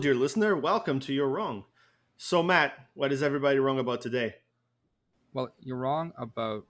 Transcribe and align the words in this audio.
Dear 0.00 0.14
listener. 0.16 0.56
Welcome 0.56 0.98
to 1.00 1.12
You're 1.12 1.28
Wrong. 1.28 1.64
So, 2.16 2.42
Matt, 2.42 2.88
what 2.94 3.12
is 3.12 3.22
everybody 3.22 3.60
wrong 3.60 3.78
about 3.78 4.00
today? 4.00 4.34
Well, 5.32 5.54
you're 5.60 5.76
wrong 5.76 6.12
about 6.18 6.64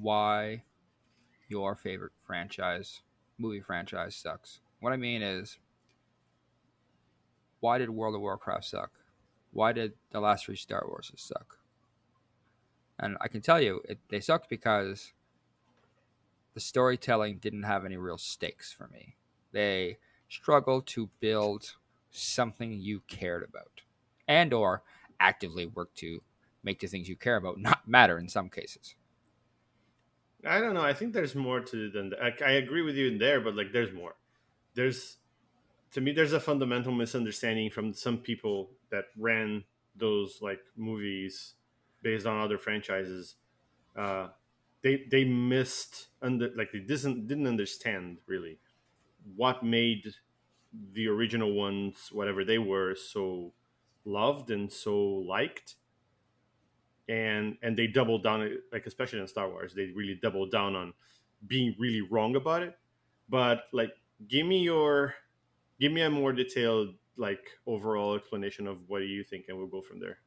why 0.00 0.64
your 1.48 1.76
favorite 1.76 2.12
franchise, 2.26 3.00
movie 3.38 3.60
franchise, 3.60 4.16
sucks. 4.16 4.58
What 4.80 4.92
I 4.92 4.96
mean 4.96 5.22
is, 5.22 5.58
why 7.60 7.78
did 7.78 7.90
World 7.90 8.16
of 8.16 8.22
Warcraft 8.22 8.64
suck? 8.64 8.90
Why 9.52 9.72
did 9.72 9.92
the 10.10 10.20
last 10.20 10.46
three 10.46 10.56
Star 10.56 10.84
Wars 10.86 11.12
suck? 11.16 11.58
And 12.98 13.16
I 13.20 13.28
can 13.28 13.40
tell 13.40 13.60
you, 13.60 13.82
it, 13.88 13.98
they 14.08 14.20
sucked 14.20 14.50
because 14.50 15.12
the 16.54 16.60
storytelling 16.60 17.38
didn't 17.38 17.62
have 17.62 17.84
any 17.84 17.96
real 17.96 18.18
stakes 18.18 18.72
for 18.72 18.88
me. 18.88 19.14
They 19.52 19.98
struggled 20.28 20.86
to 20.88 21.08
build 21.20 21.76
something 22.10 22.72
you 22.72 23.00
cared 23.06 23.42
about 23.42 23.82
and 24.26 24.52
or 24.52 24.82
actively 25.20 25.66
work 25.66 25.94
to 25.94 26.22
make 26.62 26.80
the 26.80 26.86
things 26.86 27.08
you 27.08 27.16
care 27.16 27.36
about 27.36 27.58
not 27.58 27.86
matter 27.88 28.18
in 28.18 28.28
some 28.28 28.48
cases. 28.48 28.94
I 30.46 30.60
don't 30.60 30.74
know. 30.74 30.82
I 30.82 30.92
think 30.92 31.12
there's 31.12 31.34
more 31.34 31.60
to 31.60 31.90
than 31.90 32.10
that. 32.10 32.20
I, 32.20 32.44
I 32.44 32.50
agree 32.52 32.82
with 32.82 32.94
you 32.94 33.08
in 33.08 33.18
there, 33.18 33.40
but 33.40 33.56
like, 33.56 33.72
there's 33.72 33.92
more. 33.92 34.14
There's, 34.74 35.16
to 35.92 36.00
me, 36.00 36.12
there's 36.12 36.32
a 36.32 36.40
fundamental 36.40 36.92
misunderstanding 36.92 37.70
from 37.70 37.92
some 37.92 38.18
people 38.18 38.70
that 38.90 39.06
ran 39.16 39.64
those 39.96 40.38
like 40.40 40.60
movies 40.76 41.54
based 42.02 42.26
on 42.26 42.40
other 42.40 42.58
franchises. 42.58 43.34
Uh, 43.96 44.28
they 44.82 45.04
they 45.10 45.24
missed 45.24 46.08
under 46.22 46.50
like 46.54 46.70
they 46.72 46.78
didn't 46.78 47.26
didn't 47.26 47.48
understand 47.48 48.18
really 48.26 48.60
what 49.34 49.64
made 49.64 50.14
the 50.92 51.08
original 51.08 51.52
ones 51.52 52.10
whatever 52.12 52.44
they 52.44 52.58
were 52.58 52.94
so 52.94 53.52
loved 54.04 54.50
and 54.50 54.70
so 54.70 54.96
liked. 54.98 55.76
And 57.08 57.56
and 57.62 57.76
they 57.76 57.86
doubled 57.86 58.22
down 58.22 58.58
like 58.72 58.86
especially 58.86 59.20
in 59.20 59.28
star 59.28 59.48
wars 59.48 59.72
they 59.74 59.86
really 59.94 60.18
doubled 60.20 60.50
down 60.50 60.76
on 60.76 60.92
being 61.46 61.74
really 61.78 62.02
wrong 62.02 62.36
about 62.36 62.62
it. 62.62 62.78
But 63.28 63.64
like 63.72 63.92
give 64.28 64.46
me 64.46 64.60
your 64.60 65.14
give 65.80 65.92
me 65.92 66.02
a 66.02 66.10
more 66.10 66.32
detailed 66.32 66.94
like 67.16 67.48
overall 67.66 68.14
explanation 68.14 68.66
of 68.66 68.78
what 68.88 69.00
do 69.00 69.06
you 69.06 69.24
think 69.24 69.46
and 69.48 69.56
we'll 69.56 69.66
go 69.66 69.80
from 69.80 70.00
there. 70.00 70.18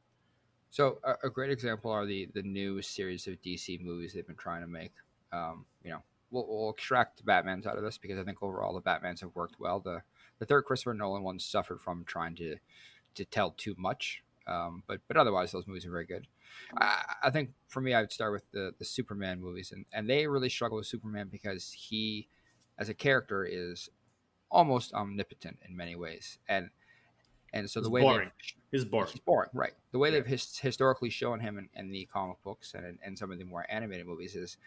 So 0.70 0.98
a, 1.04 1.26
a 1.26 1.30
great 1.30 1.50
example 1.50 1.90
are 1.90 2.06
the 2.06 2.28
the 2.34 2.42
new 2.42 2.82
series 2.82 3.28
of 3.28 3.40
dc 3.42 3.80
movies 3.80 4.12
they've 4.12 4.26
been 4.26 4.36
trying 4.36 4.62
to 4.62 4.68
make. 4.68 4.94
Um, 5.32 5.66
you 5.84 5.90
know 5.90 6.02
we'll, 6.32 6.46
we'll 6.48 6.70
extract 6.70 7.24
batmans 7.24 7.66
out 7.66 7.76
of 7.76 7.84
this 7.84 7.98
because 7.98 8.18
i 8.18 8.24
think 8.24 8.42
overall 8.42 8.74
the 8.74 8.82
batmans 8.82 9.20
have 9.20 9.34
worked 9.34 9.60
well. 9.60 9.78
The 9.78 10.02
the 10.42 10.46
third 10.46 10.64
christopher 10.64 10.92
nolan 10.92 11.22
one 11.22 11.38
suffered 11.38 11.80
from 11.80 12.04
trying 12.04 12.34
to 12.34 12.56
to 13.14 13.24
tell 13.24 13.52
too 13.52 13.74
much 13.78 14.22
um, 14.48 14.82
but 14.88 15.00
but 15.06 15.16
otherwise 15.16 15.52
those 15.52 15.68
movies 15.68 15.86
are 15.86 15.90
very 15.92 16.06
good 16.06 16.26
I, 16.76 17.14
I 17.24 17.30
think 17.30 17.50
for 17.68 17.80
me, 17.80 17.94
I 17.94 18.00
would 18.02 18.12
start 18.12 18.32
with 18.32 18.50
the 18.50 18.74
the 18.78 18.84
Superman 18.84 19.40
movies, 19.40 19.72
and 19.72 19.86
and 19.92 20.08
they 20.08 20.26
really 20.26 20.50
struggle 20.50 20.76
with 20.76 20.86
Superman 20.86 21.28
because 21.30 21.72
he, 21.72 22.28
as 22.78 22.88
a 22.90 22.94
character, 22.94 23.44
is 23.44 23.88
almost 24.50 24.92
omnipotent 24.92 25.58
in 25.66 25.74
many 25.76 25.96
ways, 25.96 26.38
and 26.48 26.68
and 27.54 27.70
so 27.70 27.80
the 27.80 27.86
He's 27.88 27.92
way 27.92 28.02
boring. 28.02 28.30
He's 28.70 28.84
boring. 28.84 29.10
he's 29.10 29.20
boring, 29.20 29.50
right? 29.54 29.72
The 29.92 29.98
way 29.98 30.08
Yeah. 30.10 30.16
they've 30.16 30.26
his, 30.26 30.58
historically 30.58 31.10
shown 31.10 31.40
him 31.40 31.58
in, 31.58 31.68
in 31.74 31.90
the 31.90 32.06
comic 32.12 32.36
books 32.42 32.74
and 32.74 32.84
in, 32.84 32.98
and 33.02 33.18
some 33.18 33.32
of 33.32 33.38
the 33.38 33.44
more 33.44 33.64
animated 33.70 34.06
movies 34.06 34.36
is 34.36 34.58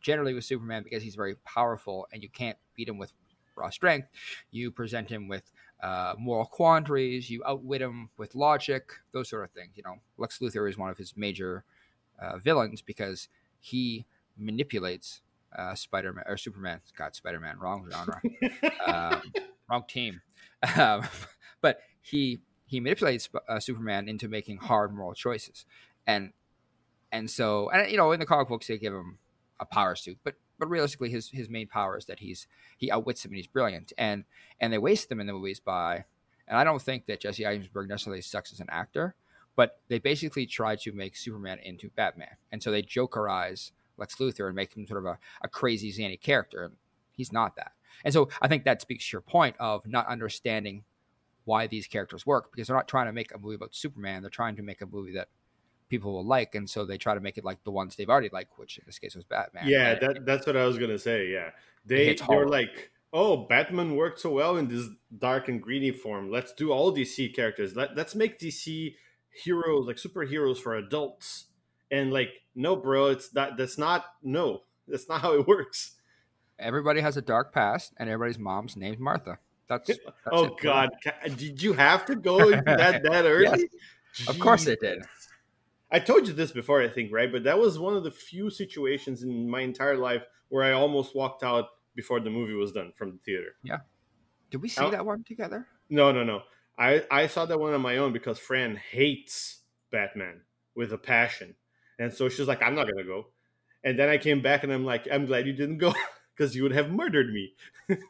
generally 0.00 0.34
with 0.34 0.44
Superman 0.44 0.82
because 0.82 1.02
he's 1.02 1.14
very 1.14 1.36
powerful 1.36 2.08
and 2.12 2.22
you 2.22 2.28
can't 2.28 2.58
beat 2.74 2.88
him 2.88 2.98
with 2.98 3.12
raw 3.60 3.70
strength. 3.70 4.08
You 4.50 4.70
present 4.70 5.08
him 5.10 5.28
with 5.28 5.52
uh, 5.82 6.14
moral 6.18 6.46
quandaries. 6.46 7.30
You 7.30 7.42
outwit 7.46 7.82
him 7.82 8.10
with 8.16 8.34
logic. 8.34 8.92
Those 9.12 9.28
sort 9.28 9.44
of 9.44 9.50
things. 9.50 9.72
You 9.76 9.82
know, 9.84 9.96
Lex 10.18 10.38
Luthor 10.38 10.68
is 10.68 10.76
one 10.76 10.90
of 10.90 10.98
his 10.98 11.16
major 11.16 11.64
uh, 12.20 12.38
villains 12.38 12.82
because 12.82 13.28
he 13.60 14.06
manipulates 14.36 15.22
uh, 15.56 15.74
Spider-Man 15.74 16.24
or 16.26 16.36
Superman. 16.36 16.80
God, 16.96 17.14
Spider-Man, 17.14 17.58
wrong 17.58 17.88
genre, 17.90 18.20
um, 18.86 19.22
wrong 19.70 19.84
team. 19.88 20.22
Um, 20.76 21.02
but 21.60 21.80
he 22.00 22.40
he 22.66 22.80
manipulates 22.80 23.28
uh, 23.48 23.58
Superman 23.58 24.08
into 24.08 24.28
making 24.28 24.58
hard 24.58 24.94
moral 24.94 25.14
choices, 25.14 25.66
and 26.06 26.32
and 27.10 27.30
so 27.30 27.68
and 27.70 27.90
you 27.90 27.96
know 27.96 28.12
in 28.12 28.20
the 28.20 28.26
comic 28.26 28.48
books 28.48 28.68
they 28.68 28.78
give 28.78 28.92
him 28.92 29.18
a 29.58 29.66
power 29.66 29.96
suit, 29.96 30.18
but 30.24 30.34
but 30.60 30.68
realistically 30.68 31.10
his 31.10 31.30
his 31.30 31.48
main 31.48 31.66
power 31.66 31.96
is 31.96 32.04
that 32.04 32.20
he's 32.20 32.46
he 32.76 32.90
outwits 32.90 33.24
him 33.24 33.32
and 33.32 33.36
he's 33.36 33.48
brilliant, 33.48 33.92
and 33.98 34.24
and 34.60 34.72
they 34.72 34.78
waste 34.78 35.10
him 35.10 35.18
in 35.18 35.26
the 35.26 35.32
movies 35.32 35.58
by, 35.58 36.04
and 36.46 36.56
I 36.56 36.62
don't 36.62 36.80
think 36.82 37.06
that 37.06 37.20
Jesse 37.20 37.46
Eisenberg 37.46 37.88
necessarily 37.88 38.22
sucks 38.22 38.52
as 38.52 38.60
an 38.60 38.68
actor, 38.70 39.16
but 39.56 39.80
they 39.88 39.98
basically 39.98 40.46
try 40.46 40.76
to 40.76 40.92
make 40.92 41.16
Superman 41.16 41.58
into 41.64 41.90
Batman, 41.96 42.36
and 42.52 42.62
so 42.62 42.70
they 42.70 42.82
jokerize 42.82 43.72
Lex 43.96 44.16
Luthor 44.16 44.46
and 44.46 44.54
make 44.54 44.76
him 44.76 44.86
sort 44.86 45.00
of 45.00 45.06
a, 45.06 45.18
a 45.42 45.48
crazy 45.48 45.90
zany 45.90 46.16
character, 46.16 46.64
and 46.64 46.76
he's 47.10 47.32
not 47.32 47.56
that. 47.56 47.72
And 48.04 48.14
so 48.14 48.28
I 48.40 48.48
think 48.48 48.64
that 48.64 48.80
speaks 48.80 49.08
to 49.08 49.14
your 49.14 49.20
point 49.22 49.56
of 49.58 49.86
not 49.86 50.06
understanding 50.06 50.84
why 51.44 51.66
these 51.66 51.86
characters 51.86 52.26
work 52.26 52.52
because 52.52 52.68
they're 52.68 52.76
not 52.76 52.86
trying 52.86 53.06
to 53.06 53.12
make 53.12 53.34
a 53.34 53.38
movie 53.38 53.56
about 53.56 53.74
Superman. 53.74 54.22
They're 54.22 54.30
trying 54.30 54.56
to 54.56 54.62
make 54.62 54.82
a 54.82 54.86
movie 54.86 55.12
that 55.14 55.28
people 55.90 56.12
will 56.14 56.24
like, 56.24 56.54
and 56.54 56.70
so 56.70 56.86
they 56.86 56.96
try 56.96 57.12
to 57.14 57.20
make 57.20 57.36
it 57.36 57.44
like 57.44 57.62
the 57.64 57.70
ones 57.70 57.96
they've 57.96 58.08
already 58.08 58.30
liked, 58.32 58.58
which 58.58 58.78
in 58.78 58.84
this 58.86 58.98
case 58.98 59.14
was 59.14 59.24
Batman. 59.24 59.64
yeah, 59.68 59.90
And- 59.90 60.00
that, 60.00 60.24
that's 60.24 60.46
what 60.46 60.56
I 60.56 60.64
was 60.64 60.78
gonna 60.78 60.98
say. 60.98 61.26
Yeah, 61.28 61.50
they 61.84 62.14
they 62.14 62.36
were 62.36 62.48
like, 62.48 62.90
"Oh, 63.12 63.36
Batman 63.48 63.96
worked 63.96 64.20
so 64.20 64.30
well 64.30 64.56
in 64.56 64.68
this 64.68 64.86
dark 65.18 65.48
and 65.48 65.60
greedy 65.60 65.90
form. 65.90 66.30
Let's 66.30 66.52
do 66.54 66.70
all 66.72 66.94
DC 66.96 67.34
characters. 67.34 67.76
Let 67.76 67.94
let's 67.96 68.14
make 68.14 68.38
DC 68.38 68.94
heroes 69.44 69.86
like 69.86 69.96
superheroes 69.96 70.56
for 70.58 70.76
adults." 70.76 71.46
And 71.92 72.12
like, 72.12 72.30
no, 72.54 72.76
bro, 72.76 73.06
it's 73.08 73.34
not. 73.34 73.56
That's 73.56 73.76
not. 73.76 74.04
No, 74.22 74.62
that's 74.86 75.08
not 75.08 75.20
how 75.20 75.34
it 75.34 75.46
works. 75.46 75.96
everybody 76.58 77.00
has 77.00 77.16
a 77.16 77.22
dark 77.22 77.52
past, 77.52 77.92
and 77.98 78.08
everybody's 78.08 78.38
mom's 78.38 78.76
named 78.76 79.00
Martha. 79.00 79.38
That's, 79.68 79.86
that's 79.88 80.00
oh 80.30 80.44
it. 80.46 80.52
God, 80.62 80.90
did 81.36 81.60
you 81.62 81.72
have 81.72 82.04
to 82.06 82.14
go 82.14 82.50
that 82.50 83.02
that 83.02 83.24
early? 83.36 83.68
Of 84.28 84.38
course 84.38 84.64
they 84.66 84.76
did. 84.76 85.02
I 85.90 85.98
told 85.98 86.28
you 86.28 86.32
this 86.34 86.52
before, 86.52 86.82
I 86.82 86.88
think, 86.88 87.12
right? 87.12 87.30
But 87.30 87.44
that 87.44 87.58
was 87.58 87.78
one 87.78 87.94
of 87.96 88.04
the 88.04 88.10
few 88.10 88.50
situations 88.50 89.22
in 89.22 89.48
my 89.48 89.60
entire 89.60 89.96
life 89.96 90.22
where 90.48 90.62
I 90.64 90.72
almost 90.72 91.14
walked 91.14 91.42
out 91.42 91.66
before 91.94 92.20
the 92.20 92.30
movie 92.30 92.54
was 92.54 92.72
done 92.72 92.92
from 92.96 93.12
the 93.12 93.18
theater. 93.18 93.56
Yeah. 93.62 93.78
Did 94.50 94.62
we 94.62 94.68
see 94.68 94.82
Oh. 94.82 94.90
that 94.90 95.04
one 95.04 95.24
together? 95.24 95.66
No, 95.88 96.12
no, 96.12 96.22
no. 96.24 96.42
I, 96.78 97.04
I 97.10 97.26
saw 97.26 97.44
that 97.46 97.58
one 97.58 97.74
on 97.74 97.80
my 97.80 97.98
own 97.98 98.12
because 98.12 98.38
Fran 98.38 98.76
hates 98.76 99.60
Batman 99.90 100.42
with 100.74 100.92
a 100.92 100.98
passion. 100.98 101.54
And 101.98 102.12
so 102.12 102.28
she's 102.28 102.46
like, 102.48 102.62
I'm 102.62 102.74
not 102.74 102.84
going 102.84 102.98
to 102.98 103.04
go. 103.04 103.26
And 103.84 103.98
then 103.98 104.08
I 104.08 104.18
came 104.18 104.40
back 104.42 104.62
and 104.62 104.72
I'm 104.72 104.84
like, 104.84 105.08
I'm 105.10 105.26
glad 105.26 105.46
you 105.46 105.52
didn't 105.52 105.78
go 105.78 105.92
because 106.36 106.54
you 106.54 106.62
would 106.62 106.72
have 106.72 106.90
murdered 106.90 107.32
me. 107.32 107.52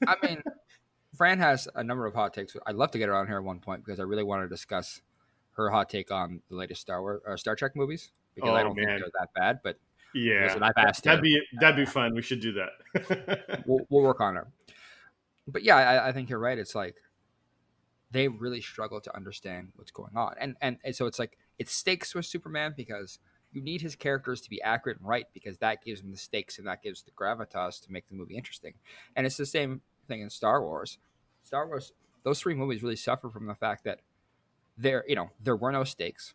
I 0.06 0.16
mean, 0.22 0.42
Fran 1.16 1.38
has 1.38 1.66
a 1.74 1.82
number 1.82 2.06
of 2.06 2.14
hot 2.14 2.34
takes. 2.34 2.56
I'd 2.66 2.76
love 2.76 2.90
to 2.92 2.98
get 2.98 3.08
her 3.08 3.14
on 3.14 3.26
here 3.26 3.38
at 3.38 3.44
one 3.44 3.60
point 3.60 3.84
because 3.84 3.98
I 3.98 4.04
really 4.04 4.22
want 4.22 4.42
to 4.44 4.48
discuss 4.48 5.00
her 5.52 5.70
hot 5.70 5.88
take 5.90 6.10
on 6.10 6.40
the 6.48 6.56
latest 6.56 6.80
Star 6.80 7.00
Wars 7.02 7.20
or 7.26 7.34
uh, 7.34 7.36
Star 7.36 7.56
Trek 7.56 7.76
movies 7.76 8.10
because 8.34 8.50
I 8.50 8.60
Oh, 8.60 8.64
don't 8.64 8.76
man. 8.76 8.86
think 8.86 9.00
they're 9.00 9.10
that 9.20 9.28
bad. 9.34 9.60
But 9.62 9.76
Yeah. 10.14 10.44
listen, 10.44 10.62
I've 10.62 10.72
asked 10.76 11.04
that'd 11.04 11.22
be 11.22 11.40
that'd 11.60 11.76
be 11.76 11.84
fun. 11.90 12.14
We 12.14 12.22
should 12.22 12.40
do 12.40 12.52
that. 12.52 13.62
we'll, 13.66 13.86
we'll 13.90 14.02
work 14.02 14.20
on 14.20 14.36
it. 14.36 14.44
But 15.48 15.62
yeah, 15.62 15.76
I, 15.76 16.08
I 16.08 16.12
think 16.12 16.30
you're 16.30 16.38
right. 16.38 16.58
It's 16.58 16.74
like 16.74 16.96
they 18.10 18.28
really 18.28 18.60
struggle 18.60 19.00
to 19.00 19.14
understand 19.16 19.68
what's 19.76 19.90
going 19.90 20.16
on, 20.16 20.34
and, 20.40 20.56
and 20.60 20.78
and 20.84 20.94
so 20.94 21.06
it's 21.06 21.18
like 21.18 21.36
it 21.58 21.68
stakes 21.68 22.14
with 22.14 22.26
Superman 22.26 22.74
because 22.76 23.18
you 23.52 23.60
need 23.60 23.82
his 23.82 23.96
characters 23.96 24.40
to 24.42 24.50
be 24.50 24.62
accurate 24.62 24.98
and 24.98 25.08
right 25.08 25.26
because 25.34 25.58
that 25.58 25.82
gives 25.84 26.00
him 26.00 26.10
the 26.12 26.16
stakes 26.16 26.58
and 26.58 26.66
that 26.68 26.82
gives 26.82 27.02
the 27.02 27.10
gravitas 27.10 27.82
to 27.84 27.90
make 27.92 28.08
the 28.08 28.14
movie 28.14 28.36
interesting. 28.36 28.74
And 29.16 29.26
it's 29.26 29.36
the 29.36 29.44
same 29.46 29.80
thing 30.06 30.20
in 30.20 30.30
Star 30.30 30.62
Wars. 30.62 30.98
Star 31.42 31.66
Wars, 31.66 31.92
those 32.22 32.38
three 32.40 32.54
movies 32.54 32.82
really 32.82 32.94
suffer 32.94 33.28
from 33.28 33.46
the 33.46 33.54
fact 33.56 33.82
that 33.84 34.00
there, 34.80 35.04
you 35.06 35.14
know, 35.14 35.30
there 35.42 35.56
were 35.56 35.72
no 35.72 35.84
stakes, 35.84 36.34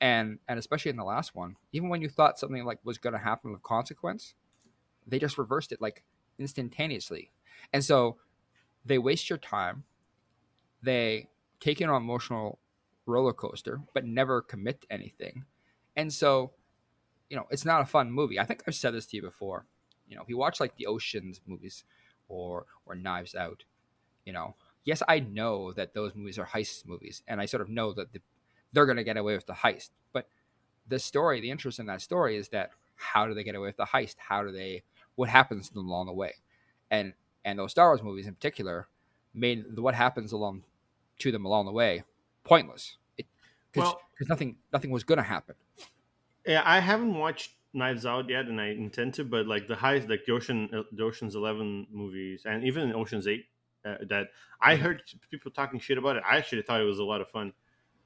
and 0.00 0.38
and 0.48 0.58
especially 0.58 0.90
in 0.90 0.96
the 0.96 1.04
last 1.04 1.34
one, 1.34 1.56
even 1.72 1.88
when 1.88 2.00
you 2.00 2.08
thought 2.08 2.38
something 2.38 2.64
like 2.64 2.78
was 2.84 2.98
going 2.98 3.12
to 3.12 3.18
happen 3.18 3.52
with 3.52 3.62
consequence, 3.62 4.34
they 5.06 5.18
just 5.18 5.38
reversed 5.38 5.72
it 5.72 5.80
like 5.80 6.04
instantaneously, 6.38 7.30
and 7.72 7.84
so 7.84 8.16
they 8.84 8.98
waste 8.98 9.28
your 9.28 9.38
time. 9.38 9.84
They 10.82 11.28
take 11.60 11.80
you 11.80 11.86
on 11.86 11.94
an 11.94 12.02
emotional 12.02 12.58
roller 13.06 13.32
coaster, 13.32 13.80
but 13.94 14.04
never 14.04 14.40
commit 14.40 14.82
to 14.82 14.92
anything, 14.92 15.44
and 15.96 16.12
so 16.12 16.52
you 17.28 17.36
know 17.36 17.46
it's 17.50 17.64
not 17.64 17.82
a 17.82 17.86
fun 17.86 18.12
movie. 18.12 18.38
I 18.38 18.44
think 18.44 18.62
I've 18.66 18.74
said 18.76 18.94
this 18.94 19.06
to 19.06 19.16
you 19.16 19.22
before. 19.22 19.66
You 20.06 20.16
know, 20.16 20.22
if 20.22 20.28
you 20.28 20.36
watch 20.36 20.60
like 20.60 20.76
the 20.76 20.86
Ocean's 20.86 21.40
movies 21.46 21.84
or 22.28 22.66
or 22.86 22.94
Knives 22.94 23.34
Out, 23.34 23.64
you 24.24 24.32
know, 24.32 24.54
yes, 24.84 25.02
I 25.08 25.20
know 25.20 25.72
that 25.72 25.94
those 25.94 26.14
movies 26.14 26.38
are 26.38 26.46
heist 26.46 26.86
movies, 26.86 27.22
and 27.26 27.40
I 27.40 27.46
sort 27.46 27.60
of 27.60 27.68
know 27.68 27.92
that 27.92 28.12
the, 28.12 28.20
they're 28.72 28.86
going 28.86 28.96
to 28.96 29.04
get 29.04 29.16
away 29.16 29.34
with 29.34 29.46
the 29.46 29.52
heist. 29.52 29.90
But 30.12 30.28
the 30.88 30.98
story, 30.98 31.40
the 31.40 31.50
interest 31.50 31.78
in 31.78 31.86
that 31.86 32.00
story 32.00 32.36
is 32.36 32.48
that 32.48 32.70
how 32.96 33.26
do 33.26 33.34
they 33.34 33.44
get 33.44 33.54
away 33.54 33.68
with 33.68 33.76
the 33.76 33.86
heist? 33.86 34.16
How 34.18 34.42
do 34.42 34.52
they? 34.52 34.82
What 35.14 35.28
happens 35.28 35.68
to 35.68 35.74
them 35.74 35.86
along 35.88 36.06
the 36.06 36.12
way? 36.12 36.34
And 36.90 37.14
and 37.44 37.58
those 37.58 37.72
Star 37.72 37.88
Wars 37.88 38.02
movies 38.02 38.26
in 38.26 38.34
particular 38.34 38.86
made 39.34 39.76
the, 39.76 39.82
what 39.82 39.94
happens 39.94 40.32
along 40.32 40.62
to 41.18 41.32
them 41.32 41.44
along 41.44 41.66
the 41.66 41.72
way 41.72 42.04
pointless. 42.44 42.96
Because 43.16 43.28
Well- 43.76 44.00
nothing 44.28 44.56
nothing 44.72 44.90
was 44.90 45.04
going 45.04 45.18
to 45.18 45.24
happen. 45.24 45.54
Yeah, 46.46 46.62
I 46.64 46.80
haven't 46.80 47.14
watched 47.14 47.52
Knives 47.72 48.04
Out 48.04 48.28
yet, 48.28 48.46
and 48.46 48.60
I 48.60 48.68
intend 48.68 49.14
to. 49.14 49.24
But 49.24 49.46
like 49.46 49.68
the 49.68 49.76
highest, 49.76 50.08
like 50.08 50.24
the 50.26 50.32
Ocean, 50.32 50.68
uh, 50.76 50.82
the 50.92 51.04
Ocean's 51.04 51.34
Eleven 51.34 51.86
movies, 51.90 52.42
and 52.44 52.64
even 52.64 52.92
Ocean's 52.92 53.26
Eight, 53.28 53.46
uh, 53.84 53.96
that 54.08 54.28
I 54.60 54.76
Mhm. 54.76 54.80
heard 54.80 55.02
people 55.30 55.50
talking 55.50 55.80
shit 55.80 55.98
about 55.98 56.16
it. 56.16 56.22
I 56.28 56.36
actually 56.36 56.62
thought 56.62 56.80
it 56.80 56.84
was 56.84 56.98
a 56.98 57.04
lot 57.04 57.20
of 57.20 57.28
fun, 57.30 57.52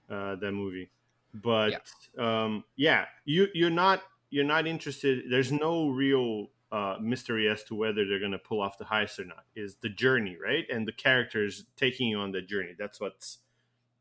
uh, 0.08 0.36
that 0.36 0.52
movie. 0.52 0.90
But 1.34 1.84
yeah. 2.16 2.44
um, 2.44 2.64
yeah, 2.76 3.06
you 3.24 3.48
you're 3.54 3.70
not 3.70 4.02
you're 4.30 4.44
not 4.44 4.66
interested. 4.66 5.30
There's 5.30 5.52
no 5.52 5.90
real 5.90 6.50
uh, 6.72 6.96
mystery 7.00 7.48
as 7.48 7.62
to 7.64 7.74
whether 7.74 8.04
they're 8.06 8.18
gonna 8.20 8.38
pull 8.38 8.60
off 8.60 8.76
the 8.78 8.84
heist 8.84 9.18
or 9.18 9.24
not. 9.24 9.44
Is 9.54 9.76
the 9.76 9.88
journey 9.88 10.36
right, 10.42 10.66
and 10.70 10.86
the 10.86 10.92
characters 10.92 11.66
taking 11.76 12.08
you 12.08 12.18
on 12.18 12.32
the 12.32 12.42
journey. 12.42 12.74
That's 12.78 13.00
what's 13.00 13.38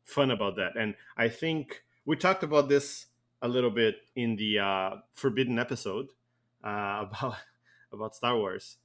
fun 0.02 0.30
about 0.30 0.56
that. 0.56 0.76
And 0.76 0.94
I 1.16 1.28
think 1.28 1.84
we 2.04 2.16
talked 2.16 2.42
about 2.42 2.68
this 2.68 3.06
a 3.42 3.48
little 3.48 3.70
bit 3.70 3.96
in 4.14 4.34
the 4.36 4.58
uh, 4.58 4.96
forbidden 5.12 5.58
episode 5.58 6.08
uh, 6.64 7.04
about 7.10 7.36
about 7.92 8.16
Star 8.16 8.36
Wars, 8.36 8.78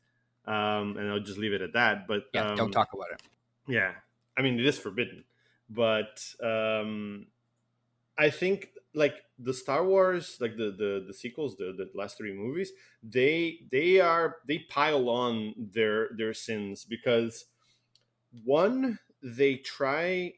um, 0.46 0.98
and 0.98 1.10
I'll 1.10 1.20
just 1.20 1.38
leave 1.40 1.54
it 1.54 1.62
at 1.62 1.74
that. 1.74 2.08
But 2.08 2.34
Yeah, 2.34 2.44
um, 2.44 2.58
don't 2.58 2.72
talk 2.72 2.94
about 2.94 3.12
it. 3.12 3.22
Yeah, 3.68 3.96
I 4.38 4.42
mean 4.42 4.60
it 4.60 4.66
is 4.66 4.80
forbidden, 4.80 5.26
but 5.70 6.36
um, 6.44 7.28
I 8.18 8.30
think 8.30 8.72
like 8.94 9.26
the 9.40 9.54
Star 9.54 9.86
Wars, 9.86 10.40
like 10.42 10.58
the 10.58 10.72
the 10.72 11.04
the 11.08 11.14
sequels, 11.14 11.58
the 11.58 11.74
the 11.74 11.90
last 11.96 12.18
three 12.18 12.34
movies, 12.34 12.72
they 13.04 13.68
they 13.72 14.00
are 14.00 14.38
they 14.48 14.60
pile 14.60 15.10
on 15.10 15.54
their 15.58 16.10
their 16.18 16.34
sins 16.34 16.86
because 16.86 17.46
one 18.44 19.00
they 19.22 19.58
try 19.58 20.34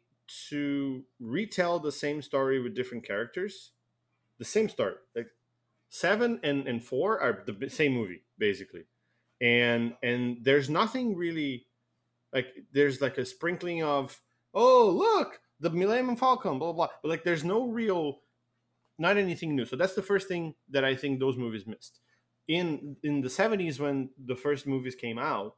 to 0.50 1.06
retell 1.20 1.80
the 1.80 1.92
same 1.92 2.22
story 2.22 2.60
with 2.62 2.76
different 2.76 3.04
characters 3.06 3.72
the 4.40 4.46
same 4.46 4.70
story 4.70 4.96
like 5.16 5.30
seven 5.90 6.40
and, 6.44 6.68
and 6.68 6.84
four 6.84 7.20
are 7.20 7.44
the 7.46 7.70
same 7.70 7.94
movie 7.94 8.24
basically 8.38 8.86
and 9.44 9.94
and 10.02 10.38
there's 10.42 10.70
nothing 10.70 11.16
really 11.16 11.68
like 12.32 12.48
there's 12.72 13.02
like 13.02 13.18
a 13.18 13.26
sprinkling 13.26 13.84
of 13.84 14.20
oh 14.54 14.90
look 14.90 15.42
the 15.60 15.70
millennium 15.70 16.16
falcon 16.16 16.58
blah 16.58 16.72
blah 16.72 16.88
blah 16.88 16.96
but 17.04 17.10
like 17.10 17.24
there's 17.24 17.44
no 17.44 17.68
real 17.68 18.20
not 19.00 19.18
anything 19.18 19.56
new. 19.56 19.66
So 19.66 19.76
that's 19.76 19.96
the 19.96 20.02
first 20.02 20.28
thing 20.28 20.56
that 20.70 20.86
i 20.86 20.96
think 20.96 21.20
those 21.20 21.38
movies 21.38 21.68
missed. 21.68 22.00
In 22.48 22.96
in 23.04 23.22
the 23.22 23.28
70s 23.28 23.80
when 23.80 24.10
the 24.26 24.36
first 24.36 24.66
movies 24.66 24.96
came 24.96 25.20
out 25.20 25.56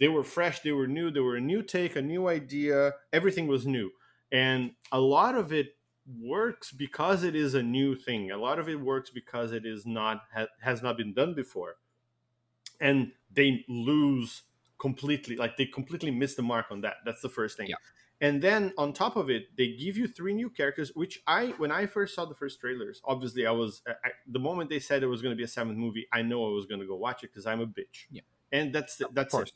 they 0.00 0.08
were 0.08 0.24
fresh 0.24 0.60
they 0.60 0.72
were 0.72 0.86
new 0.86 1.10
they 1.10 1.20
were 1.20 1.36
a 1.36 1.40
new 1.40 1.62
take 1.62 1.96
a 1.96 2.02
new 2.02 2.28
idea 2.28 2.92
everything 3.12 3.46
was 3.46 3.66
new. 3.66 3.90
And 4.30 4.72
a 4.92 5.00
lot 5.00 5.34
of 5.34 5.52
it 5.52 5.68
works 6.20 6.72
because 6.72 7.22
it 7.22 7.34
is 7.34 7.54
a 7.54 7.62
new 7.62 7.94
thing. 7.96 8.30
A 8.30 8.36
lot 8.36 8.58
of 8.58 8.68
it 8.68 8.80
works 8.80 9.10
because 9.10 9.52
it 9.52 9.64
is 9.64 9.86
not 9.86 10.24
ha, 10.34 10.46
has 10.60 10.82
not 10.82 10.98
been 10.98 11.14
done 11.14 11.32
before 11.32 11.76
and 12.80 13.12
they 13.32 13.64
lose 13.68 14.42
completely 14.78 15.36
like 15.36 15.56
they 15.56 15.66
completely 15.66 16.10
miss 16.10 16.34
the 16.34 16.42
mark 16.42 16.66
on 16.70 16.80
that. 16.82 16.96
That's 17.04 17.20
the 17.20 17.28
first 17.28 17.56
thing. 17.56 17.68
Yeah. 17.68 17.76
and 18.20 18.42
then 18.42 18.72
on 18.76 18.92
top 18.92 19.16
of 19.16 19.30
it 19.30 19.44
they 19.56 19.68
give 19.76 19.96
you 19.96 20.08
three 20.08 20.34
new 20.34 20.50
characters 20.50 20.90
which 20.94 21.20
i 21.26 21.54
when 21.58 21.70
i 21.70 21.86
first 21.86 22.14
saw 22.16 22.24
the 22.24 22.34
first 22.34 22.58
trailers 22.60 23.00
obviously 23.04 23.46
i 23.46 23.50
was 23.52 23.82
I, 23.86 24.10
the 24.26 24.40
moment 24.40 24.70
they 24.70 24.80
said 24.80 25.02
it 25.02 25.06
was 25.06 25.22
going 25.22 25.32
to 25.32 25.36
be 25.36 25.44
a 25.44 25.48
seventh 25.48 25.78
movie 25.78 26.06
i 26.12 26.22
know 26.22 26.44
i 26.48 26.52
was 26.52 26.66
going 26.66 26.80
to 26.80 26.86
go 26.86 26.96
watch 26.96 27.22
it 27.22 27.30
because 27.32 27.46
i'm 27.46 27.60
a 27.60 27.66
bitch. 27.66 28.06
Yeah. 28.10 28.22
and 28.50 28.72
that's 28.74 28.96
the, 28.96 29.08
that's 29.12 29.34
it. 29.34 29.52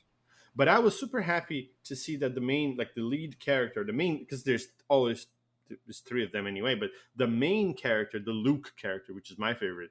But 0.54 0.68
i 0.68 0.78
was 0.78 0.98
super 0.98 1.22
happy 1.22 1.72
to 1.84 1.96
see 1.96 2.16
that 2.16 2.34
the 2.36 2.40
main 2.40 2.76
like 2.76 2.94
the 2.94 3.02
lead 3.02 3.40
character 3.40 3.84
the 3.84 3.92
main 3.92 4.18
because 4.20 4.44
there's 4.44 4.68
always 4.88 5.26
there's 5.68 6.00
three 6.00 6.22
of 6.24 6.30
them 6.32 6.46
anyway 6.46 6.74
but 6.76 6.90
the 7.16 7.26
main 7.26 7.74
character 7.74 8.18
the 8.20 8.30
luke 8.46 8.72
character 8.80 9.12
which 9.14 9.30
is 9.32 9.38
my 9.38 9.54
favorite 9.54 9.90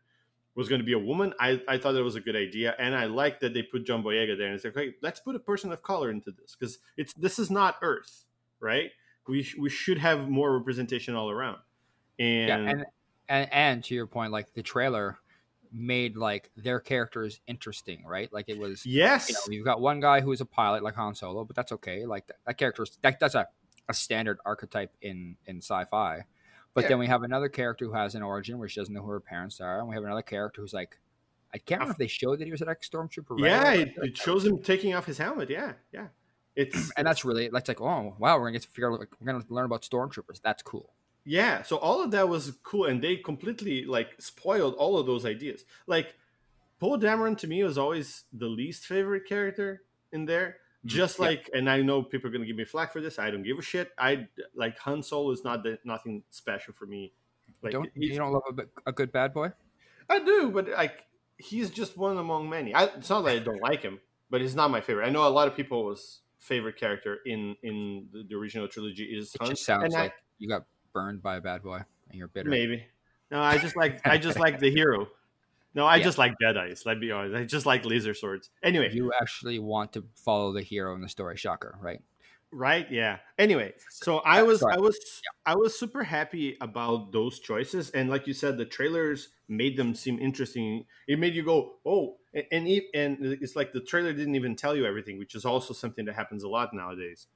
was 0.55 0.67
going 0.67 0.79
to 0.79 0.85
be 0.85 0.93
a 0.93 0.99
woman 0.99 1.33
i, 1.39 1.61
I 1.67 1.77
thought 1.77 1.95
it 1.95 2.01
was 2.01 2.15
a 2.15 2.21
good 2.21 2.35
idea 2.35 2.75
and 2.77 2.95
i 2.95 3.05
like 3.05 3.39
that 3.39 3.53
they 3.53 3.63
put 3.63 3.85
john 3.85 4.03
boyega 4.03 4.37
there 4.37 4.47
and 4.47 4.55
it's 4.55 4.63
like 4.63 4.75
okay 4.75 4.95
let's 5.01 5.19
put 5.19 5.35
a 5.35 5.39
person 5.39 5.71
of 5.71 5.81
color 5.81 6.09
into 6.09 6.31
this 6.31 6.55
because 6.59 6.79
it's 6.97 7.13
this 7.13 7.39
is 7.39 7.49
not 7.49 7.77
earth 7.81 8.25
right 8.59 8.91
we, 9.27 9.47
we 9.57 9.69
should 9.69 9.97
have 9.97 10.27
more 10.27 10.57
representation 10.57 11.15
all 11.15 11.29
around 11.29 11.57
and, 12.21 12.47
yeah, 12.47 12.71
and, 12.71 12.85
and 13.29 13.49
and 13.51 13.83
to 13.85 13.95
your 13.95 14.05
point, 14.05 14.31
like 14.31 14.53
the 14.53 14.61
trailer 14.61 15.17
made 15.71 16.17
like 16.17 16.51
their 16.55 16.79
characters 16.79 17.39
interesting, 17.47 18.03
right? 18.05 18.31
Like 18.31 18.49
it 18.49 18.59
was 18.59 18.85
yes 18.85 19.29
you 19.29 19.33
know, 19.33 19.57
you've 19.57 19.65
got 19.65 19.81
one 19.81 19.99
guy 19.99 20.21
who 20.21 20.31
is 20.31 20.41
a 20.41 20.45
pilot 20.45 20.83
like 20.83 20.95
Han 20.95 21.15
Solo, 21.15 21.45
but 21.45 21.55
that's 21.55 21.71
okay. 21.71 22.05
Like 22.05 22.27
that, 22.27 22.37
that 22.45 22.57
character 22.57 22.83
is 22.83 22.97
that, 23.01 23.19
that's 23.19 23.35
a, 23.35 23.47
a 23.89 23.93
standard 23.93 24.37
archetype 24.45 24.95
in 25.01 25.37
in 25.47 25.57
sci-fi. 25.57 26.25
But 26.73 26.83
Yeah. 26.83 26.89
then 26.89 26.99
we 26.99 27.07
have 27.07 27.23
another 27.23 27.49
character 27.49 27.85
who 27.85 27.93
has 27.93 28.15
an 28.15 28.23
origin 28.23 28.57
where 28.57 28.69
she 28.69 28.79
doesn't 28.79 28.93
know 28.93 29.01
who 29.01 29.09
her 29.11 29.19
parents 29.19 29.59
are, 29.59 29.79
and 29.79 29.87
we 29.89 29.95
have 29.95 30.03
another 30.03 30.21
character 30.21 30.61
who's 30.61 30.73
like, 30.73 30.97
I 31.53 31.57
can't 31.57 31.79
remember 31.81 31.91
if 31.93 31.97
they 31.97 32.07
showed 32.07 32.39
that 32.39 32.45
he 32.45 32.51
was 32.51 32.61
an 32.61 32.69
ex 32.69 32.89
stormtrooper. 32.89 33.31
right? 33.31 33.39
yeah 33.41 33.69
Or- 33.69 33.73
it, 33.73 33.87
it 33.89 34.17
oh. 34.19 34.23
shows 34.23 34.45
him 34.45 34.59
taking 34.59 34.93
off 34.93 35.05
his 35.05 35.17
helmet 35.17 35.49
yeah 35.49 35.73
yeah 35.91 36.07
it's 36.55 36.91
and 36.97 37.05
that's 37.05 37.25
really 37.25 37.49
that's 37.49 37.67
like, 37.67 37.81
oh 37.81 38.15
wow, 38.19 38.37
we're 38.37 38.43
gonna 38.45 38.53
get 38.53 38.61
to 38.61 38.69
figure 38.69 38.91
out 38.91 38.99
like 38.99 39.09
we're 39.19 39.27
gonna 39.31 39.43
learn 39.49 39.65
about 39.65 39.81
stormtroopers. 39.81 40.39
That's 40.41 40.63
cool. 40.63 40.93
yeah 41.25 41.61
so 41.61 41.75
all 41.77 42.01
of 42.01 42.11
that 42.11 42.27
was 42.29 42.53
cool 42.63 42.85
and 42.85 43.01
they 43.01 43.17
completely 43.17 43.83
like 43.85 44.09
spoiled 44.19 44.73
all 44.75 44.97
of 44.97 45.05
those 45.05 45.25
ideas 45.25 45.65
like 45.87 46.15
Poe 46.79 46.97
Dameron 46.97 47.37
to 47.39 47.47
me 47.47 47.63
was 47.63 47.77
always 47.77 48.23
the 48.33 48.47
least 48.47 48.85
favorite 48.87 49.25
character 49.27 49.83
in 50.13 50.25
there 50.25 50.57
Mm-hmm. 50.85 50.97
just 50.97 51.19
Yeah. 51.19 51.25
like 51.25 51.49
and 51.53 51.69
i 51.69 51.81
know 51.81 52.01
people 52.01 52.27
are 52.27 52.31
going 52.31 52.41
to 52.41 52.47
give 52.47 52.55
me 52.55 52.65
flack 52.65 52.91
for 52.91 53.01
this 53.01 53.19
i 53.19 53.29
don't 53.29 53.43
give 53.43 53.59
a 53.59 53.61
shit. 53.61 53.91
I 53.99 54.27
like 54.55 54.79
han 54.79 55.03
solo 55.03 55.29
is 55.31 55.43
not 55.43 55.61
the, 55.61 55.77
nothing 55.85 56.23
special 56.31 56.73
for 56.73 56.87
me. 56.87 57.13
Like 57.61 57.73
don't 57.73 57.89
you 57.95 58.15
don't 58.17 58.33
love 58.33 58.57
a, 58.57 58.89
a 58.89 58.91
good 58.91 59.11
bad 59.11 59.31
boy? 59.33 59.51
i 60.09 60.17
do 60.19 60.49
but 60.49 60.67
like 60.69 61.05
he's 61.37 61.69
just 61.69 61.97
one 61.97 62.17
among 62.17 62.49
many. 62.49 62.73
I, 62.73 62.85
it's 62.85 63.09
not 63.09 63.21
that 63.25 63.31
i 63.35 63.39
don't 63.39 63.61
like 63.61 63.83
him 63.83 63.99
but 64.31 64.41
he's 64.41 64.55
not 64.55 64.71
my 64.71 64.81
favorite. 64.81 65.05
I 65.05 65.09
know 65.11 65.27
a 65.27 65.29
lot 65.29 65.47
of 65.47 65.55
people's 65.55 66.21
favorite 66.39 66.77
character 66.77 67.19
in 67.27 67.55
in 67.61 68.07
the, 68.11 68.23
the 68.27 68.35
original 68.35 68.67
trilogy 68.67 69.03
is 69.03 69.35
It 69.35 69.41
Han, 69.41 69.49
just 69.51 69.63
sounds 69.65 69.83
and 69.85 69.95
I- 69.95 70.01
like 70.03 70.13
you 70.39 70.49
got 70.49 70.65
burned 70.93 71.21
by 71.21 71.35
a 71.35 71.41
bad 71.41 71.61
boy 71.61 71.77
and 72.09 72.17
you're 72.17 72.27
bitter. 72.27 72.49
maybe. 72.49 72.83
No 73.29 73.39
i 73.41 73.59
just 73.59 73.75
like 73.77 74.01
i 74.07 74.17
just 74.17 74.39
like 74.39 74.59
the 74.65 74.71
hero 74.71 75.07
no 75.73 75.85
i 75.85 75.97
Yeah. 75.97 76.03
just 76.03 76.17
like 76.17 76.33
deadeyes 76.41 76.85
Let 76.85 76.97
me 76.97 77.07
be 77.07 77.11
honest 77.11 77.35
i 77.35 77.43
just 77.43 77.65
like 77.65 77.85
laser 77.85 78.13
swords 78.13 78.49
anyway 78.63 78.89
You 78.93 79.11
actually 79.19 79.59
want 79.59 79.93
to 79.93 80.03
follow 80.15 80.51
the 80.51 80.61
hero 80.61 80.93
in 80.95 81.01
the 81.01 81.09
story. 81.09 81.37
Shocker, 81.37 81.77
right? 81.81 82.01
right 82.53 82.91
yeah 82.91 83.17
anyway 83.39 83.73
so 83.89 84.17
i 84.19 84.41
was 84.43 84.59
Sorry. 84.59 84.73
i 84.73 84.77
was 84.77 85.21
i 85.45 85.55
was 85.55 85.79
super 85.79 86.03
happy 86.03 86.57
about 86.59 87.13
those 87.13 87.39
choices 87.39 87.89
and 87.91 88.09
like 88.09 88.27
you 88.27 88.33
said 88.33 88.57
the 88.57 88.65
trailers 88.65 89.29
made 89.47 89.77
them 89.77 89.95
seem 89.95 90.19
interesting 90.19 90.83
it 91.07 91.17
made 91.17 91.33
you 91.33 91.43
go 91.43 91.75
oh 91.85 92.17
and 92.33 92.67
and 92.93 93.17
it's 93.21 93.55
like 93.55 93.71
the 93.71 93.79
trailer 93.79 94.11
didn't 94.11 94.35
even 94.35 94.53
tell 94.57 94.75
you 94.75 94.85
everything 94.85 95.17
which 95.17 95.33
is 95.33 95.45
also 95.45 95.73
something 95.73 96.03
that 96.03 96.15
happens 96.15 96.43
a 96.43 96.49
lot 96.49 96.73
nowadays 96.73 97.27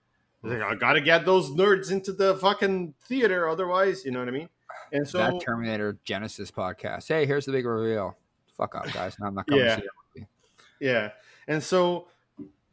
like, 0.43 0.61
i 0.61 0.75
gotta 0.75 0.99
get 0.99 1.25
those 1.25 1.49
nerds 1.51 1.91
into 1.93 2.11
the 2.11 2.35
fucking 2.35 2.93
theater 3.07 3.47
otherwise 3.47 4.03
you 4.03 4.11
know 4.11 4.19
what 4.19 4.27
i 4.27 4.31
mean 4.31 4.49
and 4.91 5.07
so 5.07 5.17
that 5.17 5.41
Terminator 5.41 5.97
Genisys 6.05 6.51
podcast. 6.51 7.07
Hey, 7.07 7.25
here's 7.25 7.45
the 7.45 7.51
big 7.51 7.65
reveal. 7.65 8.17
Fuck 8.55 8.75
off, 8.75 8.93
guys. 8.93 9.17
No, 9.19 9.27
I'm 9.27 9.35
not 9.35 9.47
coming 9.47 9.65
Yeah. 9.65 9.75
to 9.75 9.81
see 9.81 9.87
that 9.87 10.19
movie. 10.19 10.27
Yeah, 10.79 11.11
and 11.47 11.61
so 11.63 12.07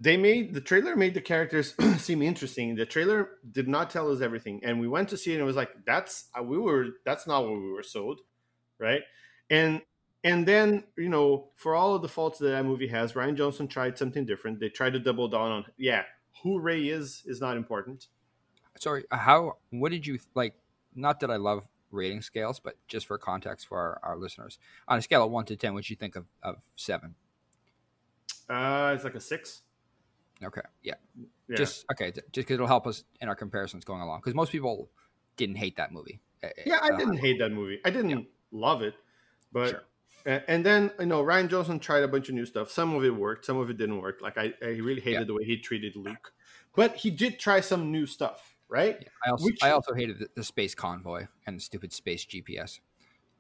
they 0.00 0.16
made 0.16 0.54
the 0.54 0.60
trailer 0.60 0.96
made 0.96 1.14
the 1.14 1.20
characters 1.20 1.74
seem 1.98 2.22
interesting. 2.22 2.74
The 2.74 2.86
trailer 2.86 3.30
did 3.52 3.68
not 3.68 3.90
tell 3.90 4.10
us 4.10 4.20
everything, 4.20 4.60
and 4.64 4.80
we 4.80 4.88
went 4.88 5.08
to 5.10 5.16
see 5.16 5.32
it, 5.32 5.34
and 5.34 5.42
it 5.42 5.46
was 5.46 5.56
like 5.56 5.70
that's 5.86 6.28
uh, 6.38 6.42
we 6.42 6.58
were 6.58 6.86
that's 7.04 7.26
not 7.26 7.44
what 7.44 7.52
we 7.52 7.70
were 7.70 7.82
sold, 7.82 8.20
right? 8.78 9.02
And 9.50 9.82
and 10.24 10.46
then 10.46 10.84
you 10.96 11.08
know 11.08 11.48
for 11.56 11.74
all 11.74 11.94
of 11.94 12.02
the 12.02 12.08
faults 12.08 12.38
that 12.40 12.48
that 12.48 12.64
movie 12.64 12.88
has, 12.88 13.12
Rian 13.12 13.36
Johnson 13.36 13.68
tried 13.68 13.96
something 13.96 14.24
different. 14.26 14.58
They 14.60 14.68
tried 14.68 14.94
to 14.94 14.98
double 14.98 15.28
down 15.28 15.52
on 15.52 15.64
yeah, 15.76 16.02
who 16.42 16.58
Rey 16.60 16.88
is 16.88 17.22
is 17.26 17.40
not 17.40 17.56
important. 17.56 18.06
Sorry, 18.78 19.04
how? 19.10 19.58
What 19.70 19.92
did 19.92 20.06
you 20.06 20.18
like? 20.34 20.54
Not 20.94 21.20
that 21.20 21.30
I 21.30 21.36
love 21.36 21.62
rating 21.92 22.22
scales, 22.22 22.58
but 22.60 22.76
just 22.88 23.06
for 23.06 23.18
context 23.18 23.68
for 23.68 23.78
our, 23.78 24.00
our 24.02 24.16
listeners, 24.16 24.58
on 24.88 24.98
a 24.98 25.02
scale 25.02 25.24
of 25.24 25.30
one 25.30 25.44
to 25.46 25.56
ten, 25.56 25.74
what 25.74 25.88
you 25.88 25.96
think 25.96 26.16
of, 26.16 26.26
of 26.42 26.56
seven? 26.76 27.14
Uh, 28.48 28.92
it's 28.94 29.04
like 29.04 29.14
a 29.14 29.20
six. 29.20 29.62
Okay, 30.42 30.60
yeah, 30.82 30.94
Yeah. 31.48 31.56
just 31.56 31.84
okay, 31.92 32.10
just 32.10 32.24
because 32.34 32.54
it'll 32.54 32.66
help 32.66 32.86
us 32.86 33.04
in 33.20 33.28
our 33.28 33.36
comparisons 33.36 33.84
going 33.84 34.00
along. 34.00 34.20
Because 34.20 34.34
most 34.34 34.50
people 34.50 34.90
didn't 35.36 35.56
hate 35.56 35.76
that 35.76 35.92
movie. 35.92 36.20
Uh, 36.42 36.48
yeah, 36.66 36.78
I 36.82 36.88
uh, 36.88 36.96
didn't 36.98 37.18
hate 37.18 37.38
that 37.38 37.50
movie. 37.50 37.80
I 37.84 37.90
didn't 37.90 38.26
love 38.50 38.82
it, 38.82 38.94
but 39.52 39.70
Sure. 40.26 40.42
and 40.48 40.66
then 40.66 40.90
you 40.98 41.06
know 41.06 41.22
Rian 41.22 41.48
Johnson 41.48 41.78
tried 41.78 42.02
a 42.02 42.08
bunch 42.08 42.28
of 42.28 42.34
new 42.34 42.44
stuff. 42.44 42.70
Some 42.70 42.94
of 42.94 43.04
it 43.04 43.14
worked, 43.14 43.44
some 43.44 43.56
of 43.58 43.70
it 43.70 43.78
didn't 43.78 44.00
work. 44.00 44.20
Like 44.20 44.36
I, 44.36 44.52
I 44.60 44.70
really 44.80 45.00
hated 45.00 45.20
Yeah. 45.20 45.24
the 45.24 45.34
way 45.34 45.44
he 45.44 45.56
treated 45.58 45.94
Luke, 45.94 46.32
but 46.74 46.96
he 46.96 47.10
did 47.10 47.38
try 47.38 47.60
some 47.60 47.92
new 47.92 48.06
stuff, 48.06 48.56
right? 48.72 48.96
Yeah, 49.00 49.08
I 49.26 49.30
also 49.30 49.44
Which- 49.44 49.62
I 49.62 49.70
also 49.70 49.94
hated 49.94 50.18
the, 50.18 50.28
the 50.34 50.42
space 50.44 50.74
convoy 50.74 51.26
and 51.46 51.56
the 51.58 51.60
stupid 51.60 51.92
space 51.92 52.24
GPS. 52.24 52.80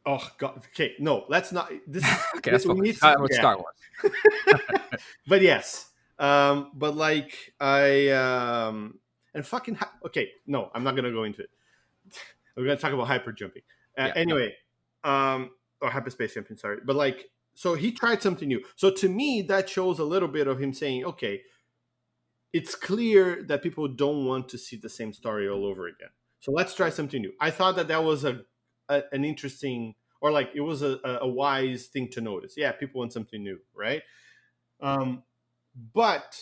Oh 0.04 0.28
God, 0.38 0.58
okay, 0.72 0.94
no, 0.98 1.24
let's 1.28 1.52
not. 1.52 1.70
This 1.86 2.04
is 2.04 2.10
Okay, 2.36 2.50
that's 2.50 2.66
we 2.66 2.74
need 2.74 2.96
to- 2.96 3.26
yeah. 3.30 3.38
Star 3.38 3.56
Wars. 3.56 4.14
but 5.26 5.40
yes, 5.42 5.90
um, 6.18 6.70
but 6.74 6.96
like 6.96 7.52
I, 7.60 8.08
um, 8.10 8.98
and 9.34 9.46
fucking 9.46 9.76
hi- 9.76 9.88
okay. 10.06 10.30
No, 10.46 10.70
I'm 10.74 10.84
not 10.84 10.96
gonna 10.96 11.12
go 11.12 11.24
into 11.24 11.42
it. 11.42 11.50
We're 12.56 12.64
gonna 12.64 12.76
talk 12.76 12.92
about 12.92 13.06
hyper 13.06 13.32
jumping. 13.32 13.62
Uh, 13.96 14.06
Yeah. 14.08 14.12
anyway, 14.16 14.54
um, 15.04 15.50
or 15.80 15.90
hyperspace 15.90 16.34
jumping. 16.34 16.56
Sorry, 16.56 16.78
but 16.84 16.96
like, 16.96 17.30
so 17.54 17.74
he 17.74 17.92
tried 17.92 18.22
something 18.22 18.48
new. 18.48 18.62
So 18.76 18.90
to 18.90 19.08
me, 19.08 19.42
that 19.42 19.68
shows 19.68 19.98
a 20.00 20.04
little 20.04 20.28
bit 20.28 20.46
of 20.48 20.60
him 20.60 20.72
saying, 20.74 21.04
okay, 21.04 21.42
it's 22.52 22.74
clear 22.74 23.42
that 23.44 23.62
people 23.62 23.88
don't 23.88 24.26
want 24.26 24.48
to 24.50 24.58
see 24.58 24.76
the 24.76 24.88
same 24.88 25.12
story 25.12 25.48
all 25.48 25.64
over 25.64 25.86
again. 25.86 26.10
So 26.40 26.52
let's 26.52 26.74
try 26.74 26.90
something 26.90 27.22
new. 27.22 27.32
I 27.40 27.50
thought 27.50 27.76
that 27.76 27.88
that 27.88 28.02
was 28.02 28.24
a, 28.24 28.42
a 28.88 29.02
an 29.12 29.24
interesting 29.24 29.94
or 30.20 30.30
like 30.30 30.50
it 30.54 30.60
was 30.60 30.82
a, 30.82 30.98
a 31.20 31.28
wise 31.28 31.86
thing 31.86 32.08
to 32.10 32.20
notice. 32.20 32.54
Yeah, 32.56 32.72
people 32.72 33.00
want 33.00 33.12
something 33.12 33.42
new, 33.42 33.58
right? 33.74 34.02
Um, 34.80 35.24
but 35.92 36.40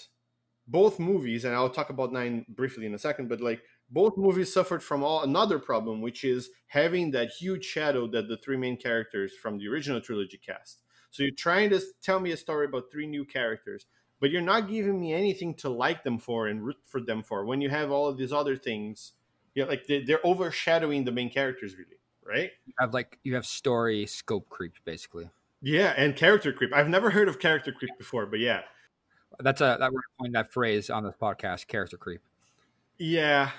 both 0.68 0.98
movies, 0.98 1.44
and 1.44 1.54
I'll 1.54 1.70
talk 1.70 1.90
about 1.90 2.12
nine 2.12 2.44
briefly 2.48 2.86
in 2.86 2.94
a 2.94 2.98
second, 2.98 3.28
but 3.28 3.40
like 3.40 3.62
both 3.90 4.16
movies 4.16 4.52
suffered 4.52 4.82
from 4.82 5.02
all 5.02 5.22
another 5.22 5.58
problem, 5.58 6.00
which 6.00 6.24
is 6.24 6.50
having 6.68 7.10
that 7.12 7.30
huge 7.30 7.64
shadow 7.64 8.06
that 8.08 8.28
the 8.28 8.36
three 8.36 8.56
main 8.56 8.76
characters 8.76 9.32
from 9.34 9.58
the 9.58 9.66
original 9.68 10.00
trilogy 10.00 10.38
cast. 10.38 10.82
So 11.10 11.24
you're 11.24 11.32
trying 11.32 11.70
to 11.70 11.80
tell 12.02 12.20
me 12.20 12.30
a 12.30 12.36
story 12.36 12.66
about 12.66 12.84
three 12.92 13.06
new 13.06 13.24
characters, 13.24 13.86
but 14.20 14.30
you're 14.30 14.42
not 14.42 14.68
giving 14.68 15.00
me 15.00 15.12
anything 15.14 15.54
to 15.54 15.68
like 15.68 16.04
them 16.04 16.18
for 16.18 16.46
and 16.46 16.64
root 16.64 16.76
for 16.84 17.00
them 17.00 17.22
for. 17.22 17.44
When 17.44 17.60
you 17.60 17.70
have 17.70 17.90
all 17.90 18.06
of 18.08 18.16
these 18.18 18.32
other 18.32 18.56
things, 18.56 19.12
yeah, 19.54 19.64
like 19.64 19.86
they, 19.86 20.02
they're 20.02 20.24
overshadowing 20.24 21.04
the 21.04 21.12
main 21.12 21.30
characters, 21.30 21.74
really, 21.74 21.98
right? 22.24 22.50
You 22.66 22.74
have 22.78 22.94
like 22.94 23.18
you 23.24 23.34
have 23.34 23.46
story 23.46 24.06
scope 24.06 24.48
creep 24.48 24.74
basically. 24.84 25.30
Yeah, 25.62 25.92
and 25.96 26.14
character 26.16 26.52
creep. 26.52 26.72
I've 26.72 26.88
never 26.88 27.10
heard 27.10 27.28
of 27.28 27.38
character 27.38 27.72
creep 27.72 27.90
before, 27.98 28.26
but 28.26 28.38
yeah, 28.40 28.62
That's 29.40 29.60
a 29.60 29.76
that 29.80 29.92
we're 29.92 30.00
coined 30.18 30.34
that 30.34 30.52
phrase 30.52 30.90
on 30.90 31.04
this 31.04 31.14
podcast, 31.20 31.66
character 31.66 31.96
creep. 31.96 32.20
yeah. 32.98 33.50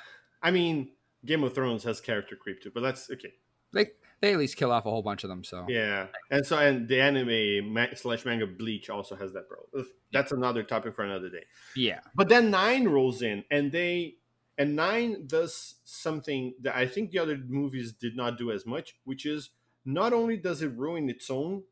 I 0.43 0.49
mean, 0.51 0.89
Game 1.25 1.43
of 1.43 1.53
Thrones 1.53 1.83
has 1.83 2.01
character 2.01 2.35
creep 2.35 2.61
too, 2.61 2.71
but 2.73 2.81
that's 2.81 3.09
okay. 3.11 3.33
They 3.73 3.91
they 4.21 4.33
at 4.33 4.39
least 4.39 4.55
kill 4.55 4.71
off 4.71 4.85
a 4.85 4.89
whole 4.89 5.01
bunch 5.01 5.23
of 5.23 5.29
them. 5.29 5.43
So 5.43 5.65
Yeah, 5.67 6.07
and 6.29 6.45
so 6.45 6.57
and 6.57 6.87
the 6.87 7.01
anime 7.01 7.77
slash 7.95 8.23
manga 8.23 8.47
Bleach 8.47 8.89
also 8.89 9.15
has 9.15 9.33
that 9.33 9.49
problem. 9.49 9.87
That's 10.13 10.31
another 10.31 10.63
topic 10.63 10.95
for 10.95 11.03
another 11.03 11.29
day. 11.29 11.43
yeah, 11.75 11.99
But 12.15 12.29
then 12.29 12.51
nine 12.51 12.87
rolls 12.87 13.21
in, 13.21 13.43
and 13.51 13.71
they 13.71 14.15
and 14.57 14.75
nine 14.75 15.25
does 15.25 15.75
something 15.83 16.53
that 16.61 16.75
I 16.75 16.85
think 16.85 17.11
the 17.11 17.19
other 17.19 17.37
movies 17.37 17.93
did 17.93 18.15
not 18.15 18.37
do 18.37 18.51
as 18.51 18.65
much, 18.65 18.95
which 19.05 19.25
is 19.25 19.49
not 19.85 20.13
only 20.13 20.37
does 20.37 20.61
it 20.61 20.71
ruin 20.75 21.09
its 21.09 21.29
own 21.29 21.63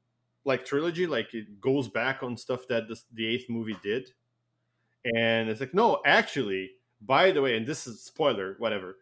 like 0.46 0.65
trilogy, 0.65 1.06
like 1.06 1.34
it 1.34 1.62
goes 1.62 1.88
back 1.88 2.24
on 2.24 2.36
stuff 2.36 2.68
that 2.70 2.88
the, 2.88 3.00
the 3.13 3.27
eighth 3.27 3.50
movie 3.50 3.77
did, 3.84 4.10
and 5.15 5.50
it's 5.50 5.60
like 5.60 5.74
no, 5.74 6.01
actually, 6.06 6.72
by 7.01 7.32
the 7.32 7.41
way, 7.41 7.56
and 7.58 7.68
this 7.68 7.86
is 7.86 8.01
spoiler, 8.01 8.56
whatever, 8.58 8.96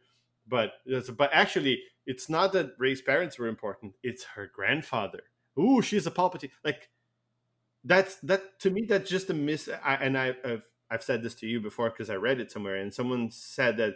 but 0.48 0.74
but 1.18 1.30
actually, 1.34 1.82
it's 2.06 2.30
not 2.30 2.54
that 2.54 2.72
Rey's 2.78 3.02
parents 3.02 3.38
were 3.38 3.48
important; 3.48 3.94
it's 4.04 4.24
her 4.36 4.50
grandfather. 4.54 5.24
Ooh, 5.60 5.82
she's 5.82 6.08
a 6.08 6.12
Palpatine. 6.12 6.52
Like 6.64 6.90
that's 7.84 8.16
that 8.18 8.60
to 8.62 8.70
me. 8.70 8.86
That's 8.88 9.10
just 9.10 9.30
a 9.30 9.34
miss. 9.34 9.70
I, 9.84 9.96
and 9.96 10.18
I, 10.18 10.36
I've 10.46 10.66
I've 10.90 11.04
said 11.04 11.24
this 11.24 11.36
to 11.36 11.48
you 11.48 11.60
before 11.60 11.90
because 11.90 12.10
I 12.10 12.16
read 12.16 12.40
it 12.40 12.52
somewhere, 12.52 12.76
and 12.76 12.94
someone 12.94 13.32
said 13.32 13.78
that 13.78 13.96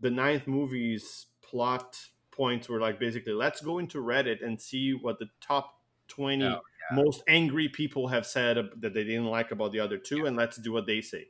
the 0.00 0.10
ninth 0.10 0.46
movie's 0.46 1.26
plot 1.42 1.98
points 2.30 2.68
were 2.68 2.80
like 2.80 2.98
basically 2.98 3.32
let's 3.34 3.60
go 3.60 3.78
into 3.78 3.98
Reddit 3.98 4.44
and 4.44 4.60
see 4.60 4.92
what 4.92 5.18
the 5.18 5.28
top 5.40 5.74
twenty 6.08 6.44
Oh, 6.44 6.60
most 6.90 7.22
angry 7.28 7.68
people 7.68 8.08
have 8.08 8.26
said 8.26 8.56
that 8.80 8.94
they 8.94 9.04
didn't 9.04 9.26
like 9.26 9.50
about 9.52 9.72
the 9.72 9.80
other 9.80 9.98
two, 9.98 10.26
and 10.26 10.36
let's 10.36 10.56
do 10.56 10.72
what 10.72 10.86
they 10.86 11.00
say. 11.00 11.28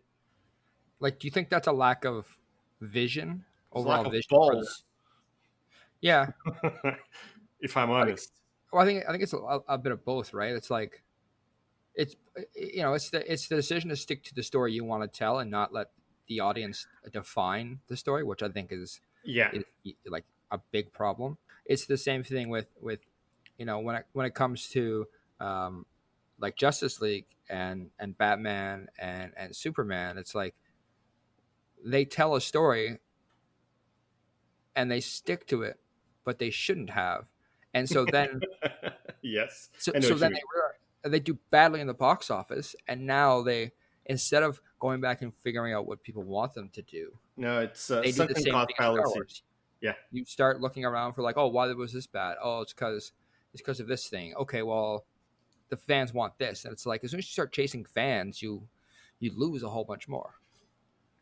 like 1.01 1.19
do 1.19 1.27
you 1.27 1.31
think 1.31 1.51
that's 1.51 1.67
a 1.67 1.73
lack 1.73 2.05
of 2.05 2.39
vision 2.81 3.45
overall 3.73 4.05
lack 4.05 4.07
of 4.07 4.13
vision? 4.13 4.39
for 4.45 4.57
the- 4.57 4.63
balls, 4.63 4.85
yeah, 6.01 6.33
if 7.61 7.77
I'm 7.77 7.91
honest. 7.91 8.33
well, 8.73 8.83
I 8.83 8.87
think 8.87 9.05
I 9.07 9.11
think 9.13 9.23
it's 9.23 9.33
a, 9.33 9.39
a 9.69 9.79
bit 9.79 9.93
of 9.93 10.05
both, 10.05 10.33
right? 10.35 10.53
It's 10.55 10.71
like 10.71 11.03
it's 11.95 12.17
you 12.57 12.83
know 12.83 12.95
it's 12.95 13.11
the 13.11 13.31
it's 13.31 13.49
the 13.49 13.57
decision 13.57 13.91
to 13.91 13.97
stick 13.97 14.23
to 14.25 14.35
the 14.35 14.43
story 14.43 14.73
you 14.73 14.85
want 14.85 15.03
to 15.11 15.19
tell 15.19 15.39
and 15.39 15.51
not 15.51 15.73
let 15.73 15.91
the 16.29 16.41
audience 16.41 16.87
define 17.13 17.81
the 17.89 17.97
story, 17.97 18.25
which 18.25 18.43
I 18.43 18.49
think 18.49 18.73
is 18.73 19.01
Yeah, 19.25 19.51
is 19.53 19.65
like 20.07 20.25
a 20.51 20.59
big 20.71 20.93
problem. 20.93 21.39
It's 21.67 21.87
the 21.87 21.99
same 21.99 22.23
thing 22.25 22.49
with 22.49 22.69
with 22.81 23.01
you 23.59 23.67
know 23.67 23.81
when 23.81 23.97
it 23.97 24.07
when 24.13 24.27
it 24.27 24.35
comes 24.35 24.69
to 24.71 25.07
um, 25.41 25.87
like 26.39 26.57
Justice 26.57 27.01
League 27.01 27.27
and 27.49 27.91
and 27.99 28.17
Batman 28.17 28.89
and 28.99 29.33
and 29.37 29.55
Superman. 29.55 30.19
It's 30.19 30.35
like 30.35 30.55
they 31.85 32.05
tell 32.05 32.35
a 32.37 32.41
story 32.41 32.99
and 34.77 34.91
they 34.91 35.01
stick 35.01 35.47
to 35.49 35.63
it, 35.63 35.79
but 36.25 36.39
they 36.39 36.51
shouldn't 36.51 36.91
have. 36.91 37.27
And 37.75 37.89
so 37.89 38.05
then 38.05 38.41
yes. 39.23 39.71
so, 39.79 39.93
so 40.01 40.15
then 40.15 40.35
they, 41.03 41.11
they 41.11 41.21
do 41.21 41.39
badly 41.51 41.81
in 41.81 41.87
the 41.87 41.95
box 41.95 42.31
office, 42.31 42.77
and 42.89 43.07
now 43.07 43.43
they 43.43 43.73
instead 44.07 44.43
of 44.43 44.61
going 44.81 45.01
back 45.01 45.23
and 45.23 45.33
figuring 45.43 45.73
out 45.73 45.87
what 45.87 46.03
people 46.03 46.23
want 46.23 46.55
them 46.55 46.69
to 46.71 46.83
do, 46.83 47.13
No, 47.37 47.61
it's 47.61 47.91
uh, 47.91 48.01
they 48.01 48.13
do 48.13 48.27
the 48.27 48.35
same 48.35 48.45
thing 48.45 48.55
in 48.55 48.75
Star. 48.75 48.95
Wars. 48.97 49.43
Yeah. 49.81 49.95
You 50.13 50.25
start 50.25 50.61
looking 50.61 50.85
around 50.85 51.15
for 51.15 51.23
like, 51.23 51.37
oh, 51.37 51.49
why 51.49 51.67
was 51.73 51.93
this 51.93 52.07
bad? 52.07 52.37
Oh, 52.43 52.61
it's 52.61 52.73
because 52.73 53.13
it's 53.53 53.61
because 53.61 53.81
of 53.81 53.89
this 53.89 54.09
thing. 54.09 54.35
Okay, 54.37 54.63
well, 54.63 55.05
the 55.69 55.77
fans 55.77 56.13
want 56.13 56.39
this, 56.39 56.65
and 56.65 56.73
it's 56.73 56.87
like 56.87 57.05
as 57.05 57.11
soon 57.11 57.19
as 57.19 57.27
you 57.27 57.33
start 57.33 57.53
chasing 57.53 57.85
fans, 57.85 58.41
you 58.41 58.67
you 59.19 59.33
lose 59.35 59.63
a 59.63 59.69
whole 59.69 59.85
bunch 59.85 60.09
more. 60.09 60.35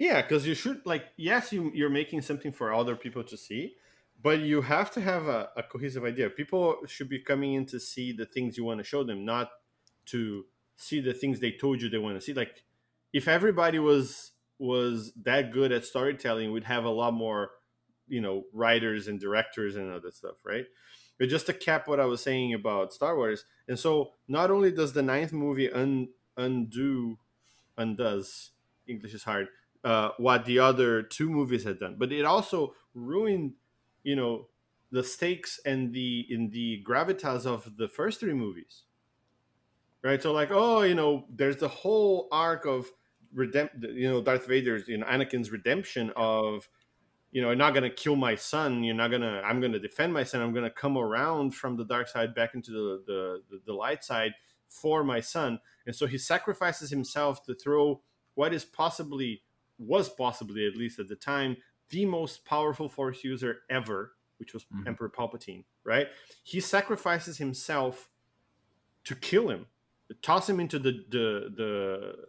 Yeah, 0.01 0.23
because 0.23 0.47
you 0.47 0.55
should 0.55 0.81
like 0.87 1.05
yes, 1.19 1.53
you 1.53 1.71
you're 1.75 1.91
making 1.91 2.23
something 2.23 2.53
for 2.53 2.73
other 2.73 2.97
people 2.97 3.23
to 3.23 3.37
see, 3.37 3.75
but 4.23 4.41
you 4.41 4.63
have 4.63 4.91
to 4.93 5.01
have 5.03 5.29
a, 5.29 5.51
a 5.59 5.63
cohesive 5.63 6.05
idea. 6.05 6.31
People 6.31 6.77
should 6.87 7.11
be 7.11 7.19
coming 7.19 7.53
in 7.53 7.67
to 7.67 7.79
see 7.79 8.11
the 8.11 8.25
things 8.25 8.57
you 8.57 8.65
want 8.65 8.79
to 8.79 8.85
show 8.85 9.05
them, 9.05 9.27
not 9.27 9.51
to 10.07 10.47
see 10.77 11.03
the 11.03 11.13
things 11.13 11.39
they 11.39 11.53
told 11.53 11.83
you 11.83 11.91
they 11.91 11.99
want 11.99 12.17
to 12.17 12.23
see. 12.23 12.33
Like 12.33 12.65
if 13.13 13.29
everybody 13.29 13.79
was 13.79 14.31
was 14.59 15.13
that 15.23 15.53
good 15.53 15.71
at 15.71 15.85
storytelling, 15.85 16.51
we'd 16.51 16.65
have 16.65 16.85
a 16.85 16.91
lot 16.91 17.13
more, 17.13 17.51
you 18.09 18.23
know, 18.23 18.45
writers 18.55 19.07
and 19.07 19.21
directors 19.21 19.77
and 19.77 19.93
other 19.93 20.11
stuff, 20.11 20.37
right? 20.45 20.65
But 21.19 21.29
just 21.29 21.45
to 21.47 21.53
cap 21.53 21.87
what 21.87 22.01
I 22.01 22.07
was 22.07 22.23
saying 22.23 22.55
about 22.55 22.95
Star 22.95 23.17
Wars, 23.17 23.45
and 23.69 23.79
so 23.79 24.13
not 24.27 24.51
only 24.51 24.73
does 24.73 24.95
the 24.95 25.03
ninth 25.03 25.35
movie 25.35 25.71
un, 25.71 26.09
undo 26.39 27.19
undoes 27.77 28.53
English 28.89 29.13
is 29.13 29.25
hard 29.25 29.49
uh, 29.85 30.11
what 30.19 30.45
the 30.45 30.59
other 30.59 31.03
two 31.03 31.31
movies 31.31 31.65
had 31.65 31.79
done, 31.79 31.97
but 31.99 32.13
it 32.13 32.25
also 32.25 32.75
ruined, 32.95 33.53
you 34.03 34.17
know, 34.17 34.49
the 34.93 35.03
stakes 35.05 35.61
and 35.65 35.93
the 35.93 36.27
in 36.29 36.51
the 36.51 36.85
gravitas 36.87 37.47
of 37.47 37.77
the 37.77 37.89
first 37.89 38.21
three 38.21 38.35
movies. 38.35 38.85
Right, 40.03 40.23
so 40.23 40.33
like, 40.33 40.49
oh, 40.51 40.83
you 40.83 40.95
know, 40.95 41.27
there's 41.29 41.59
the 41.59 41.69
whole 41.69 42.29
arc 42.33 42.65
of 42.65 42.91
redemp, 43.37 43.71
you 43.95 44.09
know, 44.09 44.23
Darth 44.23 44.47
Vader's, 44.47 44.89
you 44.89 44.97
know, 44.97 45.07
Anakin's 45.07 45.51
redemption 45.51 46.11
of, 46.17 46.67
you 47.33 47.43
know, 47.43 47.49
you're 47.49 47.57
not 47.57 47.75
gonna 47.75 47.91
kill 47.91 48.17
my 48.17 48.35
son. 48.35 48.83
You're 48.83 48.95
not 48.95 49.11
gonna. 49.11 49.43
I'm 49.45 49.61
gonna 49.61 49.79
defend 49.79 50.13
my 50.13 50.25
son. 50.25 50.41
I'm 50.41 50.53
gonna 50.53 50.71
come 50.71 50.99
around 50.99 51.55
from 51.55 51.77
the 51.77 51.85
dark 51.85 52.09
side 52.09 52.35
back 52.35 52.55
into 52.55 52.73
the 52.73 53.03
the, 53.07 53.43
the, 53.51 53.61
the 53.67 53.73
light 53.73 54.03
side 54.03 54.33
for 54.69 55.05
my 55.05 55.21
son. 55.21 55.61
And 55.87 55.95
so 55.95 56.07
he 56.07 56.19
sacrifices 56.19 56.91
himself 56.91 57.45
to 57.45 57.55
throw 57.55 58.03
what 58.35 58.53
is 58.53 58.65
possibly 58.65 59.43
was 59.81 60.09
possibly 60.09 60.67
at 60.67 60.77
least 60.77 60.99
at 61.01 61.09
the 61.09 61.17
time 61.17 61.57
the 61.89 62.05
most 62.07 62.45
powerful 62.45 62.89
force 62.89 63.25
user 63.25 63.63
ever 63.71 64.13
which 64.39 64.55
was 64.55 64.65
Mhm. 64.73 64.87
emperor 64.87 65.09
palpatine 65.11 65.65
right 65.85 66.09
he 66.45 66.61
sacrifices 66.61 67.39
himself 67.39 68.09
to 69.05 69.15
kill 69.17 69.49
him 69.49 69.67
toss 70.23 70.49
him 70.49 70.61
into 70.61 70.79
the 70.79 70.93
the 71.09 71.53
the 71.57 72.29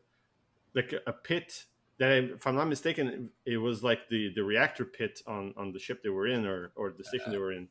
like 0.73 0.93
a 1.05 1.11
pit 1.13 1.65
that 1.97 2.11
if 2.23 2.47
i'm 2.47 2.55
not 2.55 2.67
mistaken 2.67 3.29
it 3.45 3.57
was 3.57 3.83
like 3.83 4.07
the 4.09 4.33
the 4.33 4.43
reactor 4.43 4.85
pit 4.85 5.21
on 5.27 5.53
on 5.57 5.71
the 5.73 5.79
ship 5.79 6.01
they 6.01 6.09
were 6.09 6.27
in 6.27 6.45
or 6.45 6.71
or 6.75 6.91
the 6.97 7.03
station 7.03 7.31
they 7.31 7.37
were 7.37 7.51
in 7.51 7.67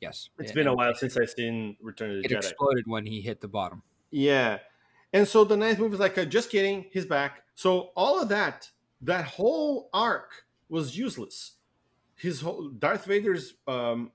Yes, 0.00 0.30
It's 0.38 0.48
And- 0.50 0.54
been 0.54 0.66
a 0.66 0.74
while 0.74 0.94
since 0.94 1.14
i've 1.18 1.28
seen 1.28 1.76
return 1.78 2.10
of 2.10 2.22
the 2.22 2.24
It 2.24 2.30
jedi 2.32 2.38
exploded 2.38 2.86
when 2.86 3.04
he 3.04 3.20
hit 3.20 3.42
the 3.42 3.48
bottom. 3.48 3.82
yeah. 4.10 4.60
And 5.12 5.28
so 5.28 5.44
the 5.44 5.56
ninth 5.58 5.78
movie 5.78 5.92
is 5.94 6.00
like, 6.00 6.16
uh, 6.16 6.24
just 6.24 6.48
kidding, 6.50 6.86
he's 6.90 7.04
back. 7.04 7.42
So 7.54 7.90
all 7.96 8.18
of 8.22 8.28
that, 8.30 8.70
that 9.02 9.24
whole 9.24 9.88
arc 9.92 10.44
was 10.68 10.96
useless. 10.96 11.52
His 12.16 12.40
whole 12.40 12.68
Darth 12.68 13.06
Vader's 13.06 13.54
um, 13.66 14.12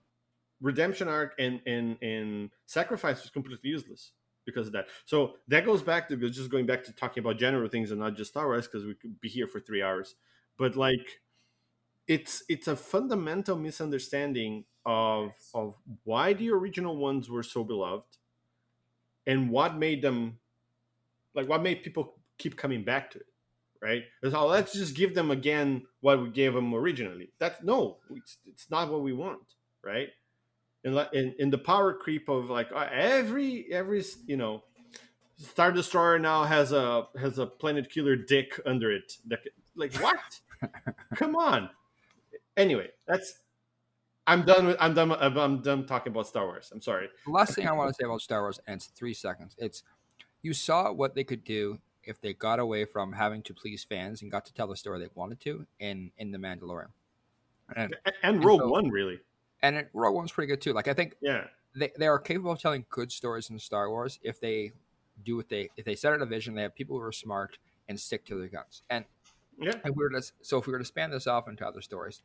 redemption 0.62 1.08
arc 1.08 1.34
and 1.40 1.62
and 1.66 1.98
and 2.02 2.52
sacrifice 2.66 3.22
was 3.22 3.32
completely 3.32 3.70
useless 3.70 4.12
because 4.46 4.68
of 4.68 4.74
that. 4.74 4.88
So 5.06 5.36
that 5.48 5.66
goes 5.66 5.82
back 5.82 6.08
to 6.10 6.18
just 6.30 6.50
going 6.50 6.66
back 6.66 6.84
to 6.84 6.94
talking 6.94 7.22
about 7.22 7.40
general 7.40 7.68
things 7.68 7.92
and 7.92 8.00
not 8.00 8.16
just 8.16 8.32
Star 8.32 8.46
Wars 8.46 8.68
because 8.68 8.86
we 8.86 8.94
could 8.94 9.20
be 9.20 9.30
here 9.30 9.48
for 9.48 9.60
three 9.60 9.82
hours. 9.82 10.16
But 10.58 10.76
like, 10.76 11.20
it's 12.08 12.44
it's 12.48 12.68
a 12.68 12.76
fundamental 12.76 13.58
misunderstanding 13.58 14.66
of 14.86 15.34
of 15.54 15.76
why 16.04 16.34
the 16.34 16.52
original 16.52 16.96
ones 16.98 17.30
were 17.30 17.44
so 17.44 17.64
beloved 17.64 18.18
and 19.26 19.50
what 19.50 19.78
made 19.78 20.02
them 20.02 20.38
like 21.34 21.50
what 21.50 21.64
made 21.64 21.84
people 21.84 22.16
keep 22.38 22.56
coming 22.56 22.84
back 22.84 23.10
to 23.12 23.20
it 23.20 23.28
right? 23.86 24.04
It's 24.24 24.34
all 24.34 24.48
let's 24.48 24.74
just 24.74 24.96
give 24.96 25.14
them 25.14 25.30
again 25.30 25.84
what 26.02 26.22
we 26.22 26.30
gave 26.30 26.54
them 26.54 26.74
originally. 26.74 27.30
That's 27.38 27.62
no, 27.62 27.98
it's, 28.10 28.38
it's 28.48 28.72
not 28.72 28.92
what 28.92 29.04
we 29.04 29.14
want, 29.14 29.54
right? 29.84 30.10
In, 30.84 30.98
in 31.14 31.36
in 31.38 31.50
the 31.52 31.60
power 31.60 31.94
creep 31.94 32.28
of 32.28 32.50
like 32.50 32.72
uh, 32.74 32.88
every 32.92 33.68
every 33.72 34.04
you 34.26 34.38
know 34.38 34.64
Star 35.38 35.72
Destroyer 35.72 36.18
now 36.18 36.44
has 36.44 36.72
a 36.72 37.08
has 37.20 37.38
a 37.38 37.46
planet 37.46 37.92
killer 37.92 38.16
dick 38.16 38.60
under 38.66 38.92
it. 38.92 39.18
Like 39.76 39.94
what? 39.98 40.40
Come 41.16 41.36
on. 41.36 41.70
Anyway, 42.58 42.88
that's 43.08 43.36
I'm 44.26 44.46
done 44.46 44.66
with 44.66 44.78
I'm 44.80 44.96
done 44.96 45.12
I'm 45.12 45.62
done 45.62 45.86
talking 45.86 46.12
about 46.12 46.28
Star 46.28 46.46
Wars. 46.46 46.72
I'm 46.74 46.82
sorry. 46.82 47.10
The 47.26 47.32
last 47.32 47.54
thing 47.54 47.68
I 47.68 47.72
want 47.74 47.90
to 47.90 47.94
say 47.94 48.06
about 48.06 48.22
Star 48.22 48.42
Wars, 48.42 48.60
and 48.66 48.78
it's 48.78 48.88
three 48.88 49.14
seconds. 49.14 49.56
It's 49.60 49.84
you 50.42 50.54
saw 50.54 50.92
what 50.92 51.14
they 51.14 51.24
could 51.24 51.44
do 51.44 51.80
if 52.06 52.22
they 52.22 52.34
got 52.34 52.60
away 52.60 52.86
from 52.86 53.14
having 53.14 53.42
to 53.44 53.54
please 53.54 53.84
fans 53.84 54.22
and 54.22 54.32
got 54.32 54.46
to 54.46 54.54
tell 54.54 54.68
the 54.68 54.76
story 54.76 55.00
they 55.00 55.10
wanted 55.16 55.40
to 55.42 55.66
in 55.80 56.12
in 56.18 56.32
the 56.32 56.38
Mandalorian. 56.38 56.90
And, 57.76 57.96
and 58.22 58.44
Rogue 58.44 58.62
so, 58.62 58.68
One 58.70 58.90
really. 58.90 59.20
And 59.62 59.78
it, 59.78 59.90
Rogue 59.94 60.16
One's 60.16 60.32
pretty 60.32 60.48
good 60.48 60.62
too. 60.62 60.74
Like 60.74 60.88
I 60.88 60.94
think 60.94 61.16
yeah. 61.22 61.46
They, 61.78 61.92
they 61.98 62.08
are 62.08 62.20
capable 62.20 62.52
of 62.52 62.60
telling 62.62 62.86
good 62.90 63.12
stories 63.12 63.50
in 63.50 63.60
Star 63.60 63.90
Wars 63.90 64.18
if 64.24 64.40
they 64.40 64.72
do 65.24 65.36
what 65.36 65.50
they 65.50 65.70
if 65.76 65.86
they 65.86 65.96
set 65.96 66.14
out 66.14 66.22
a 66.22 66.26
vision, 66.26 66.56
they 66.56 66.62
have 66.62 66.76
people 66.76 66.98
who 66.98 67.04
are 67.04 67.12
smart 67.12 67.58
and 67.90 68.00
stick 68.00 68.26
to 68.26 68.40
their 68.40 68.48
guns. 68.48 68.84
And 68.90 69.06
yeah, 69.60 69.74
if 69.84 69.96
we 69.96 70.04
were 70.04 70.10
to, 70.10 70.22
so 70.42 70.58
if 70.58 70.68
we 70.68 70.74
were 70.74 70.80
to 70.80 70.86
span 70.86 71.12
this 71.12 71.28
off 71.28 71.48
into 71.48 71.66
other 71.66 71.82
stories, 71.82 72.22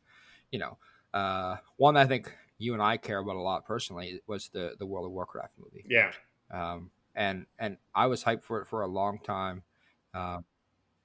you 0.51 0.59
know, 0.59 0.77
uh, 1.13 1.57
one 1.77 1.97
I 1.97 2.05
think 2.05 2.33
you 2.57 2.73
and 2.73 2.81
I 2.81 2.97
care 2.97 3.19
about 3.19 3.35
a 3.35 3.41
lot 3.41 3.65
personally 3.65 4.21
was 4.27 4.49
the 4.49 4.75
the 4.77 4.85
World 4.85 5.05
of 5.05 5.11
Warcraft 5.11 5.53
movie. 5.59 5.85
Yeah. 5.87 6.11
Um, 6.51 6.91
and 7.15 7.45
and 7.59 7.77
I 7.93 8.07
was 8.07 8.23
hyped 8.23 8.43
for 8.43 8.61
it 8.61 8.67
for 8.67 8.81
a 8.81 8.87
long 8.87 9.19
time. 9.19 9.63
Uh, 10.13 10.39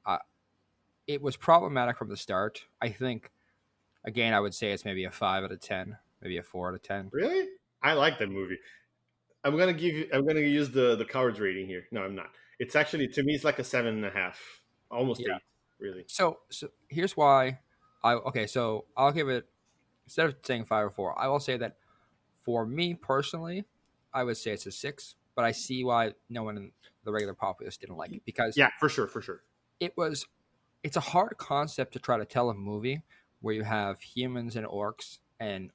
I, 0.04 0.18
it 1.06 1.22
was 1.22 1.36
problematic 1.36 1.96
from 1.96 2.08
the 2.08 2.16
start. 2.16 2.64
I 2.80 2.88
think, 2.88 3.30
again, 4.04 4.34
I 4.34 4.40
would 4.40 4.54
say 4.54 4.72
it's 4.72 4.84
maybe 4.84 5.04
a 5.04 5.10
five 5.10 5.44
out 5.44 5.52
of 5.52 5.60
ten, 5.60 5.96
maybe 6.22 6.36
a 6.38 6.42
four 6.42 6.68
out 6.68 6.74
of 6.74 6.82
ten. 6.82 7.08
Really, 7.12 7.48
I 7.82 7.92
like 7.92 8.18
that 8.18 8.30
movie. 8.30 8.58
I'm 9.44 9.56
gonna 9.56 9.72
give 9.72 9.94
you. 9.94 10.08
I'm 10.12 10.26
gonna 10.26 10.40
use 10.40 10.70
the 10.70 10.96
the 10.96 11.04
cowards 11.04 11.38
rating 11.38 11.66
here. 11.66 11.86
No, 11.92 12.02
I'm 12.02 12.14
not. 12.16 12.30
It's 12.58 12.74
actually 12.74 13.08
to 13.08 13.22
me, 13.22 13.34
it's 13.34 13.44
like 13.44 13.58
a 13.58 13.64
seven 13.64 13.94
and 13.94 14.04
a 14.04 14.10
half, 14.10 14.40
almost 14.90 15.20
yeah. 15.20 15.36
eight, 15.36 15.42
really. 15.78 16.04
So, 16.08 16.38
so 16.50 16.68
here's 16.88 17.16
why. 17.16 17.60
I 18.02 18.14
okay. 18.14 18.46
So 18.46 18.86
I'll 18.96 19.12
give 19.12 19.28
it 19.28 19.46
instead 20.04 20.26
of 20.26 20.36
saying 20.42 20.64
five 20.64 20.86
or 20.86 20.90
four. 20.90 21.18
I 21.18 21.28
will 21.28 21.40
say 21.40 21.56
that 21.58 21.76
for 22.44 22.66
me 22.66 22.94
personally, 22.94 23.66
I 24.12 24.24
would 24.24 24.36
say 24.36 24.52
it's 24.52 24.66
a 24.66 24.72
six. 24.72 25.14
But 25.36 25.44
I 25.44 25.52
see 25.52 25.84
why 25.84 26.14
no 26.28 26.42
one 26.42 26.56
in 26.56 26.72
the 27.04 27.12
regular 27.12 27.34
populace 27.34 27.76
didn't 27.76 27.96
like 27.96 28.12
it 28.12 28.22
because 28.24 28.56
yeah, 28.56 28.70
for 28.80 28.88
sure, 28.88 29.06
for 29.06 29.22
sure. 29.22 29.42
It 29.78 29.96
was. 29.96 30.26
It's 30.82 30.96
a 30.96 31.00
hard 31.00 31.36
concept 31.38 31.92
to 31.92 31.98
try 31.98 32.18
to 32.18 32.24
tell 32.24 32.50
a 32.50 32.54
movie 32.54 33.02
where 33.40 33.54
you 33.54 33.62
have 33.62 34.00
humans 34.00 34.56
and 34.56 34.66
orcs 34.66 35.18
and 35.38 35.70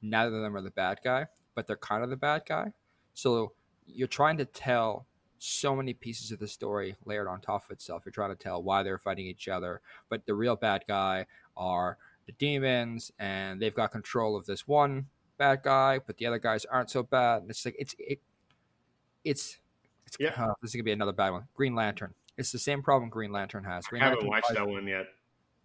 neither 0.00 0.34
of 0.34 0.42
them 0.42 0.56
are 0.56 0.60
the 0.60 0.70
bad 0.70 1.00
guy, 1.04 1.26
but 1.54 1.66
they're 1.66 1.76
kind 1.76 2.02
of 2.02 2.10
the 2.10 2.16
bad 2.16 2.42
guy 2.48 2.72
so 3.14 3.52
you're 3.86 4.08
trying 4.08 4.36
to 4.38 4.44
tell 4.44 5.06
so 5.38 5.74
many 5.74 5.94
pieces 5.94 6.32
of 6.32 6.40
the 6.40 6.48
story 6.48 6.96
layered 7.04 7.28
on 7.28 7.40
top 7.40 7.64
of 7.64 7.70
itself. 7.70 8.02
You're 8.04 8.12
trying 8.12 8.30
to 8.30 8.36
tell 8.36 8.62
why 8.62 8.82
they're 8.82 8.98
fighting 8.98 9.26
each 9.26 9.48
other, 9.48 9.80
but 10.08 10.26
the 10.26 10.34
real 10.34 10.56
bad 10.56 10.84
guy 10.86 11.26
are 11.56 11.96
the 12.26 12.32
demons, 12.32 13.12
and 13.18 13.60
they've 13.60 13.74
got 13.74 13.92
control 13.92 14.36
of 14.36 14.46
this 14.46 14.66
one 14.66 15.06
bad 15.36 15.62
guy, 15.62 15.98
but 15.98 16.16
the 16.16 16.26
other 16.26 16.38
guys 16.38 16.64
aren't 16.64 16.90
so 16.90 17.02
bad. 17.02 17.42
And 17.42 17.50
it's 17.50 17.64
like 17.64 17.76
it's 17.78 17.94
it, 17.98 18.20
it's 19.24 19.58
it's 20.06 20.16
yeah. 20.20 20.32
Uh, 20.36 20.54
this 20.62 20.70
is 20.70 20.76
gonna 20.76 20.84
be 20.84 20.92
another 20.92 21.12
bad 21.12 21.30
one. 21.30 21.44
Green 21.54 21.74
Lantern. 21.74 22.14
It's 22.36 22.52
the 22.52 22.58
same 22.58 22.82
problem 22.82 23.10
Green 23.10 23.32
Lantern 23.32 23.64
has. 23.64 23.86
Green 23.86 24.02
I 24.02 24.06
haven't 24.06 24.18
Lantern 24.18 24.30
watched 24.30 24.46
tries, 24.46 24.58
that 24.58 24.68
one 24.68 24.86
yet. 24.86 25.06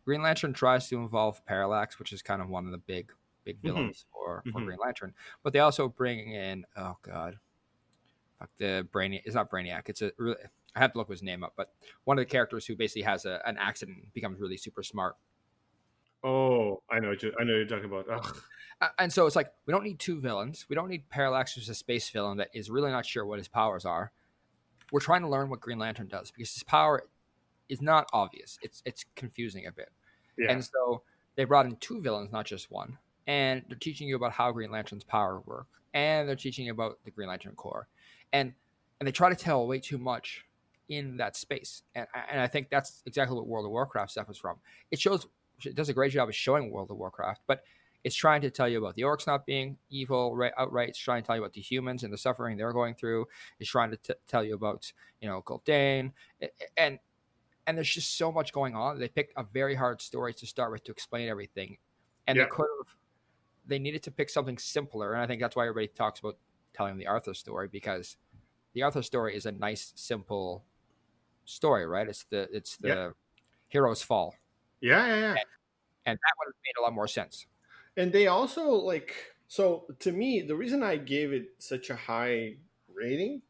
Green 0.05 0.21
Lantern 0.21 0.53
tries 0.53 0.87
to 0.89 0.97
involve 0.97 1.43
Parallax, 1.45 1.99
which 1.99 2.13
is 2.13 2.21
kind 2.21 2.41
of 2.41 2.49
one 2.49 2.65
of 2.65 2.71
the 2.71 2.77
big 2.77 3.11
big 3.43 3.57
mm-hmm. 3.57 3.75
villains 3.75 4.05
mm-hmm. 4.05 4.25
for, 4.25 4.41
for 4.43 4.59
mm-hmm. 4.59 4.65
Green 4.65 4.79
Lantern. 4.83 5.13
But 5.43 5.53
they 5.53 5.59
also 5.59 5.89
bring 5.89 6.31
in 6.31 6.65
oh 6.77 6.97
god, 7.01 7.37
fuck 8.39 8.49
the 8.57 8.87
Brainiac. 8.91 9.21
It's 9.25 9.35
not 9.35 9.51
Brainiac. 9.51 9.83
It's 9.87 10.01
a 10.01 10.11
really. 10.17 10.37
I 10.75 10.79
have 10.79 10.91
to 10.93 10.99
look 10.99 11.09
his 11.09 11.23
name 11.23 11.43
up, 11.43 11.53
but 11.57 11.73
one 12.03 12.19
of 12.19 12.21
the 12.21 12.29
characters 12.29 12.65
who 12.65 12.75
basically 12.75 13.01
has 13.01 13.25
a, 13.25 13.41
an 13.45 13.57
accident 13.57 14.13
becomes 14.13 14.39
really 14.39 14.55
super 14.55 14.83
smart. 14.83 15.15
Oh, 16.23 16.81
I 16.89 16.99
know. 16.99 17.13
You, 17.19 17.33
I 17.39 17.43
know 17.43 17.53
you're 17.55 17.65
talking 17.65 17.85
about. 17.85 18.05
Ugh. 18.11 18.37
And 18.97 19.11
so 19.11 19.25
it's 19.25 19.35
like 19.35 19.51
we 19.65 19.73
don't 19.73 19.83
need 19.83 19.99
two 19.99 20.21
villains. 20.21 20.65
We 20.69 20.75
don't 20.75 20.89
need 20.89 21.09
Parallax, 21.09 21.53
who's 21.53 21.67
a 21.67 21.75
space 21.75 22.09
villain 22.09 22.37
that 22.37 22.49
is 22.53 22.69
really 22.69 22.91
not 22.91 23.05
sure 23.05 23.25
what 23.25 23.37
his 23.37 23.49
powers 23.49 23.83
are. 23.83 24.11
We're 24.91 25.01
trying 25.01 25.21
to 25.21 25.27
learn 25.27 25.49
what 25.49 25.59
Green 25.59 25.79
Lantern 25.79 26.07
does 26.07 26.31
because 26.31 26.53
his 26.53 26.63
power 26.63 27.03
is 27.67 27.81
not 27.81 28.07
obvious. 28.13 28.57
It's 28.61 28.81
it's 28.85 29.03
confusing 29.15 29.65
a 29.65 29.71
bit. 29.71 29.89
Yeah. 30.37 30.51
And 30.51 30.63
so 30.63 31.03
they 31.35 31.43
brought 31.43 31.65
in 31.65 31.75
two 31.75 32.01
villains, 32.01 32.31
not 32.31 32.45
just 32.45 32.71
one 32.71 32.97
and 33.29 33.63
they're 33.69 33.77
teaching 33.77 34.07
you 34.07 34.15
about 34.15 34.31
how 34.31 34.51
Green 34.51 34.71
Lantern's 34.71 35.03
power 35.03 35.39
work, 35.45 35.67
and 35.93 36.27
they're 36.27 36.35
teaching 36.35 36.65
you 36.65 36.71
about 36.71 36.97
the 37.05 37.11
Green 37.11 37.29
Lantern 37.29 37.53
Corps, 37.53 37.87
and 38.33 38.53
and 38.99 39.07
they 39.07 39.11
try 39.11 39.29
to 39.29 39.35
tell 39.35 39.67
way 39.67 39.79
too 39.79 39.99
much 39.99 40.45
in 40.89 41.17
that 41.17 41.35
space, 41.35 41.83
and 41.93 42.07
and 42.31 42.41
I 42.41 42.47
think 42.47 42.71
that's 42.71 43.03
exactly 43.05 43.35
what 43.35 43.45
World 43.45 43.65
of 43.65 43.71
Warcraft 43.71 44.09
stuff 44.09 44.31
is 44.31 44.37
from. 44.37 44.57
It 44.89 44.99
shows 44.99 45.27
it 45.65 45.75
does 45.75 45.89
a 45.89 45.93
great 45.93 46.11
job 46.11 46.29
of 46.29 46.35
showing 46.35 46.71
World 46.71 46.91
of 46.91 46.97
Warcraft, 46.97 47.41
but 47.47 47.63
it's 48.03 48.15
trying 48.15 48.41
to 48.41 48.49
tell 48.49 48.67
you 48.67 48.79
about 48.79 48.95
the 48.95 49.01
orcs 49.01 49.27
not 49.27 49.45
being 49.45 49.77
evil 49.89 50.35
right 50.35 50.53
outright. 50.57 50.89
It's 50.89 50.99
trying 50.99 51.21
to 51.21 51.27
tell 51.27 51.35
you 51.35 51.41
about 51.41 51.53
the 51.53 51.61
humans 51.61 52.03
and 52.03 52.13
the 52.13 52.17
suffering 52.17 52.57
they're 52.57 52.73
going 52.73 52.95
through. 52.95 53.27
It's 53.59 53.69
trying 53.69 53.91
to 53.91 53.97
t- 53.97 54.13
tell 54.27 54.43
you 54.43 54.55
about 54.55 54.91
you 55.21 55.27
know 55.27 55.41
Gul'dan, 55.41 56.11
and 56.77 56.99
and 57.67 57.77
there's 57.77 57.93
just 57.93 58.17
so 58.17 58.31
much 58.31 58.53
going 58.53 58.75
on. 58.75 58.99
They 58.99 59.09
picked 59.09 59.33
a 59.37 59.43
very 59.43 59.75
hard 59.75 60.01
story 60.01 60.33
to 60.35 60.47
start 60.47 60.71
with 60.71 60.83
to 60.85 60.91
explain 60.91 61.27
everything, 61.27 61.77
and 62.27 62.37
yeah. 62.37 62.45
they 62.45 62.49
could 62.49 62.67
have 62.79 62.95
they 63.67 63.79
needed 63.79 64.03
to 64.03 64.11
pick 64.11 64.29
something 64.29 64.57
simpler, 64.57 65.13
and 65.13 65.21
I 65.21 65.27
think 65.27 65.41
that's 65.41 65.55
why 65.55 65.63
everybody 65.63 65.87
talks 65.87 66.19
about 66.19 66.37
telling 66.73 66.97
the 66.97 67.07
Arthur 67.07 67.33
story 67.33 67.67
because 67.67 68.17
the 68.73 68.83
Arthur 68.83 69.03
story 69.03 69.35
is 69.35 69.45
a 69.45 69.51
nice, 69.51 69.91
simple 69.95 70.63
story, 71.45 71.85
right? 71.85 72.07
It's 72.07 72.23
the 72.29 72.47
it's 72.51 72.77
the 72.77 72.87
yeah. 72.87 73.09
hero's 73.67 74.01
fall. 74.01 74.35
Yeah, 74.81 75.05
yeah, 75.07 75.15
yeah. 75.15 75.29
And, 75.31 75.39
and 76.05 76.17
that 76.17 76.33
would 76.37 76.47
have 76.47 76.61
made 76.63 76.79
a 76.79 76.81
lot 76.81 76.93
more 76.93 77.07
sense. 77.07 77.45
And 77.97 78.11
they 78.11 78.27
also 78.27 78.71
like 78.71 79.13
so 79.47 79.85
to 79.99 80.11
me, 80.11 80.41
the 80.41 80.55
reason 80.55 80.83
I 80.83 80.97
gave 80.97 81.33
it 81.33 81.49
such 81.57 81.89
a 81.89 81.95
high 81.95 82.57
rating 82.93 83.41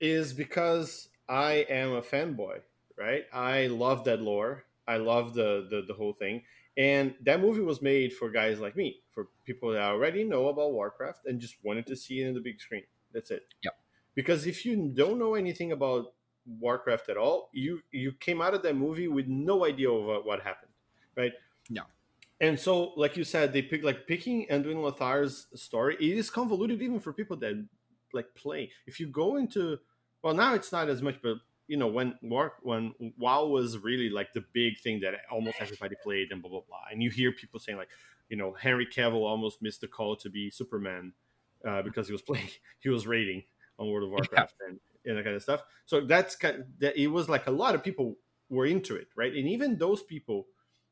is 0.00 0.32
because 0.32 1.08
I 1.28 1.66
am 1.68 1.92
a 1.92 2.02
fanboy, 2.02 2.60
right? 2.96 3.24
I 3.32 3.66
love 3.66 4.04
that 4.04 4.20
lore. 4.20 4.64
I 4.86 4.96
love 4.96 5.34
the 5.34 5.66
the, 5.70 5.82
the 5.86 5.94
whole 5.94 6.12
thing. 6.14 6.42
And 6.76 7.14
that 7.22 7.40
movie 7.40 7.60
was 7.60 7.82
made 7.82 8.12
for 8.12 8.30
guys 8.30 8.60
like 8.60 8.76
me, 8.76 9.00
for 9.10 9.26
people 9.44 9.72
that 9.72 9.82
already 9.82 10.22
know 10.22 10.48
about 10.48 10.72
Warcraft 10.72 11.26
and 11.26 11.40
just 11.40 11.56
wanted 11.64 11.86
to 11.88 11.96
see 11.96 12.20
it 12.22 12.28
in 12.28 12.34
the 12.34 12.40
big 12.40 12.60
screen. 12.60 12.84
That's 13.12 13.32
it. 13.32 13.42
Yep. 13.64 13.74
Because 14.14 14.46
if 14.46 14.64
you 14.64 14.92
don't 14.94 15.18
know 15.18 15.34
anything 15.34 15.72
about 15.72 16.14
Warcraft 16.60 17.08
at 17.08 17.16
all, 17.16 17.50
you 17.52 17.80
you 17.90 18.12
came 18.12 18.40
out 18.40 18.54
of 18.54 18.62
that 18.62 18.76
movie 18.76 19.08
with 19.08 19.26
no 19.26 19.66
idea 19.66 19.90
of 19.90 20.24
what 20.24 20.40
happened, 20.40 20.72
right? 21.16 21.32
Yeah. 21.68 21.82
And 22.40 22.58
so, 22.58 22.92
like 22.96 23.16
you 23.16 23.24
said, 23.24 23.52
they 23.52 23.62
pick 23.62 23.82
like 23.82 24.06
picking 24.06 24.46
Anduin 24.48 24.76
Lothar's 24.76 25.46
story. 25.54 25.96
It 25.96 26.16
is 26.16 26.30
convoluted 26.30 26.80
even 26.80 27.00
for 27.00 27.12
people 27.12 27.36
that 27.38 27.66
like 28.12 28.32
play. 28.34 28.70
If 28.86 29.00
you 29.00 29.06
go 29.06 29.36
into 29.36 29.78
well, 30.22 30.34
now 30.34 30.54
it's 30.54 30.72
not 30.72 30.88
as 30.88 31.02
much, 31.02 31.16
but 31.22 31.36
you 31.66 31.76
know 31.76 31.88
when 31.88 32.18
war 32.22 32.54
when 32.62 32.94
WoW 33.18 33.46
was 33.46 33.78
really 33.78 34.08
like 34.08 34.32
the 34.32 34.44
big 34.52 34.78
thing 34.78 35.00
that 35.00 35.14
almost 35.30 35.56
everybody 35.60 35.96
played 36.02 36.32
and 36.32 36.40
blah 36.40 36.50
blah 36.50 36.62
blah, 36.66 36.84
and 36.90 37.02
you 37.02 37.10
hear 37.10 37.32
people 37.32 37.60
saying 37.60 37.78
like, 37.78 37.90
you 38.28 38.36
know, 38.36 38.52
Henry 38.52 38.86
Cavill 38.86 39.26
almost 39.26 39.62
missed 39.62 39.80
the 39.80 39.88
call 39.88 40.16
to 40.16 40.30
be 40.30 40.50
Superman 40.50 41.12
uh, 41.66 41.82
because 41.82 42.06
he 42.06 42.12
was 42.12 42.22
playing, 42.22 42.48
he 42.80 42.88
was 42.88 43.06
raiding 43.06 43.42
on 43.78 43.90
World 43.90 44.04
of 44.04 44.10
Warcraft 44.10 44.54
yeah. 44.60 44.68
and, 44.68 44.80
and 45.04 45.16
that 45.16 45.24
kind 45.24 45.36
of 45.36 45.42
stuff. 45.42 45.62
So 45.86 46.00
that's 46.00 46.36
kind 46.36 46.60
of, 46.60 46.66
that 46.80 47.00
it 47.00 47.08
was 47.08 47.28
like 47.28 47.46
a 47.46 47.52
lot 47.52 47.74
of 47.74 47.84
people 47.84 48.16
were 48.48 48.66
into 48.66 48.96
it, 48.96 49.08
right? 49.16 49.32
And 49.32 49.48
even 49.48 49.78
those 49.78 50.02
people, 50.02 50.46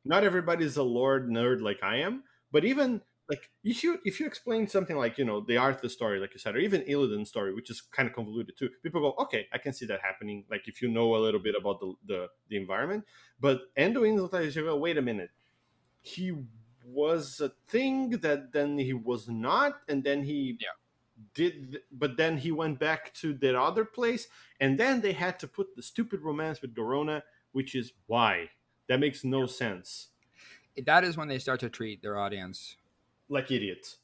not 0.05 0.25
everybody's 0.25 0.77
a 0.77 0.83
lord 0.83 1.29
nerd 1.29 1.61
like 1.61 1.83
I 1.83 1.97
am, 1.97 2.25
but 2.53 2.65
even 2.65 3.03
like 3.29 3.51
if 3.65 3.83
you 3.83 3.99
if 4.05 4.21
you 4.21 4.27
explain 4.27 4.69
something 4.69 4.97
like 4.97 5.19
you 5.19 5.25
know 5.25 5.41
the 5.41 5.57
Arthur 5.57 5.89
story, 5.89 6.21
like 6.21 6.33
you 6.33 6.39
said, 6.39 6.55
or 6.55 6.59
even 6.59 6.83
Illidan's 6.83 7.29
story, 7.29 7.53
which 7.55 7.71
is 7.71 7.81
kind 7.81 8.09
of 8.09 8.15
convoluted 8.15 8.57
too, 8.57 8.71
people 8.83 9.01
go, 9.01 9.15
okay, 9.25 9.47
I 9.53 9.59
can 9.59 9.73
see 9.73 9.87
that 9.87 10.01
happening. 10.01 10.45
Like 10.51 10.69
if 10.69 10.81
you 10.81 10.89
know 10.89 11.17
a 11.17 11.19
little 11.19 11.41
bit 11.41 11.57
about 11.59 11.81
the 11.81 11.95
the, 12.07 12.27
the 12.49 12.57
environment, 12.57 13.05
but 13.41 13.63
Anduin 13.77 14.55
you 14.55 14.63
go, 14.63 14.77
wait 14.77 14.97
a 14.97 15.03
minute, 15.03 15.31
he 16.03 16.33
was 16.85 17.41
a 17.41 17.51
thing 17.67 18.11
that 18.11 18.53
then 18.53 18.79
he 18.79 18.93
was 18.93 19.29
not, 19.29 19.81
and 19.89 20.05
then 20.05 20.23
he 20.23 20.57
yeah. 20.61 20.69
Did, 21.37 21.81
but 21.93 22.17
then 22.17 22.39
he 22.39 22.51
went 22.51 22.81
back 22.81 23.13
to 23.15 23.35
that 23.35 23.55
other 23.55 23.85
place, 23.85 24.27
and 24.59 24.79
then 24.79 25.03
they 25.03 25.13
had 25.13 25.39
to 25.41 25.47
put 25.47 25.77
the 25.77 25.83
stupid 25.83 26.21
romance 26.23 26.63
with 26.63 26.75
Garona, 26.75 27.23
which 27.53 27.75
is 27.75 27.93
why 28.07 28.51
that 28.89 28.99
makes 28.99 29.23
no 29.23 29.41
yeah. 29.41 29.47
sense. 29.47 30.09
That 30.85 31.05
is 31.05 31.17
when 31.17 31.29
they 31.29 31.39
start 31.39 31.61
to 31.61 31.69
treat 31.69 32.03
their 32.03 32.19
audience 32.19 32.77
like 33.29 33.51
idiots. 33.51 33.99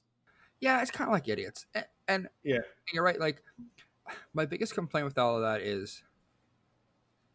Yeah, 0.61 0.81
it's 0.81 0.91
kind 0.91 1.09
of 1.09 1.13
like 1.13 1.29
idiots, 1.29 1.67
and, 1.75 1.87
and 2.07 2.29
yeah, 2.45 2.59
you're 2.93 3.03
right. 3.03 3.19
Like 3.19 3.43
my 4.35 4.45
biggest 4.45 4.75
complaint 4.75 5.07
with 5.07 5.19
all 5.19 5.37
of 5.37 5.43
that 5.43 5.63
is 5.63 6.03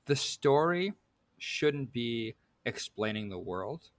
the 0.06 0.16
story 0.16 0.94
shouldn't 1.40 1.92
be 1.92 2.36
explaining 2.66 3.30
the 3.30 3.40
world. 3.40 3.90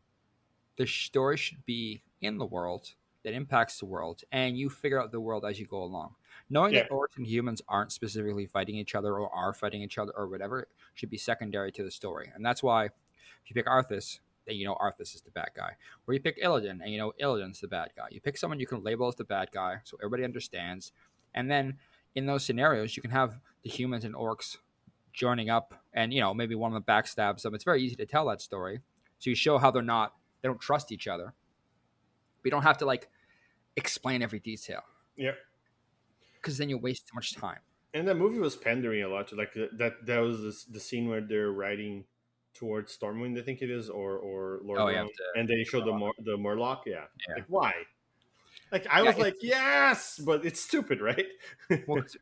The 0.76 0.86
story 0.86 1.36
should 1.36 1.64
be 1.66 2.02
in 2.20 2.38
the 2.38 2.46
world 2.46 2.94
that 3.24 3.34
impacts 3.34 3.78
the 3.78 3.86
world, 3.86 4.22
and 4.32 4.56
you 4.56 4.70
figure 4.70 5.00
out 5.00 5.10
the 5.12 5.20
world 5.20 5.44
as 5.44 5.58
you 5.58 5.66
go 5.66 5.82
along. 5.82 6.14
Knowing 6.50 6.72
Yeah. 6.74 6.82
that 6.84 6.90
orcs 6.90 7.16
and 7.16 7.26
humans 7.26 7.60
aren't 7.68 7.92
specifically 7.92 8.46
fighting 8.46 8.76
each 8.76 8.94
other 8.94 9.12
or 9.18 9.28
are 9.34 9.52
fighting 9.52 9.82
each 9.82 9.98
other 9.98 10.12
or 10.12 10.28
whatever 10.28 10.68
should 10.94 11.10
be 11.10 11.18
secondary 11.18 11.72
to 11.72 11.82
the 11.82 11.90
story. 11.90 12.30
And 12.34 12.44
that's 12.44 12.62
why 12.62 12.86
if 12.86 12.92
you 13.46 13.54
pick 13.54 13.66
Arthas, 13.66 14.20
then 14.46 14.56
you 14.56 14.64
know 14.64 14.76
Arthas 14.76 15.14
is 15.14 15.20
the 15.22 15.30
bad 15.30 15.50
guy. 15.54 15.76
Or 16.06 16.14
you 16.14 16.20
pick 16.20 16.40
Illidan, 16.42 16.80
and 16.82 16.90
you 16.92 16.98
know 16.98 17.12
Illidan's 17.20 17.60
the 17.60 17.68
bad 17.68 17.90
guy. 17.96 18.06
You 18.10 18.20
pick 18.20 18.36
someone 18.38 18.60
you 18.60 18.66
can 18.66 18.82
label 18.82 19.08
as 19.08 19.16
the 19.16 19.24
bad 19.24 19.50
guy 19.52 19.80
so 19.84 19.96
everybody 20.00 20.24
understands. 20.24 20.92
And 21.34 21.50
then 21.50 21.78
in 22.14 22.26
those 22.26 22.44
scenarios, 22.44 22.96
you 22.96 23.02
can 23.02 23.10
have 23.10 23.40
the 23.62 23.68
humans 23.70 24.04
and 24.04 24.14
orcs 24.14 24.56
joining 25.12 25.50
up, 25.50 25.74
and 25.92 26.14
you 26.14 26.20
know 26.20 26.32
maybe 26.32 26.54
one 26.54 26.72
of 26.72 26.74
them 26.74 26.84
backstabs 26.84 27.42
them. 27.42 27.54
It's 27.54 27.64
very 27.64 27.82
easy 27.82 27.96
to 27.96 28.06
tell 28.06 28.26
that 28.28 28.40
story. 28.40 28.80
So 29.18 29.30
you 29.30 29.36
show 29.36 29.58
how 29.58 29.70
they're 29.72 29.82
not, 29.82 30.14
they 30.40 30.48
don't 30.48 30.60
trust 30.60 30.92
each 30.92 31.08
other. 31.08 31.34
You 32.48 32.50
don't 32.50 32.62
have 32.62 32.78
to 32.78 32.86
like 32.86 33.08
explain 33.76 34.22
every 34.22 34.40
detail 34.40 34.80
Yeah. 35.16 35.32
because 36.40 36.56
then 36.56 36.70
you 36.70 36.78
waste 36.78 37.06
too 37.08 37.14
much 37.14 37.34
time. 37.34 37.58
And 37.92 38.08
that 38.08 38.14
movie 38.16 38.38
was 38.38 38.56
pandering 38.56 39.02
a 39.02 39.08
lot 39.08 39.28
to 39.28 39.34
like 39.36 39.52
that. 39.52 39.94
That 40.06 40.18
was 40.20 40.40
this, 40.42 40.64
the 40.64 40.80
scene 40.80 41.08
where 41.10 41.20
they're 41.20 41.52
riding 41.52 42.04
towards 42.54 42.96
Stormwind, 42.96 43.38
I 43.38 43.42
think 43.42 43.60
it 43.60 43.68
is, 43.70 43.90
or 43.90 44.16
or 44.16 44.60
Lord 44.64 44.78
Oh, 44.80 44.88
yeah, 44.88 45.04
the- 45.04 45.38
and 45.40 45.46
they 45.46 45.62
show 45.64 45.84
the 45.84 45.92
Mor- 45.92 46.14
the 46.18 46.38
Murloc. 46.38 46.86
Yeah. 46.86 47.04
Yeah. 47.28 47.34
Like 47.36 47.44
why? 47.48 47.72
Like 48.72 48.86
I 48.90 49.00
Yeah, 49.02 49.04
was 49.08 49.18
like, 49.18 49.34
yes, 49.42 50.18
but 50.24 50.44
it's 50.46 50.60
stupid, 50.60 51.00
right? 51.02 51.26
well, 51.86 51.98
it's, 52.04 52.16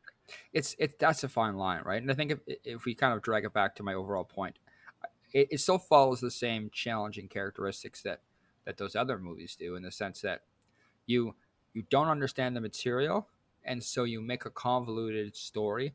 it's 0.52 0.76
it 0.80 0.98
that's 0.98 1.22
a 1.22 1.28
fine 1.28 1.54
line, 1.56 1.82
right? 1.84 2.02
And 2.02 2.10
I 2.10 2.14
think 2.14 2.32
if 2.32 2.40
if 2.64 2.84
we 2.84 2.96
kind 2.96 3.14
of 3.14 3.22
drag 3.22 3.44
it 3.44 3.52
back 3.52 3.76
to 3.76 3.84
my 3.84 3.94
overall 3.94 4.24
point, 4.24 4.58
it, 5.32 5.48
it 5.52 5.60
still 5.60 5.78
follows 5.78 6.20
the 6.20 6.30
same 6.32 6.70
challenging 6.72 7.28
characteristics 7.28 8.02
that 8.02 8.22
that 8.66 8.76
those 8.76 8.94
other 8.94 9.18
movies 9.18 9.56
do, 9.58 9.76
in 9.76 9.82
the 9.82 9.90
sense 9.92 10.20
that 10.20 10.42
you 11.06 11.34
you 11.72 11.84
don't 11.90 12.08
understand 12.08 12.54
the 12.56 12.60
material, 12.60 13.28
and 13.64 13.82
so 13.82 14.04
you 14.04 14.20
make 14.20 14.44
a 14.44 14.50
convoluted 14.50 15.36
story 15.36 15.94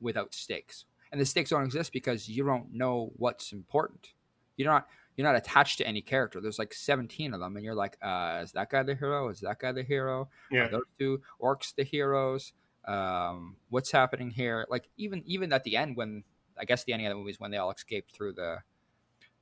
without 0.00 0.34
stakes, 0.34 0.86
and 1.12 1.20
the 1.20 1.26
stakes 1.26 1.50
don't 1.50 1.64
exist 1.64 1.92
because 1.92 2.28
you 2.28 2.44
don't 2.44 2.72
know 2.72 3.12
what's 3.16 3.52
important. 3.52 4.14
You're 4.56 4.70
not 4.70 4.88
you're 5.16 5.26
not 5.26 5.36
attached 5.36 5.78
to 5.78 5.86
any 5.86 6.00
character. 6.00 6.40
There's 6.40 6.58
like 6.58 6.72
17 6.72 7.34
of 7.34 7.40
them, 7.40 7.56
and 7.56 7.64
you're 7.64 7.74
like, 7.74 7.98
uh, 8.02 8.40
is 8.42 8.52
that 8.52 8.70
guy 8.70 8.82
the 8.82 8.94
hero? 8.94 9.28
Is 9.28 9.40
that 9.40 9.58
guy 9.58 9.72
the 9.72 9.82
hero? 9.82 10.28
yeah. 10.50 10.62
Are 10.62 10.70
those 10.70 10.84
two 10.98 11.20
orcs 11.40 11.74
the 11.74 11.84
heroes? 11.84 12.52
Um, 12.86 13.56
what's 13.68 13.90
happening 13.90 14.30
here? 14.30 14.66
Like 14.70 14.88
even 14.96 15.22
even 15.26 15.52
at 15.52 15.64
the 15.64 15.76
end 15.76 15.96
when 15.96 16.24
I 16.58 16.64
guess 16.64 16.84
the 16.84 16.92
ending 16.92 17.06
of 17.06 17.12
the 17.12 17.16
movie 17.16 17.30
is 17.30 17.40
when 17.40 17.50
they 17.50 17.58
all 17.58 17.70
escape 17.70 18.06
through 18.12 18.32
the 18.32 18.58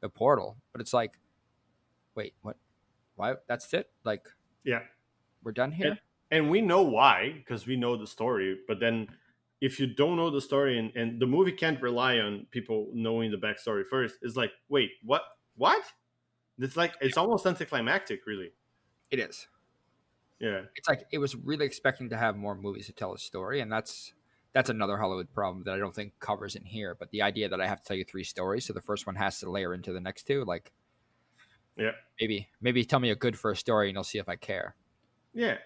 the 0.01 0.09
portal, 0.09 0.57
but 0.73 0.81
it's 0.81 0.93
like, 0.93 1.19
wait, 2.19 2.35
what? 2.43 2.57
Why? 3.15 3.35
That's 3.49 3.73
it? 3.75 3.91
Like 4.05 4.27
Yeah. 4.65 4.83
we're 5.43 5.53
done 5.63 5.73
here? 5.73 5.99
and 6.31 6.51
we 6.51 6.61
know 6.61 6.83
why 6.83 7.33
because 7.39 7.67
we 7.67 7.77
know 7.77 7.97
the 7.97 8.07
story 8.07 8.59
but 8.69 8.79
then 8.81 9.07
if 9.63 9.81
you 9.81 9.87
don't 9.87 10.17
know 10.21 10.31
the 10.31 10.41
story 10.51 10.79
and, 10.79 10.89
and 10.95 11.19
the 11.23 11.27
movie 11.27 11.53
can't 11.53 11.81
rely 11.81 12.19
on 12.19 12.47
people 12.51 12.91
knowing 12.93 13.31
the 13.31 13.37
backstory 13.47 13.85
first 13.95 14.17
it's 14.21 14.37
like 14.37 14.53
wait 14.69 14.91
what 15.11 15.23
what 15.57 15.83
it's 16.59 16.77
like 16.77 16.93
it's 17.01 17.17
almost 17.17 17.47
anticlimactic 17.47 18.21
really 18.27 18.51
It 19.11 19.21
is. 19.21 19.49
yeah 20.39 20.63
It's 20.77 20.89
like 20.89 21.03
it 21.11 21.19
was 21.19 21.35
really 21.35 21.65
expecting 21.67 22.11
to 22.11 22.17
have 22.17 22.37
more 22.37 22.55
movies 22.55 22.87
to 22.87 22.93
tell 22.93 23.15
a 23.15 23.19
story, 23.19 23.61
and 23.63 23.71
that's 23.73 24.13
that's 24.55 24.71
another 24.71 24.97
Hollywood 24.99 25.33
problem 25.33 25.65
that 25.65 25.75
I 25.75 25.79
don't 25.79 25.95
think 25.95 26.13
covers 26.21 26.57
in 26.57 26.65
here. 26.65 26.95
But 26.99 27.11
the 27.11 27.23
idea 27.23 27.49
that 27.49 27.61
I 27.61 27.67
have 27.67 27.81
to 27.83 27.87
tell 27.89 27.97
you 27.97 28.05
three 28.05 28.25
stories, 28.25 28.65
so 28.67 28.73
the 28.73 28.81
first 28.91 29.07
one 29.07 29.17
has 29.17 29.39
to 29.41 29.51
layer 29.51 29.73
into 29.75 29.93
the 29.93 30.01
next 30.01 30.27
two, 30.27 30.45
like, 30.45 30.73
Yeah. 31.79 31.93
maybe 32.21 32.49
maybe 32.61 32.85
tell 32.85 33.01
me 33.01 33.11
a 33.11 33.17
good 33.17 33.39
first 33.39 33.61
story, 33.61 33.89
and 33.89 33.97
I'll 33.99 34.05
see 34.05 34.19
if 34.19 34.29
I 34.29 34.37
care. 34.37 34.75
yeah 35.35 35.59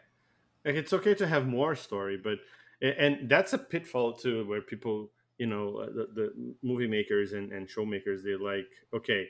like 0.64 0.74
it's 0.76 0.92
okay 0.92 1.14
to 1.14 1.26
have 1.26 1.46
more 1.46 1.74
story 1.74 2.16
but 2.22 2.38
and 2.80 3.28
that's 3.28 3.52
a 3.52 3.58
pitfall 3.58 4.12
too 4.12 4.44
where 4.48 4.60
people 4.60 5.10
you 5.38 5.46
know 5.46 5.78
uh, 5.78 5.86
the, 5.86 6.04
the 6.14 6.54
movie 6.62 6.86
makers 6.86 7.32
and, 7.32 7.50
and 7.52 7.68
showmakers 7.68 8.22
they're 8.22 8.38
like 8.38 8.66
okay 8.92 9.26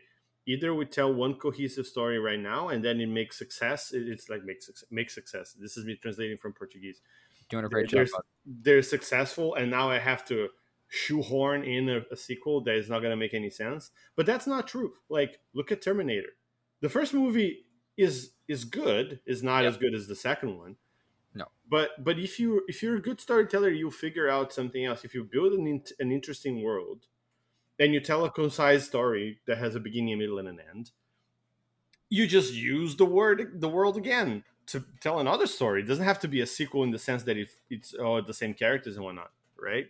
either 0.46 0.74
we 0.74 0.84
tell 0.84 1.12
one 1.14 1.34
cohesive 1.34 1.86
story 1.86 2.18
right 2.18 2.40
now 2.40 2.68
and 2.68 2.84
then 2.84 3.00
it 3.00 3.08
makes 3.08 3.38
success 3.38 3.92
it's 3.94 4.28
like 4.28 4.42
make 4.44 4.60
success 4.62 4.84
make 4.90 5.10
success 5.10 5.54
this 5.60 5.76
is 5.76 5.84
me 5.84 5.94
translating 6.02 6.36
from 6.36 6.52
portuguese 6.52 7.00
Doing 7.50 7.64
a 7.64 7.68
great 7.68 7.88
job. 7.88 7.96
There's- 7.98 8.10
bud. 8.12 8.22
they're 8.64 8.82
successful 8.82 9.54
and 9.54 9.70
now 9.70 9.88
i 9.90 9.98
have 9.98 10.24
to 10.26 10.48
shoehorn 10.88 11.64
in 11.64 11.88
a, 11.88 12.00
a 12.10 12.16
sequel 12.16 12.62
that 12.64 12.74
is 12.74 12.88
not 12.90 12.98
going 13.00 13.12
to 13.12 13.16
make 13.16 13.32
any 13.34 13.50
sense 13.50 13.90
but 14.16 14.26
that's 14.26 14.46
not 14.46 14.66
true 14.68 14.92
like 15.08 15.38
look 15.54 15.72
at 15.72 15.80
terminator 15.80 16.32
the 16.82 16.90
first 16.90 17.14
movie 17.14 17.66
is 17.96 18.32
is 18.48 18.64
good 18.66 19.20
is 19.26 19.42
not 19.42 19.64
Yep. 19.64 19.72
as 19.72 19.78
good 19.78 19.94
as 19.94 20.08
the 20.08 20.16
second 20.16 20.58
one. 20.58 20.76
No. 21.34 21.46
but 21.70 22.04
but 22.04 22.18
if 22.18 22.38
you 22.40 22.62
if 22.68 22.82
you're 22.82 22.96
a 22.96 23.02
good 23.02 23.20
storyteller 23.22 23.70
you'll 23.70 23.90
figure 23.90 24.28
out 24.28 24.52
something 24.52 24.84
else. 24.84 25.04
If 25.04 25.14
you 25.14 25.24
build 25.24 25.54
an, 25.54 25.66
int- 25.66 25.92
an 26.00 26.12
interesting 26.12 26.62
world 26.62 27.06
and 27.80 27.94
you 27.94 28.00
tell 28.00 28.24
a 28.26 28.30
concise 28.30 28.86
story 28.86 29.40
that 29.46 29.58
has 29.58 29.74
a 29.74 29.80
beginning 29.80 30.14
a 30.14 30.16
middle 30.18 30.38
and 30.38 30.48
an 30.48 30.60
end. 30.74 30.92
You 32.10 32.26
just 32.26 32.52
use 32.54 32.96
the 32.96 33.06
word 33.06 33.60
the 33.60 33.68
world 33.70 33.96
again 33.96 34.44
to 34.66 34.84
tell 35.00 35.20
another 35.20 35.46
story. 35.46 35.80
It 35.82 35.86
doesn't 35.86 36.04
have 36.04 36.20
to 36.20 36.28
be 36.28 36.42
a 36.42 36.46
sequel 36.46 36.84
in 36.84 36.90
the 36.90 36.98
sense 36.98 37.22
that 37.24 37.38
it, 37.38 37.48
it's 37.70 37.94
oh 37.98 38.20
the 38.20 38.34
same 38.34 38.54
characters 38.54 38.96
and 38.96 39.04
whatnot 39.04 39.32
right? 39.58 39.86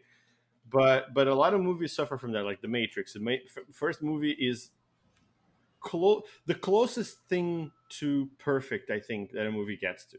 But 0.70 1.14
but 1.14 1.26
a 1.28 1.35
lot 1.35 1.55
of 1.55 1.61
movies 1.61 1.92
suffer 1.94 2.18
from 2.18 2.33
that 2.33 2.44
like 2.44 2.61
the 2.61 2.68
matrix. 2.68 3.14
The 3.14 3.20
ma- 3.20 3.64
first 3.72 4.02
movie 4.02 4.33
is 4.33 4.70
close 5.83 6.23
the 6.47 6.55
closest 6.55 7.18
thing 7.29 7.73
to 7.88 8.31
perfect 8.38 8.90
i 8.90 9.01
think 9.01 9.33
that 9.33 9.47
a 9.47 9.53
movie 9.53 9.77
gets 9.77 10.05
to 10.05 10.18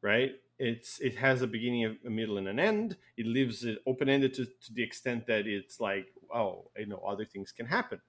right? 0.00 0.32
It's 0.58 1.00
it 1.00 1.16
has 1.16 1.42
a 1.42 1.46
beginning 1.46 1.98
a 2.04 2.10
middle 2.10 2.38
and 2.38 2.48
an 2.48 2.58
end. 2.58 2.96
It 3.16 3.26
leaves 3.26 3.64
it 3.64 3.78
open-ended 3.86 4.34
to, 4.34 4.44
to 4.44 4.72
the 4.72 4.82
extent 4.82 5.26
that 5.28 5.46
it's 5.46 5.78
like 5.80 6.08
oh 6.34 6.70
you 6.76 6.86
know 6.86 6.98
other 6.98 7.24
things 7.24 7.52
can 7.52 7.66
happen. 7.66 8.00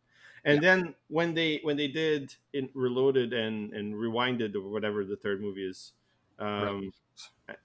And 0.45 0.63
then 0.63 0.95
when 1.09 1.33
they 1.35 1.59
when 1.63 1.77
they 1.77 1.87
did 1.87 2.33
in 2.53 2.69
reloaded 2.73 3.33
and 3.33 3.71
and 3.73 3.93
rewinded 3.93 4.55
or 4.55 4.67
whatever 4.69 5.05
the 5.05 5.17
third 5.17 5.41
movie 5.41 5.67
is 5.67 5.91
um 6.39 6.91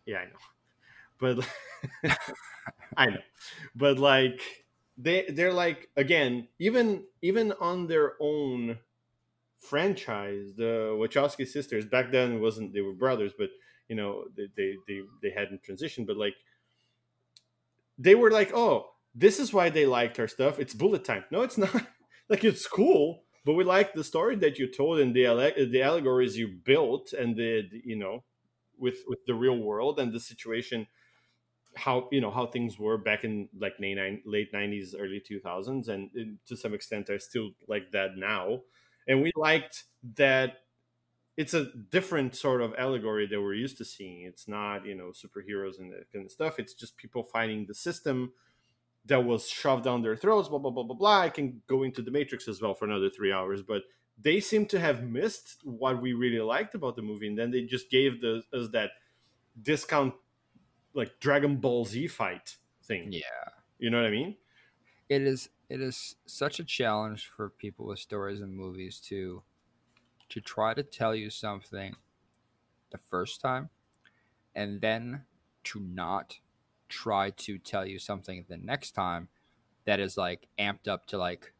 yeah 0.07 0.19
i 0.19 0.25
know. 0.27 0.39
But 1.19 1.49
i 2.97 3.07
know. 3.07 3.23
But 3.75 3.99
like 3.99 4.64
they 4.97 5.25
they're 5.29 5.53
like 5.53 5.89
again 5.97 6.47
even 6.59 7.05
even 7.23 7.53
on 7.61 7.87
their 7.87 8.13
own 8.21 8.79
franchise 9.59 10.53
the 10.57 10.95
wachowski 11.01 11.47
sisters 11.47 11.85
back 11.87 12.13
then 12.13 12.41
wasn't 12.41 12.73
they 12.73 12.81
were 12.81 12.93
brothers 12.93 13.33
but 13.37 13.49
you 13.89 13.97
know 13.97 14.25
they 14.37 14.47
they 14.57 14.75
they, 14.87 15.01
they 15.23 15.31
hadn't 15.31 15.61
transitioned 15.63 16.07
but 16.07 16.17
like 16.17 16.35
they 17.99 18.15
were 18.15 18.31
like 18.31 18.53
oh 18.55 18.91
this 19.15 19.39
is 19.39 19.53
why 19.53 19.71
they 19.71 19.87
liked 19.87 20.19
our 20.19 20.27
stuff. 20.27 20.59
It's 20.59 20.75
bullet 20.75 21.05
time. 21.05 21.25
No 21.31 21.43
it's 21.43 21.57
not. 21.65 21.87
Like 22.29 22.43
it's 22.43 22.67
cool 22.67 23.25
but 23.45 23.53
we 23.55 23.65
like 23.65 23.93
the 23.93 24.05
story 24.05 24.37
that 24.37 24.59
you 24.59 24.71
told 24.71 24.99
and 24.99 25.15
the 25.15 25.69
the 25.71 25.83
allegories 25.83 26.37
you 26.37 26.49
built 26.49 27.13
and 27.13 27.37
the 27.37 27.63
you 27.85 27.97
know 27.97 28.25
with 28.79 28.99
with 29.07 29.19
the 29.27 29.35
real 29.35 29.59
world 29.59 30.01
and 30.01 30.13
the 30.13 30.21
situation 30.21 30.87
how 31.77 32.09
you 32.13 32.21
know 32.21 32.31
how 32.31 32.47
things 32.47 32.79
were 32.79 32.99
back 32.99 33.25
in 33.25 33.49
like 33.59 33.75
late 33.79 34.23
late 34.27 34.53
90s 34.53 34.95
early 34.99 35.23
2000s 35.29 35.89
and 35.89 36.39
to 36.47 36.57
some 36.57 36.75
extent 36.75 37.11
are 37.11 37.19
still 37.19 37.51
like 37.69 37.91
that 37.93 38.17
now. 38.17 38.61
And 39.07 39.23
we 39.23 39.33
liked 39.37 39.85
that 40.17 40.59
it's 41.37 41.53
a 41.53 41.67
different 41.91 42.37
sort 42.37 42.63
of 42.63 42.75
allegory 42.79 43.27
that 43.27 43.41
we're 43.41 43.55
used 43.55 43.77
to 43.79 43.85
seeing. 43.85 44.23
It's 44.23 44.49
not 44.49 44.87
you 44.87 44.95
know 44.95 45.13
superheroes 45.13 45.79
and 45.79 45.93
that 45.93 46.13
kind 46.13 46.25
of 46.25 46.33
stuff. 46.33 46.59
It's 46.59 46.75
just 46.75 46.97
people 46.97 47.23
fighting 47.23 47.67
the 47.67 47.75
system 47.75 48.33
that 49.07 49.25
was 49.25 49.49
shoved 49.49 49.85
down 49.85 50.03
their 50.03 50.17
throats 50.17 50.49
blah 50.49 50.59
blah 50.59 50.71
blah 50.71 50.85
blah 50.85 50.97
blah. 50.97 51.21
I 51.21 51.29
can 51.29 51.63
go 51.67 51.83
into 51.83 52.03
the 52.03 52.11
matrix 52.11 52.49
as 52.49 52.61
well 52.61 52.75
for 52.75 52.87
another 52.87 53.11
three 53.11 53.33
hours 53.33 53.63
but 53.63 53.83
they 54.21 54.41
seem 54.41 54.67
to 54.67 54.79
have 54.79 55.03
missed 55.03 55.59
what 55.65 56.01
we 56.01 56.13
really 56.13 56.41
liked 56.41 56.75
about 56.75 56.97
the 56.97 57.03
movie 57.03 57.27
and 57.27 57.39
then 57.39 57.51
they 57.51 57.63
just 57.63 57.91
gave 57.91 58.21
the, 58.21 58.43
us 58.53 58.69
that 58.73 58.91
discount 59.61 60.15
like 60.95 61.19
dragon 61.21 61.57
ball 61.57 61.85
z 61.85 62.07
fight 62.07 62.57
thing. 62.85 63.13
Yeah. 63.13 63.21
you 63.79 63.91
know 63.91 63.99
what 63.99 64.07
i 64.07 64.11
mean? 64.11 64.37
It 65.09 65.23
is 65.23 65.49
it 65.69 65.81
is 65.81 66.17
such 66.27 66.61
a 66.61 66.65
challenge 66.65 67.31
for 67.37 67.51
people 67.51 67.87
with 67.87 67.99
stories 67.99 68.41
and 68.41 68.55
movies 68.55 69.01
to 69.09 69.43
to 70.31 70.41
try 70.41 70.75
to 70.75 70.83
tell 70.83 71.15
you 71.15 71.31
something 71.31 71.95
the 72.91 72.99
first 72.99 73.41
time 73.41 73.71
and 74.55 74.81
then 74.81 75.23
to 75.65 75.81
not 75.81 76.39
try 76.89 77.31
to 77.31 77.59
tell 77.59 77.87
you 77.87 77.99
something 77.99 78.45
the 78.49 78.57
next 78.57 78.93
time 78.93 79.29
that 79.85 80.01
is 80.01 80.17
like 80.17 80.47
amped 80.59 80.89
up 80.89 81.07
to 81.07 81.19
like 81.19 81.53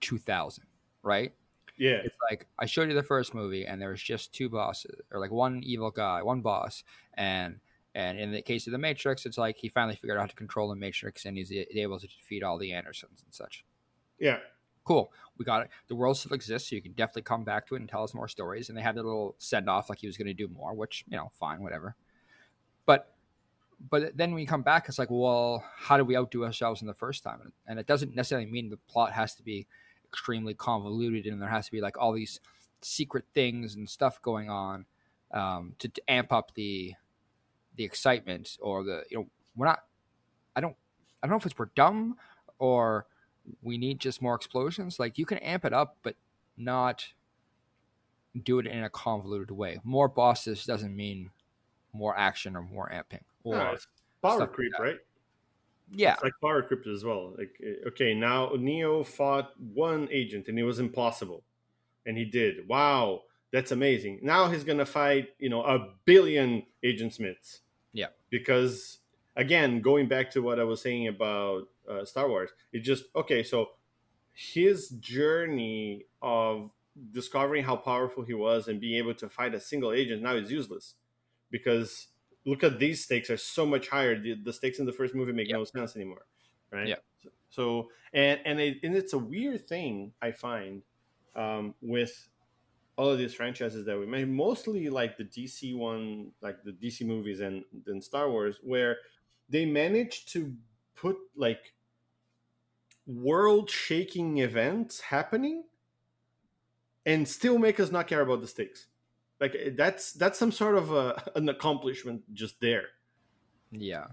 2000 0.00 0.64
right? 1.06 1.32
Yeah. 1.78 2.00
It's 2.04 2.16
like 2.28 2.46
I 2.58 2.66
showed 2.66 2.88
you 2.88 2.94
the 2.94 3.02
first 3.02 3.32
movie, 3.32 3.64
and 3.64 3.80
there 3.80 3.90
was 3.90 4.02
just 4.02 4.34
two 4.34 4.48
bosses, 4.50 5.00
or 5.10 5.20
like 5.20 5.30
one 5.30 5.62
evil 5.64 5.90
guy, 5.90 6.22
one 6.22 6.40
boss, 6.40 6.82
and 7.14 7.60
and 7.96 8.18
in 8.18 8.30
the 8.30 8.42
case 8.42 8.66
of 8.66 8.72
the 8.72 8.78
Matrix, 8.78 9.24
it's 9.24 9.38
like 9.38 9.56
he 9.56 9.70
finally 9.70 9.96
figured 9.96 10.18
out 10.18 10.20
how 10.20 10.26
to 10.26 10.36
control 10.36 10.68
the 10.68 10.76
Matrix, 10.76 11.24
and 11.24 11.34
he's 11.34 11.50
able 11.50 11.98
to 11.98 12.06
defeat 12.06 12.42
all 12.42 12.58
the 12.58 12.74
Andersons 12.74 13.22
and 13.24 13.32
such. 13.32 13.64
Yeah. 14.18 14.36
Cool. 14.84 15.10
We 15.38 15.46
got 15.46 15.62
it. 15.62 15.70
The 15.88 15.94
world 15.94 16.18
still 16.18 16.34
exists, 16.34 16.68
so 16.68 16.76
you 16.76 16.82
can 16.82 16.92
definitely 16.92 17.22
come 17.22 17.42
back 17.42 17.66
to 17.68 17.74
it 17.74 17.80
and 17.80 17.88
tell 17.88 18.04
us 18.04 18.12
more 18.12 18.28
stories. 18.28 18.68
And 18.68 18.76
they 18.76 18.82
had 18.82 18.98
a 18.98 19.02
little 19.02 19.34
send 19.38 19.70
off 19.70 19.88
like 19.88 20.00
he 20.00 20.06
was 20.06 20.18
going 20.18 20.26
to 20.26 20.34
do 20.34 20.46
more, 20.46 20.74
which, 20.74 21.06
you 21.08 21.16
know, 21.16 21.30
fine, 21.32 21.62
whatever. 21.62 21.96
But 22.84 23.14
but 23.90 24.14
then 24.14 24.32
when 24.32 24.42
you 24.42 24.46
come 24.46 24.62
back, 24.62 24.90
it's 24.90 24.98
like, 24.98 25.10
well, 25.10 25.64
how 25.78 25.96
did 25.96 26.06
we 26.06 26.18
outdo 26.18 26.44
ourselves 26.44 26.82
in 26.82 26.86
the 26.86 26.94
first 26.94 27.22
time? 27.22 27.52
And 27.66 27.78
it 27.78 27.86
doesn't 27.86 28.14
necessarily 28.14 28.50
mean 28.50 28.68
the 28.68 28.76
plot 28.76 29.12
has 29.12 29.34
to 29.36 29.42
be 29.42 29.66
extremely 30.04 30.52
convoluted 30.52 31.26
and 31.26 31.40
there 31.40 31.48
has 31.48 31.66
to 31.66 31.72
be 31.72 31.80
like 31.80 31.98
all 31.98 32.12
these 32.12 32.40
secret 32.82 33.24
things 33.34 33.74
and 33.74 33.88
stuff 33.88 34.20
going 34.20 34.50
on 34.50 34.84
um, 35.32 35.74
to, 35.78 35.88
to 35.88 36.02
amp 36.08 36.32
up 36.32 36.52
the 36.54 36.94
the 37.76 37.84
excitement 37.84 38.56
or 38.60 38.82
the 38.82 39.04
you 39.10 39.18
know 39.18 39.26
we're 39.56 39.66
not 39.66 39.84
I 40.54 40.60
don't 40.60 40.76
I 41.22 41.26
don't 41.26 41.32
know 41.32 41.36
if 41.38 41.46
it's 41.46 41.58
we're 41.58 41.70
dumb 41.74 42.16
or 42.58 43.06
we 43.62 43.78
need 43.78 44.00
just 44.00 44.20
more 44.22 44.34
explosions. 44.34 44.98
Like 44.98 45.18
you 45.18 45.26
can 45.26 45.38
amp 45.38 45.64
it 45.64 45.72
up, 45.72 45.96
but 46.02 46.16
not 46.56 47.06
do 48.44 48.58
it 48.58 48.66
in 48.66 48.84
a 48.84 48.90
convoluted 48.90 49.50
way. 49.50 49.78
More 49.84 50.08
bosses 50.08 50.64
doesn't 50.64 50.94
mean 50.94 51.30
more 51.92 52.16
action 52.16 52.56
or 52.56 52.62
more 52.62 52.90
amping. 52.92 53.22
Or 53.44 53.56
No, 53.56 53.76
power 54.22 54.46
creep, 54.46 54.72
like 54.74 54.80
right? 54.82 54.96
yeah, 55.92 56.14
It's 56.14 56.22
like 56.24 56.32
power 56.42 56.62
creep 56.62 56.86
as 56.86 57.04
well. 57.04 57.34
Like, 57.38 57.56
eh, 57.62 57.88
okay, 57.88 58.14
now 58.14 58.52
Neo 58.58 59.02
fought 59.04 59.52
one 59.60 60.08
agent 60.10 60.48
and 60.48 60.58
it 60.58 60.64
was 60.64 60.80
impossible, 60.80 61.44
and 62.04 62.16
he 62.16 62.24
did. 62.24 62.66
Wow, 62.68 63.22
that's 63.52 63.72
amazing. 63.72 64.20
Now 64.22 64.48
he's 64.48 64.64
gonna 64.64 64.86
fight, 64.86 65.28
you 65.38 65.48
know, 65.48 65.62
a 65.62 65.94
billion 66.04 66.64
Agent 66.82 67.14
Smiths. 67.14 67.60
Yeah. 67.96 68.08
Because 68.30 68.98
again, 69.36 69.80
going 69.80 70.08
back 70.08 70.30
to 70.32 70.40
what 70.40 70.60
I 70.60 70.64
was 70.64 70.82
saying 70.82 71.08
about 71.08 71.68
uh, 71.88 72.04
Star 72.04 72.28
Wars, 72.28 72.50
it 72.72 72.80
just 72.80 73.04
okay. 73.14 73.42
So 73.42 73.70
his 74.32 74.90
journey 74.90 76.04
of 76.20 76.70
discovering 77.12 77.64
how 77.64 77.76
powerful 77.76 78.22
he 78.24 78.34
was 78.34 78.68
and 78.68 78.80
being 78.80 78.96
able 78.96 79.14
to 79.14 79.28
fight 79.28 79.54
a 79.54 79.60
single 79.60 79.92
agent 79.92 80.22
now 80.22 80.34
is 80.34 80.50
useless 80.50 80.94
because 81.50 82.08
look 82.44 82.62
at 82.62 82.78
these 82.78 83.04
stakes 83.04 83.30
are 83.30 83.36
so 83.36 83.66
much 83.66 83.88
higher. 83.88 84.18
The, 84.20 84.34
the 84.34 84.52
stakes 84.52 84.78
in 84.78 84.86
the 84.86 84.92
first 84.92 85.14
movie 85.14 85.32
make 85.32 85.48
Yep. 85.48 85.56
no 85.58 85.64
sense 85.64 85.96
anymore, 85.96 86.26
right? 86.70 86.88
Yep. 86.88 87.02
So 87.50 87.88
and 88.12 88.40
and 88.44 88.60
it, 88.60 88.78
and 88.82 88.94
it's 88.94 89.12
a 89.14 89.18
weird 89.18 89.66
thing 89.66 90.12
I 90.20 90.32
find 90.32 90.82
um, 91.34 91.74
with 91.80 92.28
all 92.96 93.10
of 93.10 93.18
these 93.18 93.34
franchises 93.34 93.84
that 93.84 93.98
we 93.98 94.06
made, 94.06 94.28
mostly 94.28 94.88
like 94.88 95.16
the 95.16 95.24
DC 95.24 95.76
one, 95.76 96.32
like 96.40 96.62
the 96.64 96.72
DC 96.72 97.06
movies 97.06 97.40
and 97.40 97.64
then 97.84 98.00
Star 98.00 98.30
Wars, 98.30 98.58
where 98.62 98.96
they 99.48 99.66
managed 99.66 100.32
to 100.32 100.54
put 100.94 101.16
like 101.36 101.74
world 103.06 103.70
shaking 103.70 104.38
events 104.38 105.00
happening 105.00 105.64
and 107.04 107.28
still 107.28 107.58
make 107.58 107.78
us 107.78 107.92
not 107.92 108.08
care 108.08 108.22
about 108.22 108.40
the 108.40 108.48
stakes. 108.48 108.88
Like 109.40 109.54
eh, 109.54 109.70
that's 109.76 110.12
that's 110.12 110.38
some 110.38 110.52
sort 110.52 110.76
of 110.76 110.92
a, 110.92 111.22
an 111.36 111.48
accomplishment 111.48 112.22
just 112.34 112.60
there. 112.60 112.88
Yeah. 113.70 114.06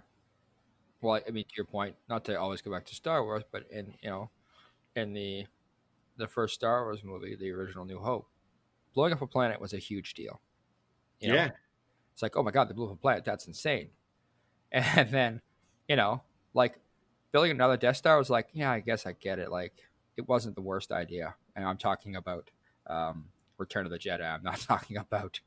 Well, 1.02 1.22
I 1.28 1.32
mean, 1.32 1.44
to 1.44 1.54
your 1.58 1.66
point, 1.66 1.96
not 2.08 2.24
to 2.26 2.40
always 2.40 2.62
go 2.62 2.72
back 2.72 2.86
to 2.86 2.96
Star 2.96 3.24
Wars, 3.24 3.44
but 3.52 3.66
in 3.72 3.94
you 4.02 4.10
know, 4.10 4.30
in 4.96 5.14
the 5.14 5.48
the 6.18 6.28
first 6.28 6.56
Star 6.56 6.84
Wars 6.84 7.04
movie, 7.04 7.36
the 7.36 7.52
original 7.52 7.86
New 7.86 8.00
Hope, 8.00 8.28
blowing 8.94 9.14
up 9.14 9.22
a 9.22 9.28
planet 9.28 9.60
was 9.62 9.74
a 9.74 9.78
huge 9.78 10.14
deal. 10.14 10.42
You 11.20 11.30
know? 11.30 11.36
Yeah. 11.36 11.50
It's 12.14 12.22
like, 12.22 12.36
oh 12.36 12.44
my 12.44 12.52
god, 12.52 12.70
they 12.70 12.74
blew 12.74 12.86
up 12.86 12.94
a 12.94 12.96
planet. 12.96 13.26
That's 13.26 13.48
insane. 13.48 13.90
And 14.72 15.12
then, 15.12 15.42
you 15.88 15.96
know, 15.96 16.24
like 16.56 16.80
building 17.32 17.52
another 17.52 17.78
Death 17.78 17.98
Star 17.98 18.18
was 18.18 18.30
like, 18.32 18.48
yeah, 18.54 18.72
I 18.72 18.80
guess 18.80 19.06
I 19.06 19.12
get 19.12 19.38
it. 19.38 19.52
Like, 19.52 19.74
it 20.18 20.28
wasn't 20.28 20.56
the 20.56 20.62
worst 20.64 20.92
idea. 20.92 21.36
And 21.56 21.64
I'm 21.64 21.78
talking 21.78 22.16
about 22.16 22.50
um, 22.88 23.26
Return 23.60 23.86
of 23.86 23.92
the 23.92 24.00
Jedi. 24.00 24.24
I'm 24.24 24.42
not 24.42 24.60
talking 24.68 24.98
about 24.98 25.40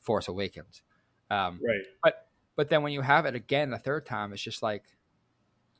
Force 0.00 0.28
Awakens. 0.28 0.82
Um, 1.30 1.58
Right. 1.66 1.80
but 2.02 2.28
but 2.54 2.68
then 2.70 2.82
when 2.82 2.92
you 2.92 3.00
have 3.02 3.26
it 3.26 3.34
again 3.34 3.70
the 3.70 3.78
third 3.78 4.06
time, 4.06 4.32
it's 4.32 4.42
just 4.42 4.62
like, 4.62 4.84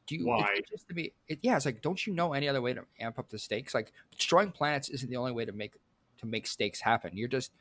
do 0.07 0.17
you? 0.17 0.27
Why? 0.27 0.55
It, 0.57 0.69
just 0.71 0.89
to 0.89 0.95
be, 0.95 1.13
it, 1.29 1.39
yeah, 1.43 1.57
it's 1.57 1.65
like, 1.67 1.81
don't 1.83 2.07
you 2.07 2.13
know 2.15 2.33
any 2.33 2.49
other 2.49 2.61
way 2.63 2.75
to 2.75 2.85
amp 3.01 3.19
up 3.19 3.29
the 3.29 3.39
stakes? 3.39 3.75
Like 3.75 3.93
destroying 4.17 4.53
planets 4.53 4.89
isn't 4.91 5.11
the 5.11 5.17
only 5.17 5.33
way 5.33 5.45
to 5.45 5.53
make 5.53 5.75
to 6.19 6.27
make 6.27 6.47
stakes 6.47 6.81
happen. 6.81 7.17
You're 7.17 7.29
just, 7.29 7.53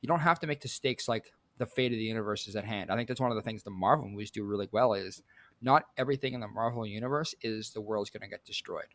you 0.00 0.06
don't 0.06 0.20
have 0.20 0.40
to 0.40 0.46
make 0.46 0.60
the 0.60 0.68
stakes 0.68 1.08
like 1.08 1.32
the 1.58 1.66
fate 1.66 1.92
of 1.92 1.98
the 1.98 2.04
universe 2.04 2.46
is 2.46 2.56
at 2.56 2.64
hand. 2.64 2.90
I 2.90 2.96
think 2.96 3.08
that's 3.08 3.20
one 3.20 3.30
of 3.30 3.36
the 3.36 3.42
things 3.42 3.62
the 3.62 3.70
Marvel 3.70 4.08
movies 4.08 4.30
do 4.30 4.44
really 4.44 4.68
well 4.70 4.94
is 4.94 5.22
not 5.60 5.84
everything 5.96 6.34
in 6.34 6.40
the 6.40 6.48
Marvel 6.48 6.86
universe 6.86 7.34
is 7.42 7.70
the 7.70 7.80
world's 7.80 8.10
going 8.10 8.22
to 8.22 8.28
get 8.28 8.44
destroyed, 8.44 8.94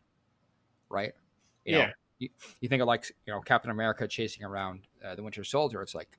right? 0.88 1.12
You 1.64 1.72
know, 1.74 1.80
Yeah. 1.80 1.92
you, 2.18 2.28
you 2.60 2.68
think 2.68 2.80
of 2.80 2.88
like 2.88 3.12
you 3.26 3.32
know 3.32 3.40
Captain 3.40 3.70
America 3.70 4.08
chasing 4.08 4.44
around 4.44 4.86
uh, 5.04 5.14
the 5.14 5.22
Winter 5.22 5.44
Soldier. 5.44 5.82
It's 5.82 5.94
like 5.94 6.18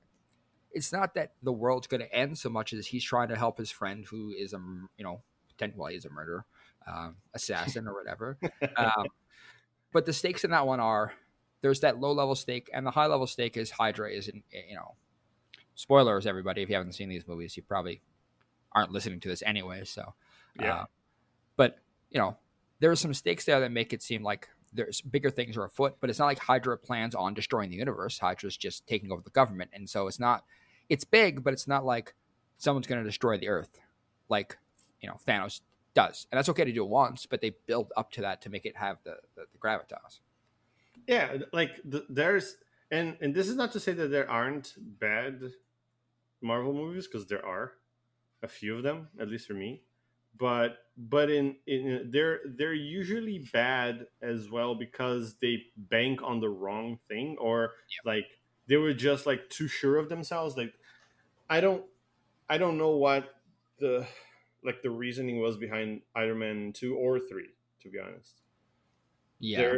it's 0.72 0.92
not 0.92 1.14
that 1.14 1.32
the 1.42 1.52
world's 1.52 1.86
going 1.86 2.02
to 2.02 2.14
end 2.14 2.38
so 2.38 2.48
much 2.48 2.72
as 2.72 2.86
he's 2.86 3.02
trying 3.04 3.28
to 3.28 3.36
help 3.36 3.58
his 3.58 3.70
friend 3.70 4.04
who 4.04 4.30
is 4.30 4.52
a 4.52 4.58
you 4.96 5.04
know 5.04 5.22
potentially 5.48 5.80
well, 5.80 5.90
he's 5.90 6.04
a 6.04 6.10
murderer, 6.10 6.44
um, 6.86 7.16
assassin 7.34 7.88
or 7.88 7.94
whatever. 7.94 8.38
um, 8.76 9.06
but 9.92 10.06
the 10.06 10.12
stakes 10.12 10.44
in 10.44 10.50
that 10.50 10.66
one 10.66 10.80
are 10.80 11.12
there's 11.62 11.80
that 11.80 11.98
low 12.00 12.12
level 12.12 12.34
stake, 12.34 12.68
and 12.72 12.86
the 12.86 12.90
high 12.90 13.06
level 13.06 13.26
stake 13.26 13.56
is 13.56 13.70
Hydra 13.70 14.10
is 14.10 14.28
in 14.28 14.42
you 14.68 14.76
know 14.76 14.94
spoilers 15.74 16.26
everybody. 16.26 16.62
If 16.62 16.68
you 16.68 16.76
haven't 16.76 16.92
seen 16.92 17.08
these 17.08 17.26
movies 17.26 17.56
you 17.56 17.62
probably 17.62 18.00
aren't 18.72 18.92
listening 18.92 19.20
to 19.20 19.28
this 19.28 19.42
anyway 19.46 19.82
so 19.84 20.14
Yeah. 20.60 20.74
uh, 20.80 20.84
but 21.56 21.78
you 22.10 22.20
know 22.20 22.36
there 22.80 22.90
are 22.90 22.96
some 22.96 23.14
stakes 23.14 23.44
there 23.46 23.60
that 23.60 23.72
make 23.72 23.92
it 23.94 24.02
seem 24.02 24.22
like 24.22 24.48
there's 24.72 25.00
bigger 25.00 25.30
things 25.30 25.56
are 25.56 25.64
afoot 25.64 25.96
but 26.00 26.10
it's 26.10 26.18
not 26.18 26.26
like 26.26 26.38
hydra 26.38 26.76
plans 26.76 27.14
on 27.14 27.32
destroying 27.34 27.70
the 27.70 27.76
universe. 27.76 28.18
Hydra's 28.18 28.56
just 28.56 28.86
taking 28.86 29.10
over 29.12 29.22
the 29.22 29.30
government 29.30 29.70
and 29.72 29.88
so 29.88 30.06
it's 30.06 30.20
not 30.20 30.44
it's 30.90 31.04
big 31.04 31.42
but 31.42 31.52
it's 31.54 31.66
not 31.66 31.84
like 31.86 32.14
someone's 32.58 32.86
going 32.86 33.02
to 33.02 33.08
destroy 33.08 33.38
the 33.38 33.48
earth 33.48 33.80
like 34.28 34.58
you 35.00 35.08
know 35.08 35.16
thanos 35.26 35.60
does. 35.94 36.26
And 36.30 36.36
that's 36.36 36.50
okay 36.50 36.64
to 36.64 36.72
do 36.72 36.84
it 36.84 36.88
once 36.90 37.24
but 37.24 37.40
they 37.40 37.52
build 37.66 37.92
up 37.96 38.10
to 38.12 38.20
that 38.22 38.42
to 38.42 38.50
make 38.50 38.66
it 38.66 38.76
have 38.76 38.98
the 39.04 39.16
the, 39.36 39.44
the 39.52 39.58
gravitas 39.58 40.20
yeah 41.06 41.38
like 41.52 41.80
th- 41.90 42.04
there's 42.08 42.56
and 42.90 43.16
and 43.20 43.34
this 43.34 43.48
is 43.48 43.56
not 43.56 43.72
to 43.72 43.80
say 43.80 43.92
that 43.92 44.08
there 44.08 44.28
aren't 44.30 44.74
bad 44.78 45.40
marvel 46.40 46.72
movies 46.72 47.06
because 47.06 47.26
there 47.26 47.44
are 47.44 47.72
a 48.42 48.48
few 48.48 48.76
of 48.76 48.82
them 48.82 49.08
at 49.20 49.28
least 49.28 49.46
for 49.46 49.54
me 49.54 49.82
but 50.38 50.78
but 50.96 51.30
in 51.30 51.56
in 51.66 52.10
they're 52.12 52.40
they're 52.56 52.74
usually 52.74 53.38
bad 53.52 54.06
as 54.22 54.50
well 54.50 54.74
because 54.74 55.36
they 55.40 55.64
bank 55.76 56.20
on 56.22 56.40
the 56.40 56.48
wrong 56.48 56.98
thing 57.08 57.36
or 57.40 57.72
like 58.04 58.26
they 58.68 58.76
were 58.76 58.92
just 58.92 59.26
like 59.26 59.48
too 59.50 59.68
sure 59.68 59.96
of 59.96 60.08
themselves 60.08 60.56
like 60.56 60.74
i 61.48 61.60
don't 61.60 61.84
i 62.48 62.58
don't 62.58 62.78
know 62.78 62.96
what 62.96 63.36
the 63.78 64.06
like 64.64 64.82
the 64.82 64.90
reasoning 64.90 65.40
was 65.40 65.56
behind 65.56 66.02
iron 66.14 66.38
man 66.38 66.72
2 66.72 66.96
or 66.96 67.20
3 67.20 67.48
to 67.80 67.90
be 67.90 67.98
honest. 67.98 68.42
Yeah 69.38 69.76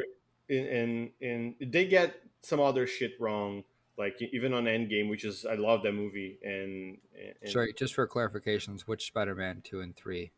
in 0.48 1.10
in 1.20 1.54
they 1.60 1.86
get 1.86 2.14
some 2.42 2.60
other 2.60 2.86
shit 2.86 3.12
wrong 3.20 3.62
like 3.98 4.20
even 4.32 4.52
on 4.54 4.64
endgame 4.64 5.08
which 5.10 5.24
is 5.24 5.44
i 5.44 5.54
love 5.54 5.82
that 5.82 5.92
movie 5.92 6.38
and, 6.42 6.98
and 7.42 7.50
sorry 7.50 7.72
just 7.76 7.94
for 7.94 8.06
clarifications 8.06 8.82
which 8.82 9.06
spider-man 9.06 9.60
2 9.64 9.80
and 9.80 9.96
3 9.96 10.30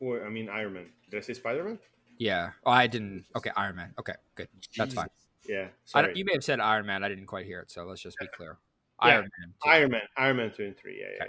or, 0.00 0.24
i 0.24 0.28
mean 0.28 0.48
iron 0.48 0.74
man 0.74 0.86
did 1.10 1.16
i 1.18 1.20
say 1.20 1.32
spider-man 1.34 1.78
Yeah. 2.18 2.50
Oh, 2.64 2.70
I 2.70 2.86
didn't. 2.86 3.24
Okay, 3.34 3.50
Iron 3.56 3.74
Man. 3.74 3.92
Okay, 3.98 4.12
good. 4.36 4.46
That's 4.76 4.94
fine. 4.94 5.08
Jesus. 5.42 5.50
yeah 5.50 5.64
I 5.64 5.68
sorry 5.84 6.06
don't, 6.06 6.16
you 6.16 6.24
may 6.24 6.32
have 6.34 6.44
said 6.44 6.60
Iron 6.60 6.86
Man. 6.86 7.02
I 7.02 7.08
didn't 7.08 7.26
quite 7.26 7.44
hear 7.44 7.58
it, 7.58 7.72
so 7.72 7.82
let's 7.84 8.00
just 8.00 8.16
be 8.20 8.28
clear. 8.36 8.56
Yeah, 9.02 9.08
Iron 9.08 9.22
Man. 9.22 9.48
too. 9.48 9.68
iron 9.70 9.90
man 9.90 10.00
iron 10.16 10.36
man 10.36 10.52
2 10.56 10.62
and 10.64 10.76
3 10.76 11.00
yeah 11.00 11.06
yeah, 11.18 11.26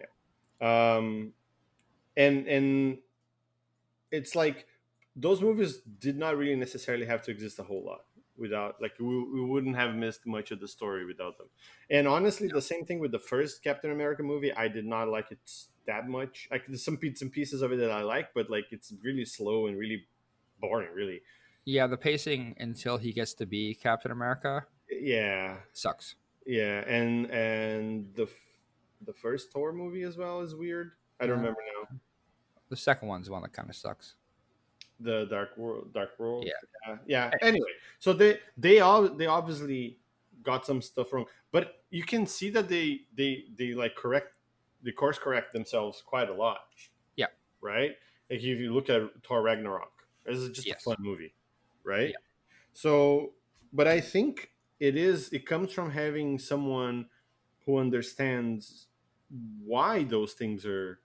yeah 0.61 0.95
um 0.95 1.33
and 2.15 2.45
and 2.47 2.97
it's 4.11 4.35
like 4.35 4.67
those 5.15 5.41
movies 5.41 5.79
did 5.99 6.17
not 6.17 6.37
really 6.37 6.55
necessarily 6.55 7.05
have 7.05 7.21
to 7.23 7.31
exist 7.31 7.59
a 7.59 7.63
whole 7.63 7.83
lot 7.85 8.01
without 8.37 8.81
like 8.81 8.93
we, 8.99 9.05
we 9.23 9.41
wouldn't 9.41 9.75
have 9.77 9.95
missed 9.95 10.27
much 10.27 10.51
of 10.51 10.59
the 10.59 10.67
story 10.67 11.05
without 11.05 11.37
them. 11.37 11.47
And 11.89 12.07
honestly 12.07 12.49
the 12.49 12.61
same 12.61 12.85
thing 12.85 12.99
with 12.99 13.11
the 13.11 13.19
first 13.19 13.63
captain 13.63 13.91
america 13.91 14.23
movie 14.23 14.51
i 14.53 14.67
did 14.67 14.85
not 14.85 15.07
like 15.07 15.31
it 15.31 15.39
that 15.87 16.07
much. 16.09 16.47
Like 16.51 16.65
there's 16.67 16.83
some 16.83 16.95
bits 16.95 17.21
and 17.21 17.31
pieces 17.31 17.61
of 17.61 17.71
it 17.71 17.77
that 17.77 17.91
i 17.91 18.01
like 18.01 18.33
but 18.33 18.49
like 18.49 18.65
it's 18.71 18.91
really 19.03 19.23
slow 19.25 19.67
and 19.67 19.77
really 19.77 20.05
boring 20.59 20.89
really. 20.93 21.21
Yeah, 21.67 21.87
the 21.87 21.97
pacing 21.97 22.55
until 22.59 22.97
he 22.97 23.11
gets 23.11 23.33
to 23.35 23.45
be 23.45 23.73
Captain 23.73 24.11
America 24.11 24.65
yeah. 24.89 25.57
sucks. 25.73 26.15
yeah 26.45 26.79
and 26.87 27.29
and 27.31 28.13
the 28.15 28.27
the 29.05 29.13
first 29.13 29.51
thor 29.51 29.71
movie 29.73 30.03
as 30.03 30.17
well 30.17 30.41
is 30.41 30.55
weird. 30.55 30.91
I 31.19 31.25
don't 31.27 31.37
Yeah. 31.37 31.41
remember 31.41 31.61
now. 31.79 31.99
The 32.69 32.75
second 32.77 33.07
one's 33.07 33.29
one 33.29 33.41
that 33.43 33.53
kind 33.53 33.69
of 33.69 33.75
sucks. 33.75 34.15
The 34.99 35.25
dark 35.29 35.57
world 35.57 35.93
dark 35.93 36.17
world 36.19 36.45
Yeah. 36.45 36.53
yeah, 36.87 36.97
yeah. 37.07 37.31
Eh. 37.33 37.47
anyway 37.47 37.71
so 37.99 38.13
they 38.13 38.39
they 38.57 38.79
all 38.79 39.09
they 39.09 39.27
obviously 39.27 39.99
got 40.43 40.65
some 40.65 40.81
stuff 40.81 41.11
wrong 41.11 41.25
but 41.51 41.83
you 41.89 42.03
can 42.03 42.25
see 42.25 42.49
that 42.51 42.69
they 42.69 43.01
they 43.15 43.45
they 43.57 43.73
like 43.73 43.95
correct 43.95 44.33
they 44.83 44.91
course 44.91 45.17
correct 45.19 45.51
themselves 45.53 46.01
quite 46.05 46.29
a 46.29 46.33
lot 46.33 46.69
Yeah. 47.15 47.27
right 47.61 47.91
like 48.29 48.39
if 48.39 48.43
you 48.43 48.73
look 48.73 48.89
at 48.89 49.01
thor 49.27 49.41
ragnarok 49.41 50.07
This 50.25 50.37
is 50.37 50.49
just 50.49 50.67
Yes. 50.67 50.81
a 50.81 50.83
fun 50.89 50.97
movie, 50.99 51.35
right? 51.83 52.09
Yeah. 52.09 52.17
So, 52.73 53.33
but 53.73 53.87
I 53.87 54.01
think 54.01 54.51
it 54.79 54.95
is. 54.97 55.29
It 55.33 55.45
comes 55.45 55.71
from 55.71 55.91
having 55.91 56.39
someone 56.39 57.09
who 57.65 57.77
understands 57.77 58.87
why 59.63 60.03
those 60.03 60.33
things 60.33 60.65
are 60.65 60.99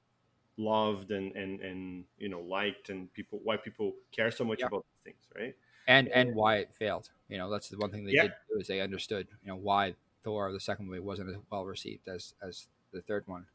loved 0.61 1.11
and 1.13 1.37
and 1.37 1.61
and 1.61 2.07
you 2.19 2.29
know 2.29 2.41
liked 2.41 2.91
and 2.91 3.13
people 3.13 3.41
why 3.45 3.57
people 3.57 3.95
care 4.13 4.31
so 4.31 4.45
much 4.45 4.61
Yeah. 4.61 4.69
about 4.69 4.85
these 5.05 5.13
things, 5.15 5.25
right? 5.37 5.57
and 5.87 6.09
and 6.09 6.35
why 6.35 6.57
it 6.57 6.75
failed. 6.75 7.11
You 7.29 7.39
know, 7.39 7.51
that's 7.51 7.69
the 7.69 7.79
one 7.79 7.91
thing 7.91 8.05
they 8.05 8.15
Yeah. 8.15 8.27
did 8.29 8.35
do 8.49 8.59
is 8.59 8.67
they 8.67 8.81
understood, 8.81 9.29
you 9.43 9.49
know, 9.49 9.57
why 9.57 9.95
Thor 10.23 10.53
the 10.53 10.61
second 10.61 10.87
movie 10.87 11.01
wasn't 11.01 11.31
as 11.31 11.37
well 11.51 11.65
received 11.65 12.09
as 12.09 12.35
as 12.43 12.69
the 12.93 13.03
third 13.03 13.27
one. 13.27 13.47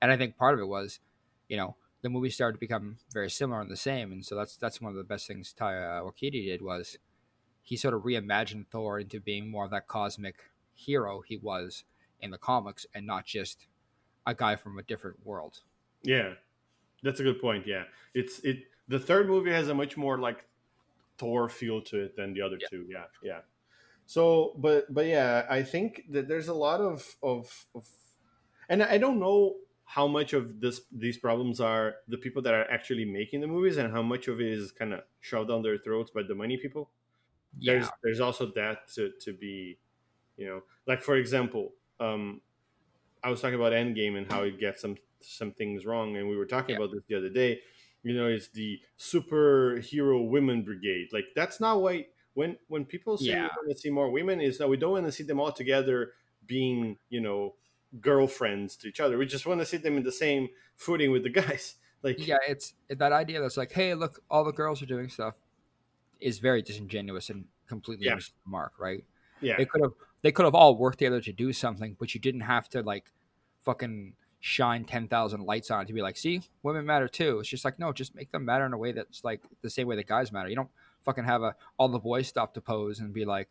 And 0.00 0.12
I 0.12 0.16
think 0.16 0.36
part 0.36 0.54
of 0.54 0.60
it 0.60 0.66
was, 0.68 1.00
you 1.48 1.56
know, 1.56 1.76
the 2.02 2.10
movie 2.10 2.30
started 2.30 2.54
to 2.54 2.60
become 2.60 2.98
very 3.12 3.30
similar 3.30 3.60
and 3.60 3.70
the 3.70 3.76
same, 3.76 4.12
and 4.12 4.24
so 4.24 4.36
that's 4.36 4.56
that's 4.56 4.80
one 4.80 4.90
of 4.92 4.96
the 4.98 5.04
best 5.04 5.26
things 5.26 5.54
Taika 5.54 6.02
Waititi 6.02 6.46
did 6.46 6.62
was 6.62 6.98
he 7.62 7.76
sort 7.76 7.94
of 7.94 8.02
reimagined 8.02 8.68
Thor 8.68 9.00
into 9.00 9.20
being 9.20 9.50
more 9.50 9.64
of 9.66 9.70
that 9.72 9.88
cosmic 9.88 10.50
hero 10.74 11.22
he 11.22 11.36
was 11.38 11.84
in 12.20 12.30
the 12.32 12.38
comics, 12.38 12.86
and 12.94 13.06
not 13.06 13.26
just 13.26 13.68
a 14.26 14.34
guy 14.34 14.56
from 14.56 14.78
a 14.78 14.84
different 14.84 15.26
world. 15.26 15.62
Yeah, 16.02 16.34
that's 17.02 17.20
a 17.20 17.22
good 17.22 17.40
point. 17.40 17.66
Yeah, 17.66 17.84
it's 18.14 18.40
it. 18.40 18.64
The 18.88 18.98
third 18.98 19.28
movie 19.28 19.50
has 19.52 19.68
a 19.68 19.74
much 19.74 19.96
more 19.96 20.18
like 20.18 20.46
Thor 21.18 21.48
feel 21.48 21.82
to 21.82 22.00
it 22.04 22.16
than 22.16 22.34
the 22.34 22.42
other 22.42 22.58
Yeah. 22.60 22.68
two. 22.68 22.86
Yeah, 22.88 23.06
yeah. 23.22 23.40
So, 24.06 24.54
but 24.58 24.92
but 24.92 25.06
yeah, 25.06 25.46
I 25.50 25.62
think 25.62 26.04
that 26.10 26.28
there's 26.28 26.48
a 26.48 26.54
lot 26.54 26.80
of 26.80 27.16
of, 27.22 27.66
of 27.74 27.88
and 28.68 28.82
I 28.82 28.98
don't 28.98 29.20
know 29.20 29.56
how 29.84 30.06
much 30.06 30.32
of 30.32 30.60
this 30.60 30.82
these 30.92 31.18
problems 31.18 31.60
are 31.60 31.96
the 32.08 32.18
people 32.18 32.42
that 32.42 32.54
are 32.54 32.70
actually 32.70 33.04
making 33.04 33.40
the 33.40 33.46
movies 33.46 33.76
and 33.78 33.92
how 33.92 34.02
much 34.02 34.28
of 34.28 34.40
it 34.40 34.48
is 34.48 34.72
kind 34.72 34.92
of 34.92 35.02
shoved 35.20 35.48
down 35.48 35.62
their 35.62 35.78
throats 35.78 36.10
by 36.10 36.22
the 36.22 36.34
money 36.34 36.56
people 36.58 36.90
there's 37.62 37.86
Yeah, 37.86 37.90
there's 38.02 38.20
also 38.20 38.52
that 38.52 38.88
to, 38.94 39.12
to 39.22 39.32
be 39.32 39.78
you 40.36 40.46
know 40.46 40.62
like 40.86 41.02
for 41.02 41.16
example 41.16 41.74
um 42.00 42.40
i 43.22 43.30
was 43.30 43.40
talking 43.40 43.54
about 43.54 43.72
endgame 43.72 44.16
and 44.16 44.30
how 44.30 44.42
it 44.42 44.58
gets 44.58 44.80
some 44.82 44.96
some 45.20 45.52
things 45.52 45.84
wrong 45.84 46.16
and 46.16 46.28
we 46.28 46.36
were 46.36 46.46
talking 46.46 46.70
Yeah. 46.76 46.76
about 46.84 46.92
this 46.94 47.02
the 47.08 47.16
other 47.16 47.28
day 47.28 47.60
you 48.02 48.14
know 48.14 48.26
it's 48.28 48.48
the 48.48 48.80
superhero 48.98 50.28
women 50.28 50.62
brigade 50.62 51.08
like 51.12 51.24
that's 51.34 51.60
not 51.60 51.80
why 51.82 52.06
when 52.34 52.56
when 52.68 52.84
people 52.84 53.16
say 53.18 53.26
Yeah. 53.26 53.42
we 53.42 53.48
want 53.66 53.70
to 53.70 53.78
see 53.78 53.90
more 53.90 54.10
women 54.10 54.40
is 54.40 54.58
that 54.58 54.68
we 54.68 54.76
don't 54.76 54.92
want 54.92 55.06
to 55.06 55.12
see 55.12 55.24
them 55.24 55.40
all 55.40 55.52
together 55.52 56.12
being 56.46 56.98
you 57.10 57.20
know 57.20 57.54
girlfriends 58.00 58.76
to 58.76 58.88
each 58.88 59.00
other 59.00 59.18
we 59.18 59.26
just 59.26 59.46
want 59.46 59.60
to 59.60 59.66
see 59.66 59.76
them 59.78 59.96
in 59.96 60.02
the 60.04 60.12
same 60.12 60.48
footing 60.76 61.10
with 61.10 61.22
the 61.22 61.30
guys 61.30 61.76
like 62.02 62.24
yeah, 62.26 62.36
it's 62.46 62.74
that 62.88 63.10
idea 63.12 63.40
that's 63.40 63.56
like, 63.56 63.72
hey, 63.72 63.92
look, 63.94 64.20
all 64.30 64.44
the 64.44 64.52
girls 64.52 64.80
are 64.80 64.86
doing 64.86 65.08
stuff, 65.08 65.34
is 66.20 66.38
very 66.38 66.62
disingenuous 66.62 67.28
and 67.28 67.44
completely 67.66 68.06
Yeah. 68.06 68.18
mark, 68.46 68.74
right? 68.78 69.02
yeah 69.40 69.56
They 69.56 69.64
could 69.64 69.82
have 69.82 69.90
they 70.22 70.32
could 70.32 70.44
have 70.44 70.54
all 70.54 70.76
worked 70.76 70.98
together 70.98 71.20
to 71.20 71.32
do 71.32 71.52
something, 71.52 71.96
but 71.98 72.14
you 72.14 72.20
didn't 72.20 72.42
have 72.42 72.68
to 72.70 72.82
like 72.82 73.12
fucking 73.62 74.14
shine 74.40 74.84
ten 74.84 75.08
thousand 75.08 75.42
lights 75.42 75.70
on 75.70 75.82
it 75.82 75.86
to 75.86 75.92
be 75.92 76.02
like, 76.02 76.16
see, 76.16 76.42
women 76.62 76.86
matter 76.86 77.08
too. 77.08 77.40
It's 77.40 77.48
just 77.48 77.64
like, 77.64 77.78
no, 77.78 77.92
just 77.92 78.14
make 78.14 78.30
them 78.30 78.44
matter 78.44 78.66
in 78.66 78.72
a 78.72 78.78
way 78.78 78.92
that's 78.92 79.24
like 79.24 79.42
the 79.62 79.70
same 79.70 79.86
way 79.86 79.96
that 79.96 80.06
guys 80.06 80.32
matter. 80.32 80.48
You 80.48 80.56
don't 80.56 80.70
fucking 81.04 81.24
have 81.24 81.42
a 81.42 81.54
all 81.76 81.88
the 81.88 81.98
boys 81.98 82.28
stop 82.28 82.54
to 82.54 82.60
pose 82.60 83.00
and 83.00 83.12
be 83.12 83.24
like 83.24 83.48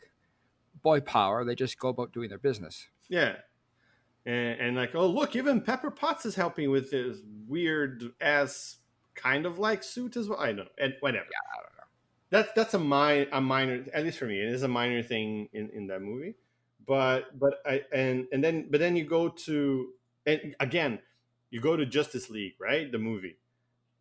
boy 0.82 1.00
power. 1.00 1.44
They 1.44 1.54
just 1.54 1.78
go 1.78 1.88
about 1.88 2.12
doing 2.12 2.28
their 2.28 2.38
business. 2.38 2.88
Yeah. 3.08 3.36
And, 4.26 4.60
and 4.60 4.76
like, 4.76 4.94
oh, 4.94 5.06
look, 5.06 5.36
even 5.36 5.60
Pepper 5.60 5.90
Potts 5.90 6.26
is 6.26 6.34
helping 6.34 6.70
with 6.70 6.90
this 6.90 7.18
weird 7.46 8.12
ass 8.20 8.76
kind 9.14 9.46
of 9.46 9.58
like 9.58 9.82
suit 9.82 10.16
as 10.16 10.28
well. 10.28 10.38
I 10.38 10.52
know. 10.52 10.66
And 10.78 10.94
whatever. 11.00 11.26
Yeah, 11.30 11.58
I 11.58 11.62
don't 11.62 11.76
know. 11.76 11.84
That's 12.30 12.52
that's 12.54 12.74
a 12.74 12.78
mi- 12.78 13.28
a 13.32 13.40
minor 13.40 13.84
at 13.92 14.04
least 14.04 14.18
for 14.18 14.26
me, 14.26 14.38
it 14.40 14.52
is 14.52 14.62
a 14.62 14.68
minor 14.68 15.02
thing 15.02 15.48
in, 15.52 15.70
in 15.70 15.86
that 15.86 16.02
movie. 16.02 16.34
But 16.88 17.38
but 17.38 17.60
I 17.66 17.82
and 17.92 18.26
and 18.32 18.42
then 18.42 18.66
but 18.70 18.80
then 18.80 18.96
you 18.96 19.04
go 19.04 19.28
to 19.28 19.90
and 20.26 20.56
again, 20.58 20.98
you 21.50 21.60
go 21.60 21.76
to 21.76 21.84
Justice 21.84 22.30
League, 22.30 22.54
right? 22.58 22.90
The 22.90 22.98
movie. 22.98 23.36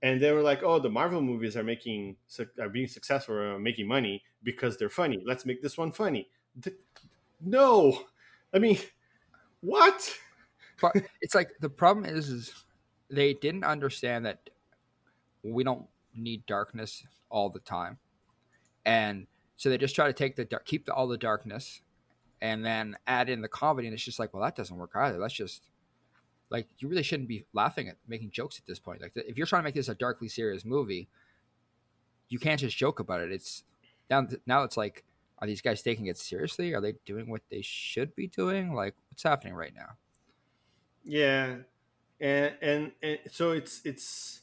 And 0.02 0.22
they 0.22 0.32
were 0.32 0.42
like, 0.42 0.64
"Oh, 0.64 0.80
the 0.80 0.90
Marvel 0.90 1.22
movies 1.22 1.58
are 1.58 1.64
making 1.64 2.16
are 2.60 2.70
being 2.70 2.88
successful, 2.88 3.36
are 3.36 3.60
making 3.60 3.88
money 3.88 4.24
because 4.44 4.78
they're 4.78 4.90
funny. 4.90 5.22
Let's 5.26 5.46
make 5.46 5.62
this 5.62 5.78
one 5.78 5.92
funny." 5.92 6.30
No, 7.42 8.06
I 8.54 8.60
mean, 8.60 8.80
what? 9.62 10.18
it's 11.22 11.36
like 11.36 11.50
the 11.60 11.70
problem 11.70 12.06
is 12.06 12.30
is 12.30 12.54
they 13.10 13.34
didn't 13.34 13.64
understand 13.64 14.26
that 14.26 14.50
we 15.44 15.64
don't 15.64 15.88
need 16.16 16.46
darkness 16.46 17.04
all 17.30 17.50
the 17.50 17.60
time 17.60 17.98
and 18.86 19.28
so 19.56 19.70
they 19.70 19.78
just 19.78 19.96
try 19.96 20.06
to 20.08 20.14
take 20.14 20.36
the 20.36 20.46
keep 20.66 20.86
the, 20.86 20.94
all 20.94 21.08
the 21.08 21.18
darkness 21.18 21.82
and 22.42 22.66
then 22.66 22.98
add 23.08 23.30
in 23.30 23.42
the 23.42 23.48
comedy 23.48 23.88
and 23.88 23.94
it's 23.94 24.04
just 24.04 24.20
like 24.20 24.34
well 24.34 24.44
that 24.44 24.56
doesn't 24.56 24.78
work 24.78 24.92
either. 24.96 25.20
That's 25.20 25.34
just 25.34 25.70
like 26.50 26.68
you 26.80 26.88
really 26.88 27.04
shouldn't 27.04 27.30
be 27.30 27.46
laughing 27.54 27.90
at 27.90 27.98
making 28.08 28.32
jokes 28.32 28.60
at 28.60 28.66
this 28.66 28.80
point. 28.80 29.02
Like 29.02 29.14
if 29.16 29.38
you're 29.38 29.48
trying 29.48 29.62
to 29.62 29.66
make 29.66 29.76
this 29.76 29.90
a 29.90 29.96
darkly 29.96 30.30
serious 30.30 30.66
movie 30.66 31.10
you 32.30 32.40
can't 32.40 32.60
just 32.60 32.78
joke 32.78 33.00
about 33.00 33.22
it. 33.22 33.32
It's 33.32 33.64
now 34.10 34.28
now 34.46 34.64
it's 34.64 34.78
like 34.78 35.04
are 35.40 35.48
these 35.48 35.62
guys 35.62 35.82
taking 35.82 36.08
it 36.08 36.18
seriously? 36.18 36.74
Are 36.74 36.82
they 36.82 36.96
doing 37.06 37.30
what 37.30 37.42
they 37.50 37.62
should 37.62 38.16
be 38.16 38.28
doing? 38.28 38.74
Like 38.74 38.96
what's 39.10 39.24
happening 39.24 39.54
right 39.54 39.74
now? 39.76 39.98
Yeah, 41.04 41.58
and 42.20 42.58
and, 42.62 42.92
and 43.02 43.20
so 43.32 43.52
it's 43.52 43.82
it's 43.86 44.42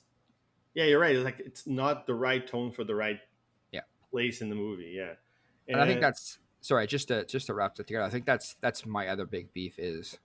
yeah, 0.74 0.84
you're 0.84 1.00
right. 1.00 1.14
It's 1.14 1.24
like 1.24 1.40
it's 1.40 1.66
not 1.66 2.06
the 2.06 2.14
right 2.14 2.46
tone 2.46 2.72
for 2.72 2.84
the 2.84 2.94
right 2.94 3.20
Yeah. 3.70 3.82
place 4.10 4.40
in 4.40 4.48
the 4.48 4.56
movie. 4.56 4.92
Yeah, 4.96 5.14
and 5.68 5.80
I 5.80 5.86
think 5.86 6.00
that's 6.00 6.38
sorry. 6.64 6.86
Just 6.86 7.08
to 7.08 7.24
just 7.26 7.46
to 7.46 7.54
wrap 7.54 7.78
it 7.78 7.86
together, 7.86 8.04
I 8.04 8.10
think 8.10 8.24
that's 8.24 8.56
that's 8.60 8.86
my 8.86 9.08
other 9.08 9.26
big 9.26 9.52
beef 9.52 9.78
is, 9.78 10.18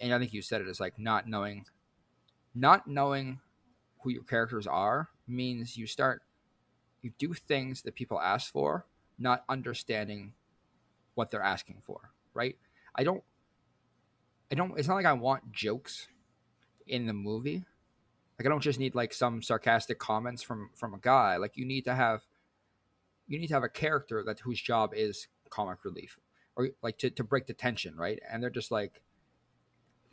and 0.00 0.14
I 0.14 0.18
think 0.18 0.32
you 0.32 0.40
said 0.40 0.60
it 0.60 0.68
is 0.68 0.80
like 0.80 0.98
not 0.98 1.28
knowing, 1.28 1.66
not 2.54 2.86
knowing 2.86 3.40
who 4.02 4.10
your 4.10 4.22
characters 4.22 4.66
are 4.66 5.08
means 5.26 5.76
you 5.76 5.86
start, 5.86 6.22
you 7.02 7.10
do 7.18 7.34
things 7.34 7.82
that 7.82 7.94
people 7.96 8.20
ask 8.20 8.52
for, 8.52 8.86
not 9.18 9.44
understanding 9.48 10.34
what 11.14 11.30
they're 11.30 11.42
asking 11.42 11.82
for. 11.82 12.10
Right? 12.32 12.56
I 12.94 13.02
don't. 13.02 13.22
I 14.52 14.54
don't. 14.54 14.78
It's 14.78 14.88
not 14.88 14.94
like 14.94 15.06
I 15.06 15.14
want 15.14 15.52
jokes 15.52 16.06
in 16.86 17.06
the 17.06 17.12
movie. 17.12 17.64
Like 18.38 18.46
I 18.46 18.48
don't 18.48 18.62
just 18.62 18.78
need 18.78 18.94
like 18.94 19.12
some 19.12 19.42
sarcastic 19.42 19.98
comments 19.98 20.42
from 20.42 20.70
from 20.74 20.94
a 20.94 20.98
guy. 20.98 21.38
Like 21.38 21.56
you 21.56 21.64
need 21.64 21.84
to 21.86 21.94
have 21.94 22.22
you 23.28 23.38
need 23.38 23.46
to 23.48 23.54
have 23.54 23.62
a 23.62 23.68
character 23.68 24.22
that 24.24 24.40
whose 24.40 24.60
job 24.60 24.92
is 24.94 25.28
comic 25.50 25.84
relief 25.84 26.18
or 26.56 26.70
like 26.82 26.98
to, 26.98 27.10
to 27.10 27.24
break 27.24 27.46
the 27.46 27.54
tension, 27.54 27.96
right? 27.96 28.20
And 28.30 28.42
they're 28.42 28.50
just 28.50 28.70
like 28.70 29.00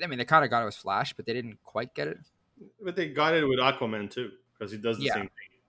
I 0.03 0.07
mean 0.07 0.17
they 0.19 0.25
kind 0.25 0.43
of 0.43 0.49
got 0.49 0.61
it 0.61 0.65
with 0.65 0.75
Flash, 0.75 1.13
but 1.13 1.25
they 1.25 1.33
didn't 1.33 1.59
quite 1.63 1.93
get 1.93 2.07
it. 2.07 2.17
but 2.83 2.95
they 2.95 3.09
got 3.09 3.33
it 3.33 3.43
with 3.47 3.59
Aquaman 3.59 4.09
too 4.09 4.31
because 4.57 4.71
he 4.71 4.77
does 4.77 4.97
the 4.97 5.05
Yeah. 5.05 5.13
same 5.13 5.21
thing. 5.23 5.59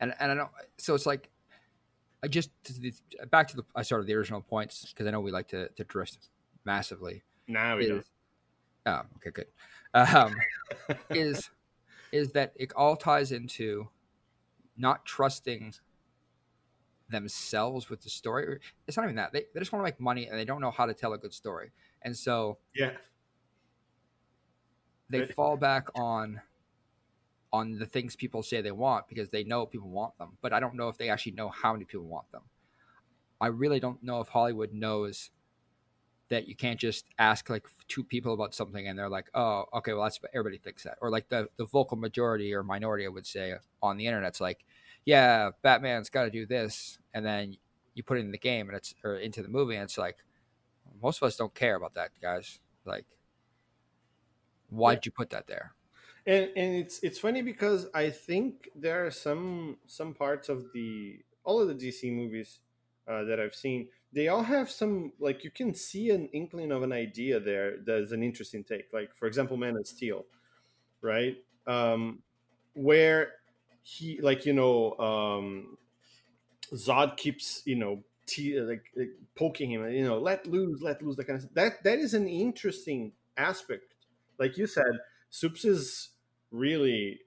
And 0.00 0.14
and 0.18 0.32
I 0.32 0.34
don't 0.34 0.50
so 0.78 0.94
it's 0.94 1.06
like 1.06 1.30
I 2.22 2.28
just 2.28 2.50
to 2.64 2.72
the, 2.78 2.92
back 3.30 3.48
to 3.48 3.56
the 3.56 3.64
I 3.74 3.82
started 3.82 4.06
the 4.06 4.14
original 4.14 4.40
points 4.40 4.92
because 4.92 5.06
I 5.06 5.10
know 5.10 5.20
we 5.20 5.30
like 5.30 5.48
to, 5.48 5.68
to 5.68 5.84
drift 5.84 6.28
massively. 6.64 7.22
Now 7.48 7.76
we 7.76 7.84
is 7.84 7.88
don't. 7.88 8.06
oh 8.86 9.02
okay 9.16 9.30
good 9.30 9.46
um, 9.94 10.36
is 11.10 11.50
is 12.12 12.32
that 12.32 12.52
it 12.56 12.72
all 12.74 12.96
ties 12.96 13.32
into 13.32 13.88
not 14.80 15.04
trusting 15.06 15.74
themselves 17.08 17.90
with 17.90 18.02
the 18.02 18.10
story. 18.10 18.60
It's 18.86 18.96
not 18.96 19.04
even 19.04 19.16
that. 19.16 19.32
They, 19.32 19.46
they 19.52 19.60
just 19.60 19.72
want 19.72 19.80
to 19.80 19.84
make 19.84 20.00
money 20.00 20.26
and 20.26 20.38
they 20.38 20.44
don't 20.44 20.60
know 20.60 20.70
how 20.70 20.86
to 20.86 20.94
tell 20.94 21.12
a 21.12 21.18
good 21.18 21.34
story, 21.34 21.72
and 22.02 22.16
so 22.16 22.58
Yeah, 22.74 22.96
they 25.10 25.22
fall 25.22 25.56
back 25.56 25.88
on 25.94 26.40
on 27.52 27.78
the 27.78 27.86
things 27.86 28.14
people 28.14 28.42
say 28.42 28.60
they 28.60 28.70
want 28.70 29.08
because 29.08 29.30
they 29.30 29.42
know 29.42 29.66
people 29.66 29.88
want 29.88 30.16
them 30.18 30.38
but 30.40 30.52
i 30.52 30.60
don't 30.60 30.74
know 30.74 30.88
if 30.88 30.96
they 30.98 31.08
actually 31.08 31.32
know 31.32 31.48
how 31.48 31.72
many 31.72 31.84
people 31.84 32.06
want 32.06 32.30
them. 32.30 32.42
I 33.40 33.48
really 33.48 33.80
don't 33.80 34.02
know 34.02 34.20
if 34.20 34.28
hollywood 34.28 34.72
knows 34.72 35.30
that 36.30 36.48
you 36.48 36.56
can't 36.56 36.80
just 36.80 37.06
ask 37.18 37.50
like 37.50 37.66
two 37.88 38.04
people 38.04 38.34
about 38.34 38.54
something 38.54 38.88
and 38.88 38.98
they're 38.98 39.10
like 39.10 39.28
oh 39.34 39.66
okay 39.74 39.92
well 39.94 40.04
that's 40.04 40.20
everybody 40.34 40.58
thinks 40.58 40.84
that 40.84 40.98
or 41.02 41.10
like 41.10 41.28
the, 41.30 41.48
the 41.58 41.66
vocal 41.66 41.96
majority 41.98 42.54
or 42.54 42.62
minority 42.64 43.06
i 43.06 43.08
would 43.08 43.26
say 43.26 43.54
on 43.82 43.98
the 43.98 44.06
internet's 44.06 44.40
like 44.40 44.64
yeah 45.06 45.50
batman's 45.62 46.10
got 46.10 46.24
to 46.24 46.30
do 46.30 46.46
this 46.46 46.98
and 47.14 47.26
then 47.26 47.56
you 47.94 48.02
put 48.04 48.18
it 48.18 48.22
in 48.22 48.32
the 48.32 48.38
game 48.38 48.68
and 48.68 48.76
it's 48.76 48.94
or 49.04 49.16
into 49.16 49.42
the 49.42 49.48
movie 49.48 49.74
and 49.76 49.84
it's 49.84 49.98
like 49.98 50.18
most 51.02 51.18
of 51.22 51.26
us 51.26 51.36
don't 51.36 51.54
care 51.54 51.76
about 51.76 51.94
that 51.94 52.10
guys 52.22 52.60
like 52.86 53.06
why 54.68 54.92
Yeah. 54.92 55.00
you 55.02 55.10
put 55.10 55.30
that 55.30 55.46
there 55.46 55.74
and 56.26 56.50
and 56.56 56.74
it's 56.76 57.02
it's 57.02 57.18
funny 57.18 57.42
because 57.42 57.86
I 57.94 58.10
think 58.10 58.68
there 58.74 59.06
are 59.06 59.10
some 59.10 59.78
some 59.86 60.14
parts 60.14 60.48
of 60.48 60.72
the 60.72 61.20
all 61.44 61.60
of 61.60 61.68
the 61.68 61.74
DC 61.74 62.12
movies 62.12 62.60
uh, 63.08 63.24
that 63.24 63.40
I've 63.40 63.54
seen. 63.54 63.88
They 64.12 64.28
all 64.28 64.42
have 64.42 64.70
some 64.70 65.12
like 65.20 65.44
you 65.44 65.50
can 65.50 65.74
see 65.74 66.10
an 66.10 66.28
inkling 66.32 66.72
of 66.72 66.82
an 66.82 66.92
idea 66.92 67.38
there 67.40 67.78
that's 67.78 68.12
an 68.12 68.22
interesting 68.22 68.64
take. 68.64 68.92
Like 68.92 69.14
for 69.14 69.26
example, 69.26 69.56
Man 69.56 69.76
of 69.76 69.86
Steel, 69.86 70.24
right? 71.02 71.36
Um, 71.66 72.22
where 72.74 73.32
he 73.82 74.20
like 74.20 74.46
you 74.46 74.52
know 74.52 74.96
um 74.98 75.76
zod 76.74 77.16
keeps 77.16 77.62
you 77.64 77.76
know 77.76 78.02
t- 78.26 78.60
like, 78.60 78.84
like 78.96 79.10
poking 79.36 79.70
him 79.70 79.88
you 79.90 80.04
know 80.04 80.18
let 80.18 80.46
loose 80.46 80.80
let 80.82 81.02
loose 81.02 81.16
that 81.16 81.26
kind 81.26 81.36
of 81.36 81.42
stuff. 81.42 81.54
that 81.54 81.82
that 81.84 81.98
is 81.98 82.14
an 82.14 82.28
interesting 82.28 83.12
aspect 83.36 83.94
like 84.38 84.56
you 84.56 84.66
said 84.66 84.92
soups 85.30 85.64
is 85.64 86.10
really 86.50 87.18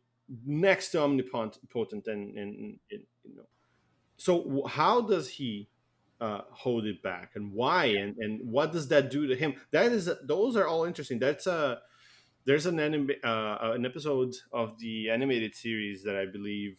next 0.45 0.89
to 0.89 1.01
omnipotent 1.01 2.07
and, 2.07 2.37
and, 2.37 2.79
and 2.91 3.03
you 3.23 3.35
know 3.35 3.43
so 4.17 4.65
how 4.67 5.01
does 5.01 5.27
he 5.27 5.67
uh, 6.23 6.41
hold 6.51 6.85
it 6.85 7.03
back 7.03 7.31
and 7.35 7.51
why 7.51 7.85
and, 7.85 8.15
and 8.17 8.39
what 8.49 8.71
does 8.71 8.87
that 8.87 9.11
do 9.11 9.27
to 9.27 9.35
him 9.35 9.53
that 9.71 9.91
is 9.91 10.09
those 10.23 10.55
are 10.55 10.65
all 10.65 10.85
interesting 10.85 11.19
that's 11.19 11.47
a 11.47 11.79
there's 12.45 12.65
an 12.65 12.79
anime, 12.79 13.11
uh, 13.23 13.57
an 13.61 13.85
episode 13.85 14.33
of 14.51 14.77
the 14.79 15.09
animated 15.09 15.55
series 15.55 16.03
that 16.03 16.15
I 16.15 16.25
believe 16.25 16.77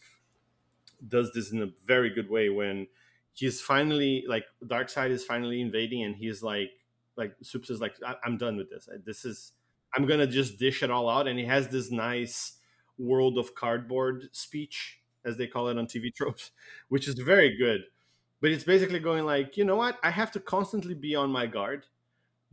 does 1.07 1.33
this 1.33 1.53
in 1.53 1.63
a 1.63 1.69
very 1.85 2.11
good 2.11 2.31
way 2.31 2.49
when 2.49 2.87
he's 3.35 3.61
finally 3.61 4.25
like 4.27 4.45
Darkseid 4.65 5.11
is 5.11 5.25
finally 5.25 5.61
invading 5.61 6.03
and 6.05 6.17
he's 6.17 6.43
like 6.43 6.71
like 7.17 7.35
Soups 7.43 7.71
is 7.71 7.81
like 7.81 7.95
I- 8.07 8.17
am 8.25 8.39
done 8.39 8.57
with 8.57 8.71
this. 8.71 8.89
This 9.05 9.25
is 9.25 9.53
I'm 9.95 10.07
gonna 10.07 10.27
just 10.27 10.59
dish 10.59 10.83
it 10.83 10.91
all 10.91 11.09
out 11.09 11.29
and 11.29 11.39
he 11.39 11.45
has 11.45 11.69
this 11.69 11.91
nice 11.91 12.57
world 12.97 13.39
of 13.39 13.55
cardboard 13.55 14.29
speech 14.33 15.01
as 15.25 15.37
they 15.37 15.47
call 15.47 15.69
it 15.69 15.79
on 15.79 15.87
TV 15.87 16.15
tropes, 16.15 16.51
which 16.89 17.09
is 17.09 17.15
very 17.15 17.57
good. 17.57 17.83
But 18.45 18.51
it's 18.53 18.65
basically 18.65 18.99
going 18.99 19.25
like, 19.25 19.57
you 19.57 19.65
know 19.65 19.77
what? 19.77 19.97
I 20.03 20.11
have 20.11 20.31
to 20.33 20.41
constantly 20.41 20.93
be 20.93 21.15
on 21.17 21.31
my 21.31 21.47
guard 21.47 21.87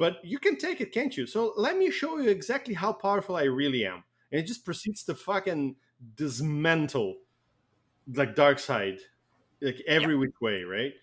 but 0.01 0.17
you 0.23 0.39
can 0.39 0.57
take 0.57 0.81
it, 0.81 0.91
can't 0.91 1.15
you? 1.15 1.27
So 1.27 1.53
let 1.57 1.77
me 1.77 1.91
show 1.91 2.17
you 2.17 2.31
exactly 2.31 2.73
how 2.73 2.91
powerful 2.91 3.35
I 3.35 3.43
really 3.43 3.85
am. 3.85 4.03
And 4.31 4.41
it 4.41 4.47
just 4.47 4.65
proceeds 4.65 5.03
to 5.03 5.13
fucking 5.13 5.75
dismantle 6.15 7.17
like 8.11 8.35
Darkseid 8.35 8.97
like 9.61 9.79
every 9.85 10.17
which 10.17 10.33
way, 10.41 10.63
right? 10.63 10.93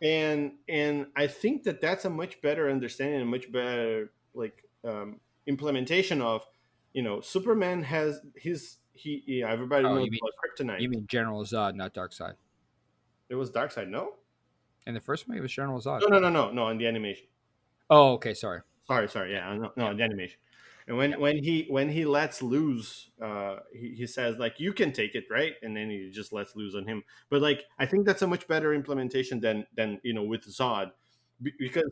And 0.00 0.52
and 0.68 1.08
I 1.16 1.26
think 1.26 1.64
that 1.64 1.80
that's 1.80 2.04
a 2.04 2.10
much 2.10 2.40
better 2.40 2.70
understanding, 2.70 3.22
and 3.22 3.28
much 3.28 3.50
better 3.50 4.12
like 4.34 4.62
um, 4.84 5.18
implementation 5.48 6.22
of, 6.22 6.46
you 6.92 7.02
know, 7.02 7.20
Superman 7.20 7.82
has 7.82 8.20
his 8.36 8.76
he 8.92 9.24
yeah, 9.26 9.50
everybody 9.50 9.84
oh, 9.84 9.96
knows 9.96 10.04
you 10.04 10.12
mean, 10.12 10.20
kryptonite. 10.20 10.80
You 10.80 10.90
mean 10.90 11.08
General 11.08 11.42
Zod, 11.42 11.74
not 11.74 11.92
Darkseid? 11.92 12.34
It 13.28 13.34
was 13.34 13.50
Darkseid, 13.50 13.88
no. 13.88 14.14
In 14.86 14.94
the 14.94 15.00
first 15.00 15.28
one, 15.28 15.36
it 15.36 15.40
was 15.40 15.52
General 15.52 15.80
Zod. 15.80 16.00
No, 16.00 16.08
no, 16.08 16.18
no, 16.18 16.30
no, 16.30 16.50
no. 16.50 16.68
In 16.68 16.78
the 16.78 16.86
animation. 16.86 17.26
Oh, 17.90 18.12
okay. 18.14 18.34
Sorry. 18.34 18.60
Sorry, 18.86 19.08
sorry. 19.08 19.32
Yeah, 19.32 19.54
no, 19.54 19.72
no 19.76 19.94
the 19.94 20.02
animation. 20.02 20.38
And 20.86 20.96
when, 20.96 21.10
yeah. 21.10 21.16
when 21.18 21.44
he 21.44 21.66
when 21.68 21.90
he 21.90 22.06
lets 22.06 22.40
loose, 22.40 23.10
uh, 23.22 23.56
he, 23.74 23.94
he 23.94 24.06
says 24.06 24.38
like 24.38 24.58
you 24.58 24.72
can 24.72 24.92
take 24.92 25.14
it, 25.14 25.24
right? 25.30 25.52
And 25.62 25.76
then 25.76 25.90
he 25.90 26.10
just 26.10 26.32
lets 26.32 26.56
loose 26.56 26.74
on 26.74 26.86
him. 26.86 27.02
But 27.28 27.42
like 27.42 27.64
I 27.78 27.84
think 27.84 28.06
that's 28.06 28.22
a 28.22 28.26
much 28.26 28.48
better 28.48 28.72
implementation 28.72 29.40
than 29.40 29.66
than 29.76 30.00
you 30.02 30.14
know 30.14 30.22
with 30.22 30.46
Zod, 30.46 30.92
because 31.42 31.90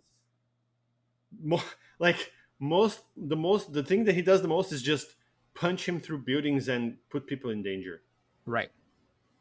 mo- 1.39 1.61
like 1.99 2.33
most 2.59 3.01
the 3.15 3.37
most 3.37 3.75
the 3.75 3.83
thing 3.83 4.05
that 4.05 4.15
he 4.15 4.23
does 4.23 4.41
the 4.41 4.49
most 4.49 4.73
is 4.73 4.81
just 4.81 5.17
punch 5.53 5.87
him 5.87 6.01
through 6.01 6.25
buildings 6.25 6.69
and 6.69 6.97
put 7.11 7.27
people 7.27 7.51
in 7.51 7.63
danger. 7.63 8.01
Right 8.47 8.71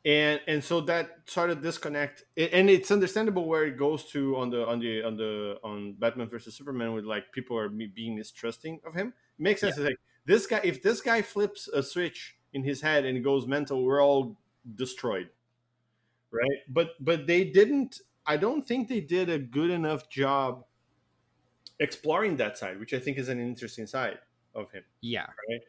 and 0.05 0.39
and 0.47 0.63
so 0.63 0.81
that 0.81 1.21
sort 1.25 1.49
of 1.49 1.61
disconnect 1.61 2.23
and 2.37 2.69
it's 2.69 2.91
understandable 2.91 3.47
where 3.47 3.65
it 3.65 3.77
goes 3.77 4.05
to 4.05 4.37
on 4.37 4.51
the 4.51 4.65
on 4.67 4.79
the 4.79 5.03
on 5.03 5.17
the 5.17 5.57
on 5.63 5.95
batman 5.97 6.29
versus 6.29 6.55
superman 6.55 6.93
with 6.93 7.05
like 7.05 7.31
people 7.33 7.57
are 7.57 7.69
being 7.69 8.15
mistrusting 8.15 8.79
of 8.85 8.93
him. 8.93 9.07
It 9.07 9.43
makes 9.43 9.61
sense 9.61 9.77
yeah. 9.77 9.85
like 9.85 9.99
this 10.25 10.45
guy 10.45 10.61
if 10.63 10.83
this 10.83 11.01
guy 11.01 11.21
flips 11.21 11.67
a 11.67 11.81
switch 11.81 12.37
in 12.53 12.63
his 12.63 12.81
head 12.81 13.05
and 13.05 13.21
goes 13.23 13.47
mental 13.47 13.83
we're 13.83 14.03
all 14.03 14.37
destroyed. 14.75 15.29
Right? 16.31 16.59
But 16.69 16.91
but 16.99 17.25
they 17.25 17.45
didn't 17.45 18.01
i 18.27 18.37
don't 18.37 18.67
think 18.67 18.87
they 18.87 19.01
did 19.01 19.29
a 19.29 19.39
good 19.39 19.71
enough 19.71 20.09
job 20.09 20.65
exploring 21.79 22.37
that 22.37 22.57
side 22.57 22.79
which 22.79 22.93
i 22.93 22.99
think 22.99 23.17
is 23.17 23.29
an 23.29 23.39
interesting 23.39 23.85
side 23.85 24.19
of 24.55 24.71
him. 24.71 24.83
Yeah. 25.01 25.27
Right? 25.49 25.61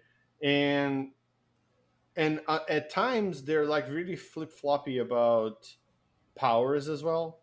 And 0.42 1.10
and 2.16 2.40
uh, 2.48 2.60
at 2.68 2.90
times 2.90 3.42
they're 3.42 3.66
like 3.66 3.88
really 3.88 4.16
flip 4.16 4.52
floppy 4.52 4.98
about 4.98 5.68
powers 6.34 6.88
as 6.88 7.02
well. 7.02 7.40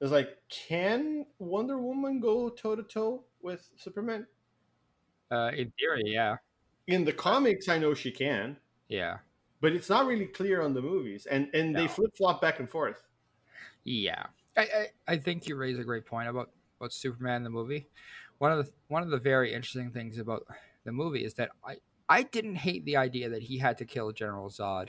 It's 0.00 0.10
like, 0.10 0.38
can 0.48 1.26
Wonder 1.38 1.78
Woman 1.78 2.20
go 2.20 2.48
toe 2.48 2.74
to 2.74 2.82
toe 2.82 3.24
with 3.42 3.68
Superman? 3.76 4.26
Uh, 5.30 5.50
in 5.56 5.72
theory, 5.78 6.04
yeah. 6.06 6.36
In 6.86 7.04
the 7.04 7.12
comics, 7.12 7.68
I 7.68 7.78
know 7.78 7.94
she 7.94 8.10
can. 8.10 8.56
Yeah, 8.88 9.18
but 9.60 9.72
it's 9.72 9.88
not 9.88 10.06
really 10.06 10.26
clear 10.26 10.62
on 10.62 10.74
the 10.74 10.82
movies, 10.82 11.26
and 11.26 11.48
and 11.54 11.72
no. 11.72 11.80
they 11.80 11.88
flip 11.88 12.16
flop 12.16 12.40
back 12.40 12.58
and 12.58 12.68
forth. 12.68 13.02
Yeah, 13.84 14.26
I, 14.56 14.62
I, 14.62 14.86
I 15.06 15.16
think 15.16 15.46
you 15.46 15.56
raise 15.56 15.78
a 15.78 15.84
great 15.84 16.06
point 16.06 16.28
about 16.28 16.50
about 16.80 16.92
Superman 16.92 17.36
in 17.36 17.44
the 17.44 17.50
movie. 17.50 17.86
One 18.38 18.52
of 18.52 18.64
the 18.64 18.72
one 18.88 19.02
of 19.02 19.10
the 19.10 19.18
very 19.18 19.52
interesting 19.52 19.90
things 19.92 20.18
about 20.18 20.46
the 20.84 20.92
movie 20.92 21.24
is 21.24 21.34
that 21.34 21.50
I 21.64 21.76
I 22.10 22.24
didn't 22.24 22.56
hate 22.56 22.84
the 22.84 22.96
idea 22.96 23.28
that 23.30 23.42
he 23.42 23.58
had 23.58 23.78
to 23.78 23.84
kill 23.84 24.10
General 24.10 24.50
Zod 24.50 24.88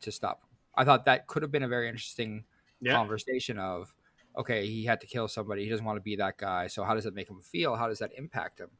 to 0.00 0.10
stop 0.10 0.42
him. 0.42 0.48
I 0.74 0.84
thought 0.84 1.04
that 1.04 1.28
could 1.28 1.42
have 1.42 1.52
been 1.52 1.62
a 1.62 1.68
very 1.68 1.88
interesting 1.88 2.44
yeah. 2.80 2.92
conversation 2.92 3.56
of 3.58 3.94
okay, 4.36 4.66
he 4.66 4.84
had 4.84 5.00
to 5.00 5.06
kill 5.06 5.28
somebody. 5.28 5.62
He 5.62 5.70
doesn't 5.70 5.84
want 5.84 5.96
to 5.96 6.02
be 6.02 6.16
that 6.16 6.36
guy. 6.36 6.66
So 6.66 6.82
how 6.82 6.94
does 6.94 7.04
that 7.04 7.14
make 7.14 7.30
him 7.30 7.40
feel? 7.40 7.76
How 7.76 7.86
does 7.86 8.00
that 8.00 8.10
impact 8.18 8.58
him? 8.58 8.70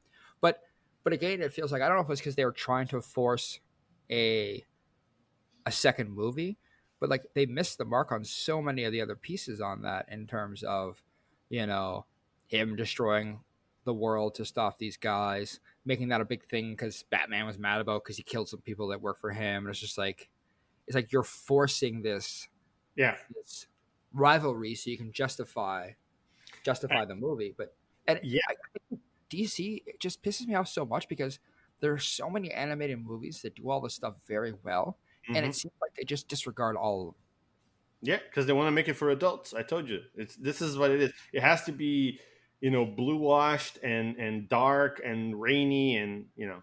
But 0.40 0.60
but 1.04 1.12
again, 1.12 1.40
it 1.40 1.52
feels 1.52 1.70
like 1.70 1.80
I 1.80 1.86
don't 1.86 1.96
know 1.96 2.02
if 2.02 2.10
it's 2.10 2.20
because 2.20 2.34
they 2.34 2.44
were 2.44 2.50
trying 2.50 2.88
to 2.88 3.00
force 3.00 3.60
a 4.10 4.64
a 5.64 5.70
second 5.70 6.10
movie, 6.10 6.58
but 6.98 7.08
like 7.08 7.22
they 7.34 7.46
missed 7.46 7.78
the 7.78 7.84
mark 7.84 8.10
on 8.10 8.24
so 8.24 8.60
many 8.60 8.82
of 8.82 8.90
the 8.90 9.00
other 9.00 9.14
pieces 9.14 9.60
on 9.60 9.82
that 9.82 10.06
in 10.10 10.26
terms 10.26 10.64
of 10.64 11.00
you 11.50 11.66
know 11.68 12.04
him 12.46 12.74
destroying 12.74 13.40
the 13.84 13.94
world 13.94 14.34
to 14.34 14.44
stop 14.44 14.78
these 14.78 14.96
guys, 14.96 15.60
making 15.86 16.08
that 16.08 16.20
a 16.20 16.24
big 16.24 16.44
thing 16.44 16.72
because 16.72 17.04
Batman 17.10 17.46
was 17.46 17.58
mad 17.58 17.80
about 17.80 18.04
because 18.04 18.16
he 18.16 18.22
killed 18.22 18.48
some 18.48 18.60
people 18.60 18.88
that 18.88 19.00
work 19.02 19.20
for 19.20 19.30
him. 19.30 19.64
And 19.64 19.68
it's 19.68 19.78
just 19.78 19.98
like, 19.98 20.28
it's 20.86 20.94
like 20.94 21.12
you're 21.12 21.22
forcing 21.22 22.02
this, 22.02 22.48
yeah, 22.96 23.16
this 23.34 23.66
rivalry 24.12 24.74
so 24.74 24.90
you 24.90 24.96
can 24.96 25.12
justify 25.12 25.90
justify 26.64 27.04
the 27.04 27.14
movie. 27.14 27.54
But 27.56 27.74
and 28.06 28.20
yeah, 28.22 28.40
I, 28.48 28.96
DC 29.30 29.82
it 29.86 30.00
just 30.00 30.22
pisses 30.22 30.46
me 30.46 30.54
off 30.54 30.68
so 30.68 30.84
much 30.84 31.08
because 31.08 31.38
there 31.80 31.92
are 31.92 31.98
so 31.98 32.30
many 32.30 32.50
animated 32.50 33.04
movies 33.04 33.42
that 33.42 33.54
do 33.54 33.68
all 33.68 33.80
this 33.80 33.94
stuff 33.94 34.14
very 34.26 34.54
well, 34.62 34.98
mm-hmm. 35.28 35.36
and 35.36 35.46
it 35.46 35.54
seems 35.54 35.74
like 35.80 35.94
they 35.96 36.04
just 36.04 36.28
disregard 36.28 36.76
all 36.76 37.00
of 37.00 37.06
them. 37.08 37.14
Yeah, 38.02 38.18
because 38.28 38.46
they 38.46 38.52
want 38.52 38.66
to 38.66 38.72
make 38.72 38.88
it 38.88 38.94
for 38.94 39.10
adults. 39.10 39.54
I 39.54 39.62
told 39.62 39.88
you, 39.88 40.00
it's 40.14 40.36
this 40.36 40.60
is 40.60 40.76
what 40.76 40.90
it 40.90 41.00
is. 41.00 41.12
It 41.32 41.42
has 41.42 41.64
to 41.64 41.72
be 41.72 42.20
you 42.64 42.70
know 42.70 42.86
blue 42.86 43.18
washed 43.18 43.78
and 43.82 44.16
and 44.16 44.48
dark 44.48 44.98
and 45.04 45.38
rainy 45.38 45.98
and 45.98 46.24
you 46.34 46.46
know 46.46 46.62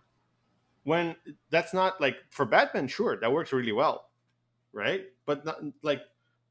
when 0.84 1.16
that's 1.52 1.76
not 1.76 2.02
like 2.02 2.16
for 2.32 2.44
batman 2.44 2.88
sure 2.88 3.20
that 3.20 3.32
works 3.32 3.54
really 3.54 3.72
well 3.72 4.08
right? 4.74 5.04
But 5.26 5.46
not 5.46 5.62
like 5.84 6.02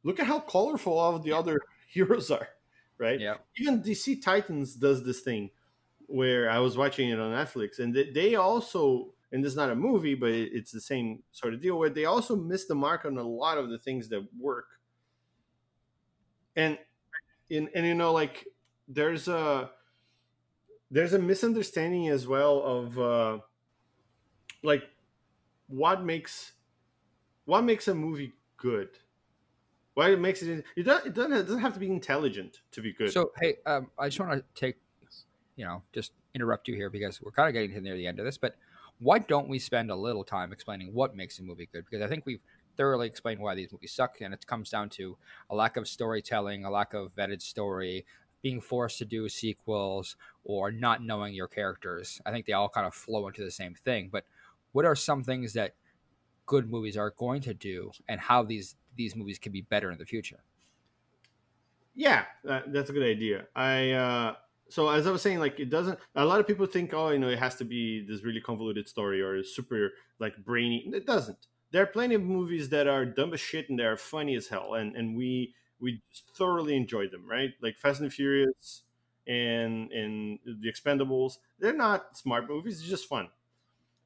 look 0.04 0.20
at 0.20 0.26
how 0.26 0.40
colorful 0.40 0.96
all 0.96 1.16
of 1.16 1.24
the 1.24 1.32
other 1.32 1.58
heroes 1.88 2.30
are 2.30 2.48
right? 2.96 3.18
Yeah. 3.18 3.38
Even 3.56 3.82
dc 3.82 4.22
titans 4.22 4.76
does 4.76 5.04
this 5.04 5.20
thing 5.20 5.50
where 6.06 6.48
i 6.50 6.58
was 6.58 6.76
watching 6.76 7.08
it 7.10 7.18
on 7.18 7.32
netflix 7.32 7.78
and 7.78 7.94
they, 7.94 8.10
they 8.10 8.34
also 8.34 9.14
and 9.32 9.44
this 9.44 9.52
is 9.52 9.56
not 9.56 9.70
a 9.70 9.74
movie 9.74 10.14
but 10.14 10.30
it's 10.30 10.70
the 10.70 10.80
same 10.80 11.22
sort 11.32 11.54
of 11.54 11.60
deal 11.60 11.78
where 11.78 11.90
they 11.90 12.04
also 12.04 12.36
miss 12.36 12.66
the 12.66 12.74
mark 12.74 13.04
on 13.04 13.16
a 13.16 13.22
lot 13.22 13.58
of 13.58 13.70
the 13.70 13.78
things 13.78 14.08
that 14.10 14.24
work. 14.38 14.66
And 16.54 16.78
in 17.48 17.68
and 17.74 17.84
you 17.84 17.94
know 17.94 18.12
like 18.12 18.46
there's 18.90 19.28
a 19.28 19.70
there's 20.90 21.12
a 21.12 21.18
misunderstanding 21.18 22.08
as 22.08 22.26
well 22.26 22.60
of 22.60 22.98
uh, 22.98 23.38
like 24.62 24.82
what 25.68 26.04
makes 26.04 26.52
what 27.44 27.62
makes 27.62 27.88
a 27.88 27.94
movie 27.94 28.34
good? 28.56 28.88
Why 29.94 30.10
it 30.10 30.20
makes 30.20 30.42
it 30.42 30.64
it 30.76 30.82
doesn't, 30.82 31.06
it 31.08 31.14
doesn't 31.14 31.60
have 31.60 31.74
to 31.74 31.80
be 31.80 31.88
intelligent 31.88 32.60
to 32.72 32.82
be 32.82 32.92
good. 32.92 33.12
So 33.12 33.30
hey 33.40 33.56
um, 33.66 33.90
i 33.98 34.08
just 34.08 34.20
want 34.20 34.32
to 34.32 34.44
take 34.54 34.76
you 35.56 35.64
know 35.64 35.82
just 35.92 36.12
interrupt 36.34 36.68
you 36.68 36.74
here 36.74 36.90
because 36.90 37.20
we're 37.22 37.30
kind 37.30 37.48
of 37.48 37.54
getting 37.54 37.72
to 37.72 37.80
near 37.80 37.96
the 37.96 38.06
end 38.06 38.18
of 38.18 38.24
this 38.24 38.38
but 38.38 38.56
why 38.98 39.18
don't 39.18 39.48
we 39.48 39.58
spend 39.58 39.90
a 39.90 39.96
little 39.96 40.22
time 40.22 40.52
explaining 40.52 40.92
what 40.92 41.16
makes 41.16 41.38
a 41.38 41.42
movie 41.42 41.68
good? 41.72 41.84
Because 41.84 42.02
i 42.02 42.08
think 42.08 42.24
we've 42.24 42.40
thoroughly 42.76 43.06
explained 43.06 43.40
why 43.40 43.54
these 43.54 43.72
movies 43.72 43.92
suck 43.92 44.20
and 44.20 44.32
it 44.32 44.46
comes 44.46 44.70
down 44.70 44.88
to 44.88 45.16
a 45.50 45.54
lack 45.54 45.76
of 45.76 45.88
storytelling 45.88 46.64
a 46.64 46.70
lack 46.70 46.94
of 46.94 47.14
vetted 47.16 47.42
story 47.42 48.06
being 48.42 48.60
forced 48.60 48.98
to 48.98 49.04
do 49.04 49.28
sequels 49.28 50.16
or 50.44 50.70
not 50.70 51.02
knowing 51.02 51.34
your 51.34 51.48
characters. 51.48 52.20
I 52.24 52.30
think 52.30 52.46
they 52.46 52.52
all 52.52 52.68
kind 52.68 52.86
of 52.86 52.94
flow 52.94 53.26
into 53.26 53.44
the 53.44 53.50
same 53.50 53.74
thing. 53.74 54.08
But 54.10 54.24
what 54.72 54.84
are 54.84 54.96
some 54.96 55.22
things 55.24 55.52
that 55.54 55.74
good 56.46 56.70
movies 56.70 56.96
are 56.96 57.10
going 57.16 57.42
to 57.42 57.54
do, 57.54 57.92
and 58.08 58.20
how 58.20 58.42
these 58.42 58.76
these 58.96 59.14
movies 59.14 59.38
can 59.38 59.52
be 59.52 59.62
better 59.62 59.90
in 59.90 59.98
the 59.98 60.06
future? 60.06 60.42
Yeah, 61.94 62.24
that's 62.44 62.90
a 62.90 62.92
good 62.92 63.02
idea. 63.02 63.46
I 63.54 63.90
uh, 63.90 64.34
so 64.68 64.88
as 64.88 65.06
I 65.06 65.10
was 65.10 65.22
saying, 65.22 65.38
like 65.40 65.60
it 65.60 65.70
doesn't. 65.70 65.98
A 66.14 66.24
lot 66.24 66.40
of 66.40 66.46
people 66.46 66.66
think, 66.66 66.94
oh, 66.94 67.10
you 67.10 67.18
know, 67.18 67.28
it 67.28 67.38
has 67.38 67.56
to 67.56 67.64
be 67.64 68.06
this 68.06 68.24
really 68.24 68.40
convoluted 68.40 68.88
story 68.88 69.20
or 69.20 69.42
super 69.42 69.90
like 70.18 70.36
brainy. 70.44 70.84
It 70.92 71.06
doesn't. 71.06 71.38
there 71.72 71.82
are 71.82 71.86
plenty 71.86 72.14
of 72.14 72.22
movies 72.22 72.68
that 72.70 72.86
are 72.86 73.04
dumb 73.04 73.32
as 73.32 73.40
shit 73.40 73.68
and 73.70 73.78
they 73.78 73.84
are 73.84 73.96
funny 73.96 74.34
as 74.34 74.48
hell, 74.48 74.74
and 74.74 74.96
and 74.96 75.16
we 75.16 75.54
we 75.80 76.02
thoroughly 76.34 76.76
enjoy 76.76 77.08
them, 77.08 77.28
right? 77.28 77.50
Like 77.62 77.78
Fast 77.78 78.00
and 78.00 78.12
Furious 78.12 78.82
and 79.26 79.90
and 79.92 80.38
The 80.44 80.70
Expendables. 80.70 81.38
They're 81.58 81.76
not 81.76 82.16
smart 82.16 82.48
movies; 82.48 82.80
it's 82.80 82.88
just 82.88 83.08
fun. 83.08 83.28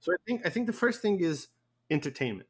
So 0.00 0.12
I 0.12 0.16
think 0.26 0.46
I 0.46 0.50
think 0.50 0.66
the 0.66 0.72
first 0.72 1.02
thing 1.02 1.20
is 1.20 1.48
entertainment 1.90 2.48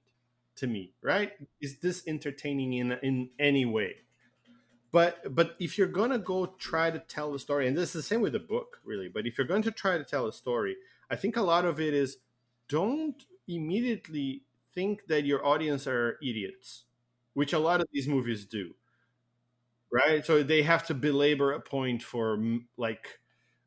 to 0.56 0.66
me, 0.66 0.94
right? 1.02 1.32
Is 1.60 1.78
this 1.78 2.02
entertaining 2.06 2.74
in 2.74 2.92
in 3.02 3.30
any 3.38 3.64
way? 3.64 3.96
But 4.92 5.34
but 5.34 5.56
if 5.58 5.76
you're 5.76 5.88
gonna 5.88 6.18
go 6.18 6.46
try 6.58 6.90
to 6.90 6.98
tell 7.00 7.32
the 7.32 7.38
story, 7.38 7.66
and 7.66 7.76
this 7.76 7.90
is 7.90 7.92
the 7.94 8.02
same 8.02 8.20
with 8.20 8.32
the 8.32 8.38
book, 8.38 8.80
really. 8.84 9.08
But 9.08 9.26
if 9.26 9.36
you're 9.36 9.46
going 9.46 9.62
to 9.62 9.72
try 9.72 9.98
to 9.98 10.04
tell 10.04 10.26
a 10.26 10.32
story, 10.32 10.76
I 11.10 11.16
think 11.16 11.36
a 11.36 11.42
lot 11.42 11.64
of 11.64 11.80
it 11.80 11.94
is 11.94 12.18
don't 12.68 13.24
immediately 13.48 14.42
think 14.74 15.06
that 15.08 15.24
your 15.24 15.44
audience 15.44 15.86
are 15.86 16.18
idiots, 16.22 16.84
which 17.34 17.52
a 17.52 17.58
lot 17.58 17.80
of 17.80 17.88
these 17.92 18.06
movies 18.08 18.44
do. 18.44 18.74
Right? 19.92 20.24
So 20.26 20.42
they 20.42 20.62
have 20.62 20.86
to 20.86 20.94
belabor 20.94 21.52
a 21.52 21.60
point 21.60 22.02
for 22.02 22.42
like 22.76 23.20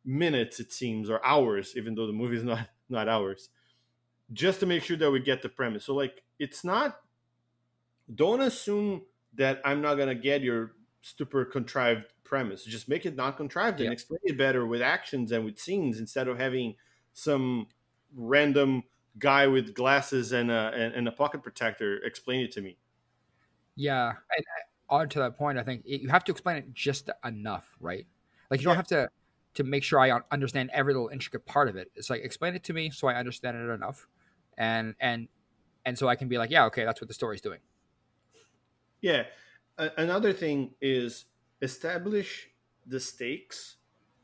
minutes, 0.04 0.60
it 0.60 0.74
seems, 0.74 1.10
or 1.10 1.26
hours, 1.26 1.76
even 1.78 1.96
though 1.96 2.08
the 2.08 2.14
movie 2.14 2.38
is 2.38 2.44
not 2.46 2.70
not 2.90 3.10
hours, 3.10 3.50
just 4.34 4.60
to 4.62 4.66
make 4.66 4.84
sure 4.84 4.98
that 4.98 5.12
we 5.12 5.20
get 5.22 5.42
the 5.42 5.50
premise. 5.50 5.86
So 5.86 5.96
like, 5.96 6.24
it's 6.40 6.64
not. 6.64 7.02
Don't 8.14 8.42
assume 8.42 9.06
that 9.34 9.62
I'm 9.66 9.82
not 9.82 9.96
gonna 9.96 10.16
get 10.16 10.42
your 10.42 10.74
super 11.02 11.46
contrived 11.46 12.14
premise. 12.24 12.64
Just 12.64 12.88
make 12.90 13.06
it 13.06 13.16
not 13.16 13.38
contrived 13.38 13.82
and 13.82 13.92
explain 13.92 14.20
it 14.24 14.38
better 14.38 14.66
with 14.66 14.82
actions 14.82 15.32
and 15.32 15.46
with 15.46 15.60
scenes 15.60 16.00
instead 16.00 16.28
of 16.28 16.38
having 16.40 16.76
some 17.14 17.68
random 18.14 18.84
guy 19.20 19.48
with 19.48 19.74
glasses 19.74 20.32
and 20.32 20.52
a 20.52 20.72
and, 20.74 20.94
and 20.96 21.08
a 21.08 21.12
pocket 21.12 21.44
protector 21.44 21.98
explain 22.04 22.42
it 22.42 22.52
to 22.54 22.62
me. 22.62 22.78
Yeah, 23.76 24.10
and 24.10 24.46
uh, 24.46 24.64
on 24.90 25.10
to 25.10 25.20
that 25.20 25.38
point, 25.38 25.58
I 25.58 25.64
think 25.64 25.84
you 25.86 26.10
have 26.10 26.24
to 26.26 26.32
explain 26.32 26.58
it 26.58 26.74
just 26.74 27.10
enough, 27.26 27.76
right? 27.80 28.06
Like 28.50 28.62
you 28.62 28.66
don't 28.66 28.76
have 28.76 28.88
to 28.88 29.10
to 29.56 29.64
make 29.64 29.84
sure 29.84 30.00
I 30.00 30.20
understand 30.32 30.70
every 30.74 30.94
little 30.94 31.10
intricate 31.10 31.46
part 31.46 31.68
of 31.68 31.76
it. 31.76 31.92
It's 31.96 32.10
like 32.10 32.22
explain 32.22 32.54
it 32.56 32.64
to 32.66 32.74
me 32.74 32.92
so 32.92 33.08
I 33.08 33.16
understand 33.16 33.58
it 33.58 33.74
enough, 33.74 34.08
and 34.58 34.96
and 35.00 35.28
and 35.86 35.98
so 35.98 36.08
I 36.08 36.16
can 36.16 36.28
be 36.28 36.38
like, 36.38 36.52
yeah, 36.52 36.66
okay, 36.66 36.86
that's 36.86 37.02
what 37.02 37.08
the 37.08 37.14
story's 37.14 37.42
doing. 37.42 37.60
Yeah. 39.02 39.24
another 39.78 40.34
thing 40.34 40.72
is 40.82 41.26
establish 41.62 42.50
the 42.86 43.00
stakes 43.00 43.78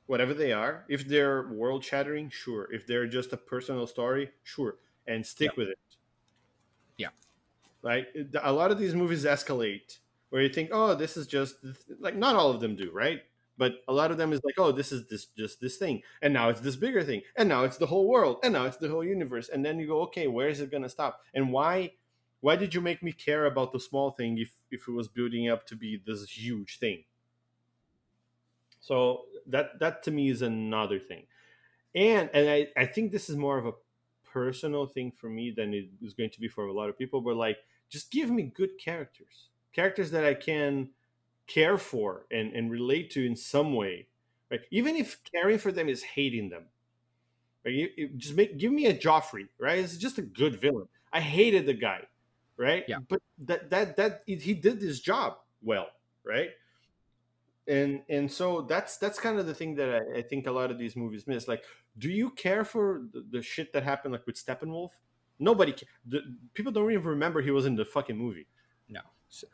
whatever 0.06 0.34
they 0.34 0.52
are. 0.52 0.86
If 0.90 1.08
they're 1.08 1.48
world 1.48 1.84
shattering, 1.84 2.30
sure. 2.30 2.68
If 2.72 2.86
they're 2.86 3.08
just 3.08 3.34
a 3.34 3.38
personal 3.38 3.88
story, 3.88 4.32
sure. 4.44 4.78
And 5.08 5.26
stick 5.26 5.56
with 5.58 5.70
it. 5.70 5.80
Yeah. 6.98 7.10
Like 7.82 8.08
a 8.42 8.52
lot 8.52 8.72
of 8.72 8.78
these 8.78 8.96
movies 8.96 9.26
escalate 9.26 10.00
where 10.34 10.42
you 10.42 10.50
think, 10.50 10.72
oh, 10.74 10.96
this 10.96 11.16
is 11.16 11.28
just 11.28 11.58
like 12.00 12.16
not 12.16 12.36
all 12.36 12.50
of 12.50 12.60
them 12.60 12.76
do, 12.76 12.90
right? 12.92 13.22
But 13.56 13.84
a 13.88 13.94
lot 13.94 14.10
of 14.10 14.18
them 14.18 14.34
is 14.34 14.42
like, 14.44 14.56
oh, 14.58 14.72
this 14.72 14.92
is 14.92 15.08
this 15.08 15.28
just 15.38 15.62
this 15.62 15.78
thing, 15.78 16.02
and 16.24 16.34
now 16.34 16.50
it's 16.50 16.60
this 16.60 16.76
bigger 16.76 17.04
thing, 17.04 17.22
and 17.36 17.48
now 17.48 17.66
it's 17.66 17.78
the 17.78 17.86
whole 17.86 18.08
world, 18.08 18.38
and 18.44 18.54
now 18.54 18.66
it's 18.66 18.78
the 18.78 18.90
whole 18.90 19.04
universe, 19.04 19.50
and 19.50 19.64
then 19.64 19.78
you 19.78 19.86
go, 19.86 20.02
okay, 20.02 20.26
where 20.26 20.48
is 20.48 20.60
it 20.60 20.72
gonna 20.72 20.90
stop? 20.90 21.22
And 21.36 21.52
why? 21.52 21.92
Why 22.40 22.56
did 22.56 22.74
you 22.74 22.82
make 22.82 23.04
me 23.04 23.12
care 23.12 23.46
about 23.46 23.74
the 23.74 23.80
small 23.80 24.10
thing 24.10 24.40
if 24.40 24.52
if 24.72 24.88
it 24.88 24.92
was 24.92 25.08
building 25.08 25.50
up 25.50 25.68
to 25.68 25.76
be 25.76 26.02
this 26.04 26.28
huge 26.28 26.80
thing? 26.80 27.04
So 28.80 29.26
that 29.46 29.78
that 29.82 30.02
to 30.06 30.12
me 30.12 30.32
is 30.32 30.42
another 30.42 30.98
thing, 30.98 31.28
and 31.94 32.32
and 32.34 32.50
I, 32.50 32.70
I 32.76 32.88
think 32.88 33.12
this 33.12 33.30
is 33.30 33.36
more 33.36 33.60
of 33.60 33.68
a 33.68 33.74
personal 34.26 34.88
thing 34.88 35.12
for 35.12 35.30
me 35.30 35.52
than 35.52 35.76
it 35.76 35.90
is 36.02 36.16
going 36.16 36.32
to 36.32 36.40
be 36.40 36.48
for 36.48 36.66
a 36.66 36.74
lot 36.74 36.90
of 36.90 36.98
people. 36.98 37.22
But 37.22 37.36
like, 37.36 37.60
just 37.88 38.10
give 38.10 38.32
me 38.32 38.42
good 38.42 38.80
characters, 38.80 39.50
characters 39.74 40.12
that 40.12 40.26
I 40.26 40.34
can 40.34 40.90
care 41.48 41.78
for 41.78 42.26
and 42.32 42.54
and 42.54 42.72
relate 42.72 43.12
to 43.12 43.26
in 43.26 43.36
some 43.36 43.76
way, 43.76 44.08
right? 44.50 44.62
Even 44.72 44.96
if 44.96 45.20
caring 45.32 45.58
for 45.58 45.72
them 45.72 45.90
is 45.90 46.04
hating 46.04 46.50
them, 46.50 46.66
right? 47.66 47.90
Just 48.18 48.36
make 48.36 48.58
give 48.58 48.72
me 48.72 48.88
a 48.88 48.94
Joffrey, 48.94 49.48
right? 49.60 49.80
It's 49.80 49.98
just 49.98 50.18
a 50.18 50.24
good 50.24 50.60
villain. 50.60 50.88
I 51.12 51.20
hated 51.20 51.66
the 51.66 51.74
guy, 51.74 52.02
right? 52.58 52.86
Yeah. 52.88 52.98
But 53.08 53.22
that 53.46 53.70
that 53.70 53.96
that 53.98 54.22
he 54.26 54.54
did 54.54 54.82
his 54.82 55.00
job 55.00 55.38
well, 55.62 55.88
right? 56.24 56.50
and 57.68 58.02
and 58.10 58.32
so 58.32 58.62
that's 58.62 58.98
that's 58.98 59.20
kind 59.20 59.40
of 59.40 59.46
the 59.46 59.54
thing 59.54 59.76
that 59.76 59.90
I, 59.90 60.20
I, 60.20 60.22
think 60.22 60.48
a 60.48 60.52
lot 60.52 60.72
of 60.72 60.78
these 60.78 60.96
movies 60.96 61.28
miss. 61.28 61.48
Like, 61.48 61.64
do 61.98 62.10
you 62.10 62.30
care 62.32 62.66
for 62.66 63.04
the, 63.14 63.26
the 63.32 63.42
shit 63.42 63.72
that 63.74 63.84
happened 63.84 64.12
like 64.12 64.26
with 64.26 64.36
Steppenwolf? 64.36 64.90
Nobody, 65.40 65.74
the, 66.06 66.22
people 66.54 66.72
don't 66.72 66.92
even 66.92 67.06
remember 67.06 67.42
he 67.42 67.52
was 67.52 67.66
in 67.66 67.76
the 67.76 67.86
fucking 67.86 68.18
movie. 68.18 68.48
No, 68.90 69.02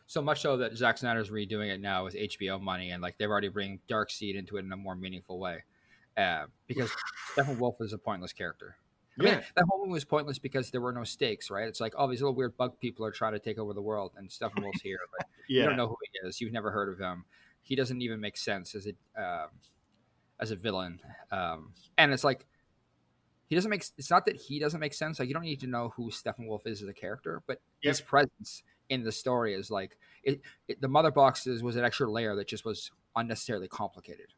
so, 0.07 0.21
much 0.21 0.41
so 0.41 0.57
that 0.57 0.75
Zack 0.75 0.97
Snyder's 0.97 1.29
redoing 1.29 1.73
it 1.73 1.81
now 1.81 2.03
with 2.03 2.15
HBO 2.15 2.61
money, 2.61 2.91
and 2.91 3.01
like 3.01 3.17
they've 3.17 3.29
already 3.29 3.49
bring 3.49 3.79
Darkseid 3.89 4.35
into 4.35 4.57
it 4.57 4.65
in 4.65 4.71
a 4.71 4.77
more 4.77 4.95
meaningful 4.95 5.39
way, 5.39 5.63
uh, 6.17 6.45
because 6.67 6.91
Steppenwolf 7.35 7.81
is 7.81 7.93
a 7.93 7.97
pointless 7.97 8.33
character. 8.33 8.75
I 9.19 9.23
yeah. 9.23 9.31
mean, 9.31 9.43
that 9.55 9.65
whole 9.69 9.79
movie 9.79 9.93
was 9.93 10.05
pointless 10.05 10.39
because 10.39 10.71
there 10.71 10.79
were 10.79 10.93
no 10.93 11.03
stakes, 11.03 11.49
right? 11.49 11.67
It's 11.67 11.81
like, 11.81 11.93
oh, 11.97 12.09
these 12.09 12.21
little 12.21 12.35
weird 12.35 12.55
bug 12.55 12.79
people 12.79 13.05
are 13.05 13.11
trying 13.11 13.33
to 13.33 13.39
take 13.39 13.57
over 13.57 13.73
the 13.73 13.81
world, 13.81 14.11
and 14.17 14.29
Steppenwolf's 14.29 14.81
here, 14.81 14.99
but 15.17 15.27
yeah. 15.49 15.61
you 15.61 15.67
don't 15.67 15.77
know 15.77 15.87
who 15.87 15.97
he 16.03 16.27
is. 16.27 16.39
You've 16.39 16.53
never 16.53 16.71
heard 16.71 16.89
of 16.89 16.99
him 16.99 17.25
he 17.69 17.75
doesn't 17.75 18.01
even 18.01 18.19
make 18.19 18.35
sense 18.35 18.75
as 18.75 18.87
a 18.87 19.21
um, 19.21 19.49
as 20.39 20.51
a 20.51 20.55
villain. 20.55 20.99
Um, 21.31 21.73
and 21.97 22.11
it's 22.11 22.23
like 22.23 22.45
he 23.47 23.55
doesn't 23.55 23.69
make. 23.69 23.83
It's 23.97 24.09
not 24.09 24.25
that 24.25 24.35
he 24.35 24.59
doesn't 24.59 24.79
make 24.79 24.93
sense. 24.93 25.19
Like 25.19 25.27
you 25.27 25.33
don't 25.33 25.43
need 25.43 25.59
to 25.61 25.67
know 25.67 25.93
who 25.95 26.11
Stephen 26.11 26.47
Wolf 26.47 26.65
is 26.65 26.81
as 26.81 26.89
a 26.89 26.93
character, 26.93 27.43
but 27.47 27.61
yep. 27.83 27.91
his 27.91 28.01
presence 28.01 28.63
in 28.89 29.03
the 29.03 29.11
story 29.11 29.53
is 29.53 29.71
like 29.71 29.97
it, 30.23 30.41
it, 30.67 30.81
the 30.81 30.87
mother 30.87 31.11
boxes 31.11 31.63
was 31.63 31.75
an 31.75 31.85
extra 31.85 32.11
layer 32.11 32.35
that 32.35 32.47
just 32.47 32.65
was 32.65 32.91
unnecessarily 33.15 33.67
complicated. 33.67 34.33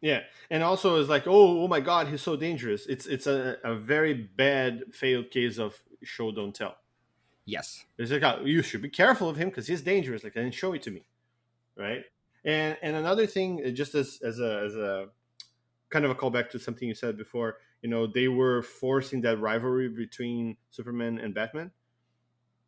Yeah, 0.00 0.20
and 0.50 0.62
also 0.62 0.96
is 0.96 1.08
like, 1.08 1.26
oh, 1.26 1.64
oh 1.64 1.68
my 1.68 1.80
God, 1.80 2.08
he's 2.08 2.20
so 2.20 2.36
dangerous. 2.36 2.86
It's 2.86 3.06
it's 3.06 3.26
a, 3.26 3.56
a 3.64 3.74
very 3.74 4.12
bad 4.12 4.82
failed 4.92 5.30
case 5.30 5.58
of 5.58 5.82
show 6.02 6.30
don't 6.30 6.54
tell. 6.54 6.76
Yes, 7.46 7.84
it's 7.98 8.10
like 8.10 8.22
oh, 8.22 8.44
you 8.44 8.62
should 8.62 8.82
be 8.82 8.90
careful 8.90 9.28
of 9.28 9.36
him 9.36 9.48
because 9.48 9.66
he's 9.66 9.82
dangerous. 9.82 10.22
Like, 10.22 10.36
and 10.36 10.52
show 10.52 10.74
it 10.74 10.82
to 10.82 10.90
me, 10.90 11.06
right? 11.76 12.04
And 12.44 12.76
and 12.82 12.96
another 12.96 13.26
thing, 13.26 13.62
uh, 13.64 13.70
just 13.70 13.94
as 13.94 14.20
as 14.22 14.40
a 14.40 14.62
as 14.66 14.74
a 14.74 15.08
kind 15.88 16.04
of 16.04 16.10
a 16.10 16.14
callback 16.14 16.50
to 16.50 16.58
something 16.58 16.86
you 16.86 16.94
said 16.94 17.16
before, 17.16 17.58
you 17.80 17.88
know, 17.88 18.06
they 18.06 18.28
were 18.28 18.62
forcing 18.62 19.22
that 19.22 19.40
rivalry 19.40 19.88
between 19.88 20.56
Superman 20.70 21.18
and 21.18 21.34
Batman 21.34 21.70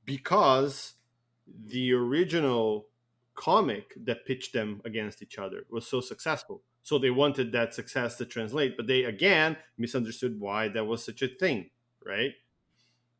because 0.06 0.94
the 1.66 1.92
original 1.92 2.86
comic 3.34 3.94
that 4.04 4.24
pitched 4.24 4.52
them 4.52 4.80
against 4.84 5.22
each 5.22 5.38
other 5.38 5.66
was 5.70 5.86
so 5.86 6.00
successful. 6.00 6.62
So 6.82 6.98
they 6.98 7.10
wanted 7.10 7.52
that 7.52 7.74
success 7.74 8.16
to 8.18 8.24
translate, 8.24 8.76
but 8.76 8.86
they 8.86 9.04
again 9.04 9.56
misunderstood 9.76 10.40
why 10.40 10.68
that 10.68 10.84
was 10.84 11.04
such 11.04 11.22
a 11.22 11.28
thing, 11.28 11.70
right? 12.04 12.32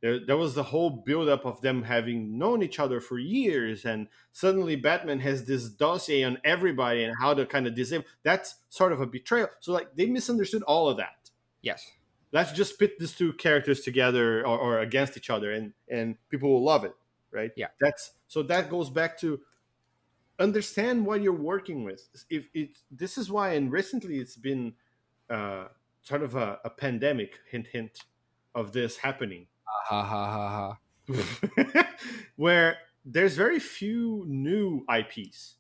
There, 0.03 0.25
there 0.25 0.37
was 0.37 0.55
the 0.55 0.63
whole 0.63 0.91
buildup 0.91 1.45
of 1.47 1.63
them 1.63 1.83
having 1.83 2.39
known 2.39 2.63
each 2.63 2.79
other 2.79 3.01
for 3.01 3.19
years, 3.19 3.85
and 3.85 4.09
suddenly 4.31 4.77
Batman 4.77 5.21
has 5.21 5.47
this 5.47 5.69
dossier 5.69 6.23
on 6.23 6.39
everybody 6.45 7.03
and 7.03 7.15
how 7.19 7.35
to 7.35 7.47
kind 7.47 7.67
of 7.67 7.75
disable. 7.75 8.05
That's 8.23 8.57
sort 8.69 8.93
of 8.93 9.01
a 9.01 9.07
betrayal. 9.07 9.49
So, 9.61 9.73
like, 9.73 9.97
they 9.97 10.07
misunderstood 10.07 10.63
all 10.63 10.89
of 10.89 10.99
that. 10.99 11.31
Yes. 11.63 11.91
Let's 12.31 12.53
just 12.53 12.79
pit 12.79 12.99
these 12.99 13.15
two 13.15 13.33
characters 13.33 13.81
together 13.81 14.47
or, 14.47 14.59
or 14.59 14.79
against 14.81 15.17
each 15.17 15.31
other, 15.31 15.51
and 15.51 15.73
and 15.89 16.17
people 16.29 16.53
will 16.53 16.63
love 16.63 16.85
it, 16.85 16.95
right? 17.31 17.51
Yeah. 17.57 17.69
That's 17.81 18.13
so 18.29 18.43
that 18.45 18.71
goes 18.71 18.91
back 18.91 19.19
to 19.21 19.41
understand 20.39 21.07
what 21.07 21.23
you're 21.23 21.33
working 21.33 21.85
with. 21.85 22.09
If 22.31 22.49
it 22.55 22.79
this 22.91 23.19
is 23.19 23.31
why, 23.31 23.55
and 23.55 23.71
recently 23.73 24.19
it's 24.19 24.37
been 24.37 24.75
uh, 25.31 25.67
sort 26.03 26.23
of 26.23 26.35
a, 26.35 26.59
a 26.65 26.71
pandemic 26.71 27.41
hint 27.51 27.69
hint 27.69 28.01
of 28.55 28.73
this 28.73 28.99
happening 28.99 29.47
ha 29.89 30.03
ha 30.03 30.31
ha 30.31 30.77
ha. 31.09 31.89
where 32.37 32.79
there's 33.05 33.37
very 33.37 33.61
few 33.61 34.25
new 34.27 34.85
IPs, 34.93 35.55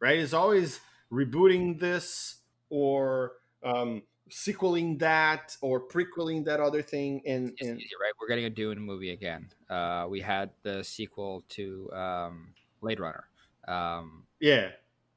right? 0.00 0.18
It's 0.18 0.32
always 0.32 0.80
rebooting 1.12 1.78
this 1.78 2.36
or 2.70 3.32
um, 3.62 4.02
sequeling 4.30 4.98
that 4.98 5.56
or 5.60 5.80
prequeling 5.80 6.44
that 6.44 6.60
other 6.60 6.82
thing. 6.82 7.22
And, 7.26 7.52
and 7.60 7.80
easy, 7.80 7.90
right, 8.00 8.12
we're 8.20 8.28
getting 8.28 8.44
a 8.44 8.50
Dune 8.50 8.80
movie 8.80 9.10
again. 9.10 9.48
Uh, 9.68 10.06
we 10.08 10.20
had 10.20 10.50
the 10.62 10.82
sequel 10.82 11.44
to 11.50 11.92
um, 11.92 12.54
Blade 12.80 13.00
Runner. 13.00 13.24
Um, 13.66 14.24
yeah, 14.40 14.70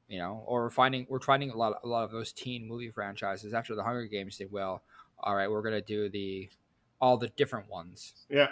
you 0.08 0.18
know, 0.18 0.42
or 0.46 0.62
we're 0.62 0.70
finding 0.70 1.06
we're 1.08 1.20
finding 1.20 1.50
a 1.50 1.56
lot 1.56 1.80
a 1.84 1.86
lot 1.86 2.04
of 2.04 2.10
those 2.10 2.32
teen 2.32 2.66
movie 2.66 2.90
franchises 2.90 3.52
after 3.52 3.74
the 3.74 3.82
Hunger 3.82 4.06
Games 4.06 4.38
did 4.38 4.50
well. 4.50 4.82
All 5.20 5.34
right, 5.34 5.50
we're 5.50 5.62
gonna 5.62 5.82
do 5.82 6.08
the 6.08 6.48
all 7.00 7.16
the 7.16 7.28
different 7.28 7.68
ones. 7.68 8.14
Yeah. 8.28 8.48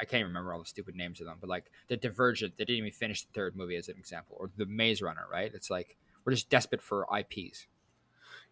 I 0.00 0.04
can't 0.04 0.26
remember 0.26 0.52
all 0.52 0.58
the 0.58 0.66
stupid 0.66 0.96
names 0.96 1.20
of 1.20 1.26
them, 1.26 1.38
but 1.40 1.48
like 1.48 1.70
the 1.86 1.96
Divergent, 1.96 2.58
they 2.58 2.64
didn't 2.64 2.78
even 2.78 2.90
finish 2.90 3.22
the 3.22 3.32
third 3.32 3.56
movie 3.56 3.76
as 3.76 3.88
an 3.88 3.96
example, 3.96 4.36
or 4.38 4.50
the 4.56 4.66
Maze 4.66 5.00
Runner, 5.00 5.24
right? 5.30 5.50
It's 5.54 5.70
like 5.70 5.96
we're 6.24 6.32
just 6.32 6.50
desperate 6.50 6.82
for 6.82 7.06
IPs. 7.16 7.66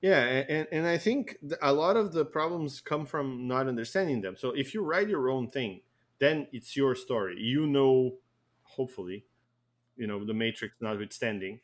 Yeah, 0.07 0.44
and, 0.48 0.68
and 0.70 0.86
I 0.86 0.98
think 0.98 1.36
a 1.61 1.72
lot 1.72 1.96
of 1.96 2.12
the 2.12 2.24
problems 2.24 2.80
come 2.80 3.07
from 3.07 3.48
not 3.48 3.66
understanding 3.66 4.20
them. 4.20 4.36
So 4.38 4.50
if 4.50 4.72
you 4.72 4.82
write 4.82 5.09
your 5.09 5.28
own 5.28 5.48
thing, 5.48 5.80
then 6.20 6.46
it's 6.52 6.76
your 6.76 6.94
story. 6.94 7.40
You 7.40 7.66
know, 7.66 8.18
hopefully, 8.62 9.24
you 9.96 10.07
know, 10.07 10.24
the 10.24 10.32
Matrix 10.32 10.76
notwithstanding 10.80 11.59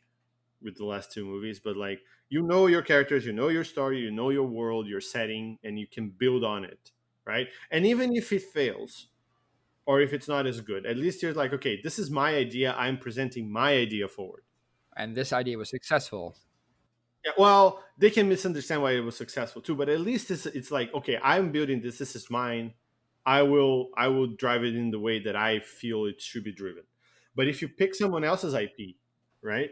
with 0.61 0.75
the 0.75 0.83
last 0.83 1.13
two 1.13 1.23
movies, 1.23 1.61
but 1.63 1.77
like 1.77 2.01
you 2.27 2.41
know 2.41 2.67
your 2.67 2.81
characters, 2.81 3.25
you 3.25 3.31
know 3.31 3.47
your 3.47 3.63
story, 3.63 3.99
you 3.99 4.11
know 4.11 4.29
your 4.29 4.43
world, 4.43 4.87
your 4.87 4.99
setting, 4.99 5.57
and 5.63 5.79
you 5.79 5.87
can 5.87 6.09
build 6.09 6.43
on 6.43 6.65
it, 6.65 6.91
right? 7.23 7.47
And 7.71 7.85
even 7.85 8.13
if 8.13 8.33
it 8.33 8.41
fails, 8.41 9.07
or 9.85 10.01
if 10.01 10.11
it's 10.11 10.27
not 10.27 10.47
as 10.47 10.59
good, 10.59 10.85
at 10.85 10.97
least 10.97 11.23
you're 11.23 11.33
like, 11.33 11.53
okay, 11.53 11.79
this 11.81 11.97
is 11.97 12.11
my 12.11 12.35
idea. 12.35 12.75
I'm 12.77 12.97
presenting 12.97 13.49
my 13.49 13.71
idea 13.71 14.09
forward. 14.09 14.43
And 14.97 15.15
this 15.15 15.31
idea 15.31 15.57
was 15.57 15.69
successful. 15.69 16.35
Yeah, 17.25 17.31
well, 17.37 17.83
they 17.97 18.09
can 18.09 18.27
misunderstand 18.27 18.81
why 18.81 18.91
it 18.93 18.99
was 18.99 19.15
successful 19.15 19.61
too, 19.61 19.75
but 19.75 19.89
at 19.89 20.01
least 20.01 20.29
it's 20.31 20.45
it's 20.45 20.71
like, 20.71 20.93
okay, 20.93 21.19
I'm 21.23 21.51
building 21.51 21.81
this. 21.81 21.97
This 21.97 22.15
is 22.15 22.29
mine. 22.29 22.73
I 23.25 23.43
will 23.43 23.89
I 23.95 24.07
will 24.09 24.27
drive 24.27 24.63
it 24.63 24.75
in 24.75 24.91
the 24.91 24.99
way 24.99 25.19
that 25.23 25.35
I 25.35 25.59
feel 25.59 26.05
it 26.05 26.21
should 26.21 26.43
be 26.43 26.51
driven. 26.51 26.83
But 27.35 27.47
if 27.47 27.61
you 27.61 27.69
pick 27.69 27.95
someone 27.95 28.23
else's 28.23 28.53
IP, 28.53 28.97
right? 29.41 29.71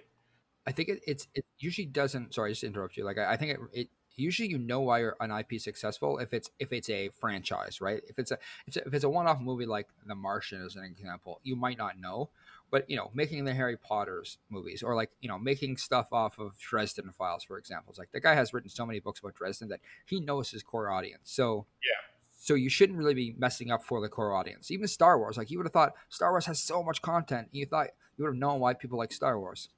I 0.68 0.72
think 0.72 0.90
it, 0.90 1.02
it's 1.08 1.28
it 1.36 1.46
usually 1.60 1.88
doesn't. 1.88 2.34
Sorry, 2.34 2.52
just 2.52 2.62
to 2.62 2.68
interrupt 2.68 2.98
you. 2.98 3.04
Like 3.06 3.18
I, 3.18 3.34
I 3.34 3.38
think 3.38 3.54
it, 3.54 3.60
it 3.74 3.90
usually 4.16 4.50
you 4.50 4.58
know 4.60 4.82
why 4.82 5.00
you're 5.00 5.18
an 5.20 5.32
IP 5.32 5.60
successful 5.60 6.20
if 6.20 6.34
it's 6.34 6.50
if 6.60 6.72
it's 6.74 6.90
a 6.90 7.10
franchise, 7.20 7.82
right? 7.82 8.02
If 8.08 8.20
it's 8.20 8.32
a 8.32 8.36
if 8.68 8.76
it's 8.76 8.78
a, 8.78 8.90
it's 8.96 9.04
a 9.06 9.10
one-off 9.10 9.42
movie 9.42 9.66
like 9.66 9.88
The 10.06 10.16
Martian 10.16 10.64
as 10.66 10.76
an 10.76 10.84
example, 10.86 11.40
you 11.44 11.56
might 11.56 11.78
not 11.78 12.00
know. 12.00 12.30
But 12.72 12.90
you 12.90 12.96
know, 12.96 13.12
making 13.14 13.44
the 13.46 13.54
Harry 13.54 13.78
Potter's 13.78 14.38
movies 14.50 14.82
or 14.82 14.96
like 14.96 15.12
you 15.20 15.28
know 15.28 15.38
making 15.38 15.78
stuff 15.78 16.12
off 16.12 16.40
of 16.40 16.58
Dresden 16.58 17.12
Files, 17.12 17.44
for 17.44 17.58
example, 17.58 17.92
it's 17.92 18.00
like 18.00 18.12
the 18.12 18.22
guy 18.22 18.34
has 18.34 18.54
written 18.54 18.70
so 18.70 18.86
many 18.86 19.00
books 19.00 19.20
about 19.20 19.36
Dresden 19.36 19.68
that 19.70 19.82
he 20.06 20.22
knows 20.22 20.50
his 20.50 20.64
core 20.64 20.90
audience. 20.90 21.24
So 21.26 21.66
yeah. 21.84 21.98
So 22.44 22.56
you 22.56 22.72
shouldn't 22.72 22.98
really 22.98 23.14
be 23.14 23.36
messing 23.38 23.70
up 23.70 23.84
for 23.84 24.02
the 24.02 24.10
core 24.10 24.34
audience. 24.34 24.72
Even 24.72 24.88
Star 24.88 25.20
Wars, 25.20 25.38
like 25.38 25.52
you 25.52 25.60
would 25.60 25.68
have 25.68 25.74
thought 25.74 25.94
Star 26.10 26.32
Wars 26.32 26.48
has 26.48 26.60
so 26.60 26.82
much 26.82 27.00
content, 27.04 27.50
you 27.52 27.68
thought 27.68 27.90
you 28.18 28.24
would 28.24 28.32
have 28.32 28.40
known 28.40 28.60
why 28.60 28.74
people 28.74 28.98
like 28.98 29.12
Star 29.12 29.40
Wars. 29.40 29.70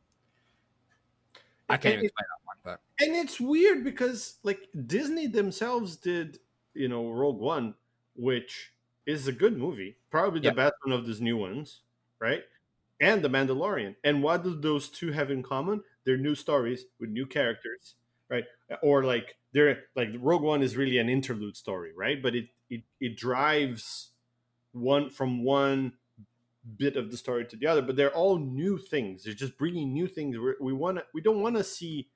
I 1.67 1.75
can't 1.75 1.95
even 1.95 2.05
explain 2.05 2.25
that 2.29 2.45
one, 2.45 2.57
but 2.63 3.05
and 3.05 3.15
it's 3.17 3.39
weird 3.39 3.83
because 3.83 4.35
like 4.43 4.69
Disney 4.85 5.27
themselves 5.27 5.97
did, 5.97 6.39
you 6.73 6.87
know, 6.87 7.11
Rogue 7.11 7.39
One, 7.39 7.73
which 8.15 8.71
is 9.05 9.27
a 9.27 9.31
good 9.31 9.57
movie, 9.57 9.97
probably 10.09 10.39
the 10.39 10.51
best 10.51 10.75
one 10.85 10.97
of 10.97 11.05
these 11.05 11.19
new 11.19 11.35
ones, 11.35 11.81
right? 12.19 12.43
And 13.03 13.21
The 13.21 13.29
Mandalorian. 13.29 13.95
And 14.03 14.23
what 14.23 14.43
do 14.43 14.55
those 14.55 14.89
two 14.89 15.11
have 15.11 15.29
in 15.29 15.43
common? 15.43 15.83
They're 16.05 16.17
new 16.17 16.35
stories 16.35 16.85
with 16.99 17.09
new 17.09 17.25
characters, 17.25 17.95
right? 18.29 18.45
Or 18.81 19.03
like 19.03 19.35
they're 19.53 19.83
like 19.95 20.09
Rogue 20.17 20.41
One 20.41 20.63
is 20.63 20.77
really 20.77 20.97
an 20.97 21.09
interlude 21.09 21.57
story, 21.57 21.91
right? 21.95 22.23
But 22.23 22.33
it 22.35 22.45
it 22.69 22.83
it 23.01 23.17
drives 23.17 24.11
one 24.71 25.09
from 25.09 25.43
one 25.43 25.93
bit 26.77 26.95
of 26.95 27.11
the 27.11 27.17
story 27.17 27.45
to 27.45 27.57
the 27.57 27.67
other, 27.67 27.81
but 27.81 27.97
they're 27.97 28.15
all 28.15 28.37
new 28.37 28.77
things. 28.77 29.23
They're 29.23 29.33
just 29.33 29.57
bringing 29.57 29.91
new 29.91 30.07
things. 30.07 30.37
We're, 30.37 30.55
we 30.61 30.71
want 30.71 30.97
to. 30.97 31.05
We 31.13 31.21
don't 31.21 31.41
want 31.41 31.57
to 31.57 31.63
see 31.63 32.07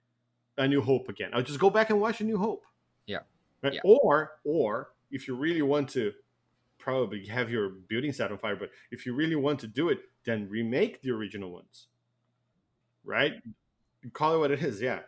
a 0.58 0.68
New 0.68 0.82
Hope 0.82 1.10
again. 1.10 1.32
I'll 1.34 1.44
just 1.44 1.60
go 1.60 1.70
back 1.70 1.90
and 1.90 2.00
watch 2.00 2.22
a 2.22 2.24
New 2.24 2.38
Hope. 2.38 2.64
Yeah. 3.06 3.20
Right? 3.62 3.74
Yeah. 3.74 3.82
Or 3.84 4.32
or 4.46 4.92
if 5.12 5.28
you 5.28 5.36
really 5.36 5.62
want 5.62 5.90
to, 5.90 6.14
probably 6.88 7.26
have 7.26 7.50
your 7.50 7.68
building 7.90 8.14
set 8.14 8.32
on 8.32 8.38
fire. 8.38 8.56
But 8.56 8.70
if 8.92 9.06
you 9.06 9.14
really 9.14 9.36
want 9.36 9.60
to 9.60 9.68
do 9.68 9.90
it, 9.90 10.00
then 10.26 10.48
remake 10.50 11.02
the 11.02 11.12
original 11.12 11.52
ones. 11.52 11.88
Right. 13.04 13.34
Call 14.14 14.36
it 14.36 14.40
what 14.40 14.52
it 14.52 14.64
is. 14.64 14.82
Yeah. 14.82 15.02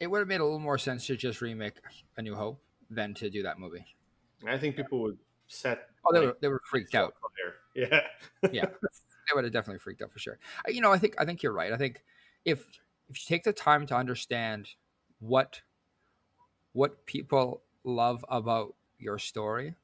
It 0.00 0.08
would 0.10 0.18
have 0.18 0.26
made 0.26 0.40
a 0.40 0.44
little 0.44 0.58
more 0.58 0.76
sense 0.76 1.06
to 1.06 1.16
just 1.16 1.40
remake 1.40 1.74
A 2.16 2.22
New 2.22 2.34
Hope 2.34 2.60
than 2.90 3.14
to 3.14 3.30
do 3.30 3.44
that 3.44 3.60
movie. 3.60 3.84
I 4.44 4.58
think 4.58 4.74
people 4.74 5.00
would 5.02 5.18
set. 5.46 5.86
Oh, 6.04 6.12
they 6.12 6.26
were, 6.26 6.36
they 6.40 6.48
were 6.48 6.60
freaked 6.68 6.96
out. 6.96 7.14
Yeah, 7.72 8.00
yeah, 8.50 8.64
they 8.66 9.32
would 9.32 9.44
have 9.44 9.52
definitely 9.52 9.78
freaked 9.78 10.02
out 10.02 10.10
for 10.10 10.18
sure. 10.18 10.40
You 10.66 10.80
know, 10.80 10.90
I 10.90 10.98
think 10.98 11.14
I 11.20 11.24
think 11.24 11.44
you're 11.44 11.52
right. 11.52 11.72
I 11.72 11.76
think 11.76 12.02
if 12.44 12.66
if 13.08 13.16
you 13.16 13.24
take 13.28 13.44
the 13.44 13.52
time 13.52 13.86
to 13.86 13.94
understand 13.94 14.70
what 15.20 15.60
what 16.72 17.06
people 17.06 17.62
love 17.84 18.24
about 18.28 18.74
your 18.98 19.18
story, 19.20 19.76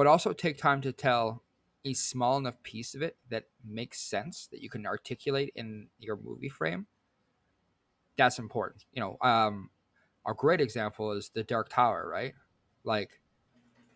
but 0.00 0.06
also 0.06 0.32
take 0.32 0.56
time 0.56 0.80
to 0.80 0.92
tell 0.92 1.42
a 1.84 1.92
small 1.92 2.38
enough 2.38 2.62
piece 2.62 2.94
of 2.94 3.02
it 3.02 3.18
that 3.28 3.44
makes 3.62 4.00
sense 4.00 4.48
that 4.50 4.62
you 4.62 4.70
can 4.70 4.86
articulate 4.86 5.52
in 5.54 5.88
your 5.98 6.16
movie 6.16 6.48
frame, 6.48 6.86
that's 8.16 8.38
important. 8.38 8.86
You 8.94 9.02
know, 9.02 9.18
um, 9.20 9.68
a 10.26 10.32
great 10.32 10.62
example 10.62 11.12
is 11.12 11.28
the 11.34 11.42
Dark 11.42 11.68
Tower, 11.68 12.08
right? 12.10 12.32
Like, 12.82 13.20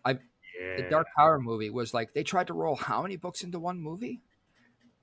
I 0.05 0.19
yeah. 0.61 0.75
the 0.77 0.87
Dark 0.91 1.07
Tower 1.17 1.39
movie 1.39 1.71
was 1.71 1.91
like 1.91 2.13
they 2.13 2.21
tried 2.21 2.45
to 2.47 2.53
roll 2.53 2.75
how 2.75 3.01
many 3.01 3.15
books 3.15 3.41
into 3.41 3.57
one 3.57 3.79
movie? 3.79 4.21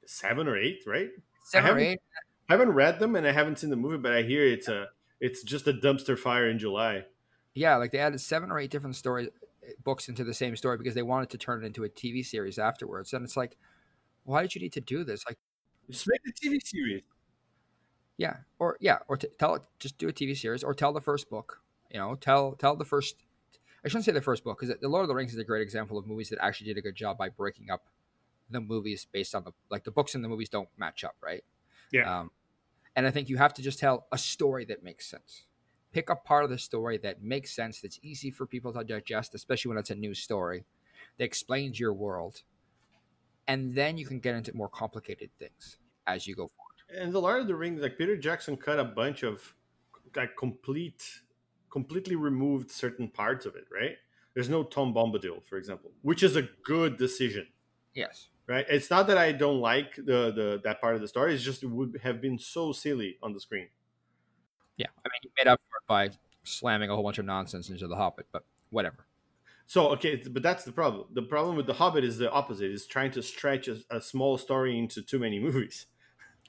Seven 0.07 0.47
or 0.47 0.57
eight, 0.57 0.85
right? 0.87 1.11
Seven 1.43 1.79
or 1.79 1.79
eight. 1.81 2.01
I 2.49 2.53
haven't 2.53 2.75
read 2.75 3.01
them 3.01 3.17
and 3.17 3.27
I 3.27 3.33
haven't 3.33 3.59
seen 3.59 3.71
the 3.71 3.77
movie, 3.77 3.99
but 3.99 4.13
I 4.13 4.23
hear 4.23 4.47
it's 4.47 4.69
a 4.69 4.87
it's 5.19 5.43
just 5.43 5.67
a 5.67 5.73
dumpster 5.73 6.17
fire 6.17 6.49
in 6.49 6.61
July. 6.61 7.07
Yeah, 7.55 7.75
like 7.75 7.91
they 7.91 7.99
added 7.99 8.21
seven 8.21 8.53
or 8.53 8.61
eight 8.61 8.71
different 8.71 8.95
story 8.95 9.31
books 9.85 10.09
into 10.09 10.25
the 10.25 10.35
same 10.35 10.57
story 10.57 10.79
because 10.79 10.95
they 10.95 11.03
wanted 11.03 11.31
to 11.31 11.39
turn 11.39 11.63
it 11.63 11.67
into 11.67 11.85
a 11.85 11.89
TV 11.89 12.25
series 12.25 12.59
afterwards. 12.59 13.13
And 13.13 13.25
it's 13.25 13.37
like, 13.37 13.57
why 14.25 14.43
did 14.43 14.55
you 14.55 14.61
need 14.61 14.73
to 14.73 14.81
do 14.81 15.05
this? 15.05 15.25
Like, 15.27 15.39
just 15.91 16.07
make 16.09 16.21
a 16.27 16.33
TV 16.33 16.59
series. 16.65 17.03
Yeah, 18.19 18.37
or 18.59 18.77
yeah, 18.81 18.99
or 19.09 19.17
t- 19.17 19.29
tell 19.39 19.55
it. 19.55 19.63
Just 19.79 19.99
do 19.99 20.09
a 20.09 20.13
TV 20.13 20.37
series, 20.37 20.63
or 20.63 20.75
tell 20.75 20.93
the 20.93 21.01
first 21.01 21.29
book. 21.29 21.61
You 21.91 21.99
know, 21.99 22.15
tell 22.15 22.53
tell 22.53 22.77
the 22.77 22.85
first 22.85 23.17
I 23.85 23.89
shouldn't 23.89 24.05
say 24.05 24.13
the 24.13 24.21
first 24.21 24.45
book 24.45 24.61
because 24.61 24.77
the 24.81 24.89
Lord 24.89 25.03
of 25.03 25.09
the 25.09 25.15
Rings 25.15 25.33
is 25.33 25.39
a 25.39 25.45
great 25.45 25.63
example 25.63 25.99
of 25.99 26.07
movies 26.07 26.29
that 26.31 26.39
actually 26.41 26.69
did 26.69 26.79
a 26.79 26.83
good 26.83 26.95
job 26.95 27.19
by 27.19 27.29
breaking 27.29 27.71
up 27.71 27.89
the 28.49 28.61
movies 28.61 29.07
based 29.11 29.35
on 29.35 29.45
the 29.45 29.53
like 29.71 29.85
the 29.85 29.91
books 29.91 30.15
and 30.15 30.23
the 30.23 30.29
movies 30.29 30.49
don't 30.49 30.69
match 30.77 31.03
up, 31.05 31.17
right? 31.23 31.43
Yeah. 31.91 32.21
Um, 32.21 32.31
and 32.95 33.07
I 33.07 33.11
think 33.11 33.29
you 33.29 33.39
have 33.39 33.55
to 33.55 33.63
just 33.63 33.79
tell 33.79 34.07
a 34.13 34.19
story 34.19 34.65
that 34.67 34.85
makes 34.85 35.07
sense. 35.07 35.47
Pick 35.93 36.11
a 36.11 36.17
part 36.17 36.45
of 36.45 36.51
the 36.51 36.59
story 36.59 36.99
that 36.99 37.23
makes 37.23 37.55
sense, 37.55 37.81
that's 37.81 37.99
easy 38.03 38.31
for 38.31 38.47
people 38.47 38.73
to 38.73 38.85
digest, 38.85 39.35
especially 39.35 39.71
when 39.71 39.79
it's 39.79 39.91
a 39.91 39.95
new 39.95 40.15
story 40.15 40.65
that 41.19 41.25
explains 41.25 41.79
your 41.79 41.93
world. 41.93 42.43
And 43.47 43.75
then 43.75 43.99
you 43.99 44.07
can 44.07 44.21
get 44.21 44.35
into 44.35 44.57
more 44.57 44.69
complicated 44.69 45.31
things 45.39 45.79
as 46.07 46.27
you 46.27 46.35
go 46.35 46.49
forward. 46.49 47.03
And 47.03 47.13
the 47.13 47.21
Lord 47.21 47.41
of 47.41 47.47
the 47.47 47.55
Rings, 47.55 47.81
like 47.81 47.99
Peter 47.99 48.17
Jackson 48.17 48.57
cut 48.57 48.79
a 48.79 48.85
bunch 48.85 49.23
of 49.23 49.55
like 50.15 50.37
complete 50.37 51.05
completely 51.71 52.17
removed 52.17 52.71
certain 52.71 53.09
parts 53.09 53.47
of 53.47 53.57
it, 53.57 53.65
right? 53.73 53.97
There's 54.35 54.49
no 54.49 54.63
Tom 54.63 54.95
Bombadil, 54.95 55.43
for 55.45 55.57
example, 55.57 55.91
which 56.03 56.23
is 56.23 56.37
a 56.37 56.49
good 56.65 56.99
decision. 56.99 57.47
Yes. 57.95 58.29
Right. 58.47 58.67
It's 58.69 58.91
not 58.91 59.07
that 59.07 59.19
I 59.19 59.33
don't 59.33 59.61
like 59.61 59.97
the, 59.97 60.33
the 60.33 60.61
that 60.65 60.81
part 60.81 60.95
of 60.95 61.01
the 61.01 61.09
story. 61.09 61.35
It's 61.35 61.43
just 61.43 61.63
it 61.63 61.71
would 61.71 62.01
have 62.03 62.21
been 62.21 62.39
so 62.39 62.73
silly 62.73 63.19
on 63.23 63.33
the 63.33 63.41
screen. 63.41 63.69
Yeah, 64.77 64.87
I 65.05 65.09
mean, 65.09 65.21
he 65.23 65.31
made 65.39 65.51
up 65.51 65.61
for 65.69 65.77
it 65.77 65.87
by 65.87 66.17
slamming 66.45 66.91
a 66.91 66.95
whole 66.95 67.05
bunch 67.05 67.19
of 67.19 67.25
nonsense 67.25 67.69
into 67.71 67.87
the 67.87 67.97
Hobbit, 67.97 68.27
but 68.33 68.45
whatever. 68.71 69.07
So 69.67 69.89
okay, 69.91 70.17
but 70.17 70.43
that's 70.43 70.65
the 70.65 70.73
problem. 70.73 71.07
The 71.13 71.23
problem 71.23 71.57
with 71.57 71.67
the 71.67 71.75
Hobbit 71.75 72.05
is 72.05 72.19
the 72.19 72.31
opposite: 72.31 72.71
is 72.71 72.87
trying 72.87 73.11
to 73.13 73.23
stretch 73.23 73.69
a, 73.69 73.79
a 73.91 74.01
small 74.01 74.37
story 74.39 74.79
into 74.79 75.03
too 75.03 75.19
many 75.19 75.39
movies. 75.39 75.87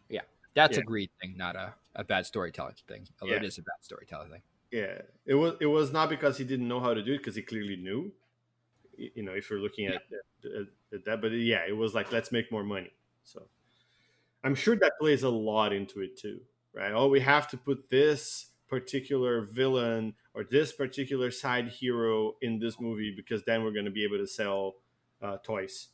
Yeah, 0.10 0.22
that's 0.56 0.78
yeah. 0.78 0.82
a 0.82 0.86
greed 0.86 1.10
thing, 1.22 1.36
not 1.38 1.56
a, 1.56 1.74
a 1.96 2.04
bad 2.04 2.26
storytelling 2.26 2.76
thing. 2.88 3.08
Although 3.22 3.34
yeah. 3.34 3.40
it 3.40 3.46
is 3.46 3.58
a 3.58 3.62
bad 3.62 3.78
storytelling 3.82 4.30
thing. 4.30 4.42
Yeah, 4.72 5.02
it 5.26 5.36
was 5.36 5.54
it 5.62 5.68
was 5.68 5.92
not 5.92 6.10
because 6.10 6.38
he 6.38 6.44
didn't 6.44 6.68
know 6.68 6.80
how 6.80 6.94
to 6.94 7.04
do 7.04 7.14
it 7.14 7.20
because 7.20 7.36
he 7.36 7.44
clearly 7.44 7.76
knew. 7.76 8.12
You 8.98 9.24
know, 9.24 9.32
if 9.32 9.50
you're 9.50 9.60
looking 9.60 9.88
at, 9.88 10.02
at, 10.44 10.68
at 10.94 11.06
that, 11.06 11.22
but 11.22 11.32
yeah, 11.32 11.62
it 11.68 11.76
was 11.76 11.94
like 11.94 12.12
let's 12.12 12.32
make 12.32 12.52
more 12.52 12.64
money. 12.64 12.92
So 13.24 13.44
I'm 14.44 14.56
sure 14.56 14.76
that 14.76 14.94
plays 15.00 15.24
a 15.24 15.30
lot 15.30 15.74
into 15.74 16.02
it 16.02 16.18
too, 16.18 16.42
right? 16.74 16.92
Oh, 16.94 17.08
we 17.08 17.20
have 17.20 17.48
to 17.50 17.58
put 17.58 17.90
this 17.90 18.48
particular 18.68 19.42
villain 19.42 20.14
or 20.34 20.44
this 20.44 20.72
particular 20.72 21.30
side 21.32 21.68
hero 21.68 22.34
in 22.42 22.60
this 22.60 22.80
movie 22.80 23.14
because 23.16 23.44
then 23.44 23.64
we're 23.64 23.72
going 23.72 23.86
to 23.86 23.92
be 23.92 24.04
able 24.04 24.18
to 24.18 24.28
sell 24.28 24.76
uh, 25.22 25.38
toys, 25.44 25.90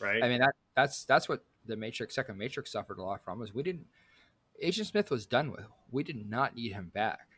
right? 0.00 0.22
I 0.22 0.28
mean 0.28 0.40
that 0.40 0.54
that's 0.74 1.04
that's 1.04 1.28
what 1.28 1.44
the 1.64 1.76
Matrix 1.76 2.14
second 2.14 2.36
Matrix 2.36 2.72
suffered 2.72 2.98
a 2.98 3.02
lot 3.02 3.24
from 3.24 3.42
is 3.42 3.54
we 3.54 3.62
didn't 3.62 3.86
Agent 4.60 4.86
Smith 4.86 5.10
was 5.10 5.26
done 5.26 5.50
with. 5.50 5.66
We 5.90 6.02
did 6.02 6.28
not 6.28 6.54
need 6.54 6.72
him 6.72 6.90
back. 6.94 7.28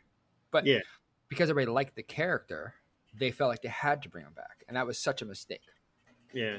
But 0.51 0.67
yeah. 0.67 0.81
because 1.29 1.51
everybody 1.51 1.73
liked 1.73 1.97
the 1.97 2.03
character, 2.03 2.75
they 3.19 3.31
felt 3.31 3.51
like 3.51 3.63
they 3.63 3.69
had 3.69 4.03
to 4.03 4.09
bring 4.09 4.25
him 4.25 4.33
back, 4.35 4.65
and 4.67 4.77
that 4.77 4.87
was 4.87 4.99
such 4.99 5.23
a 5.23 5.25
mistake. 5.25 5.61
Yeah, 6.33 6.59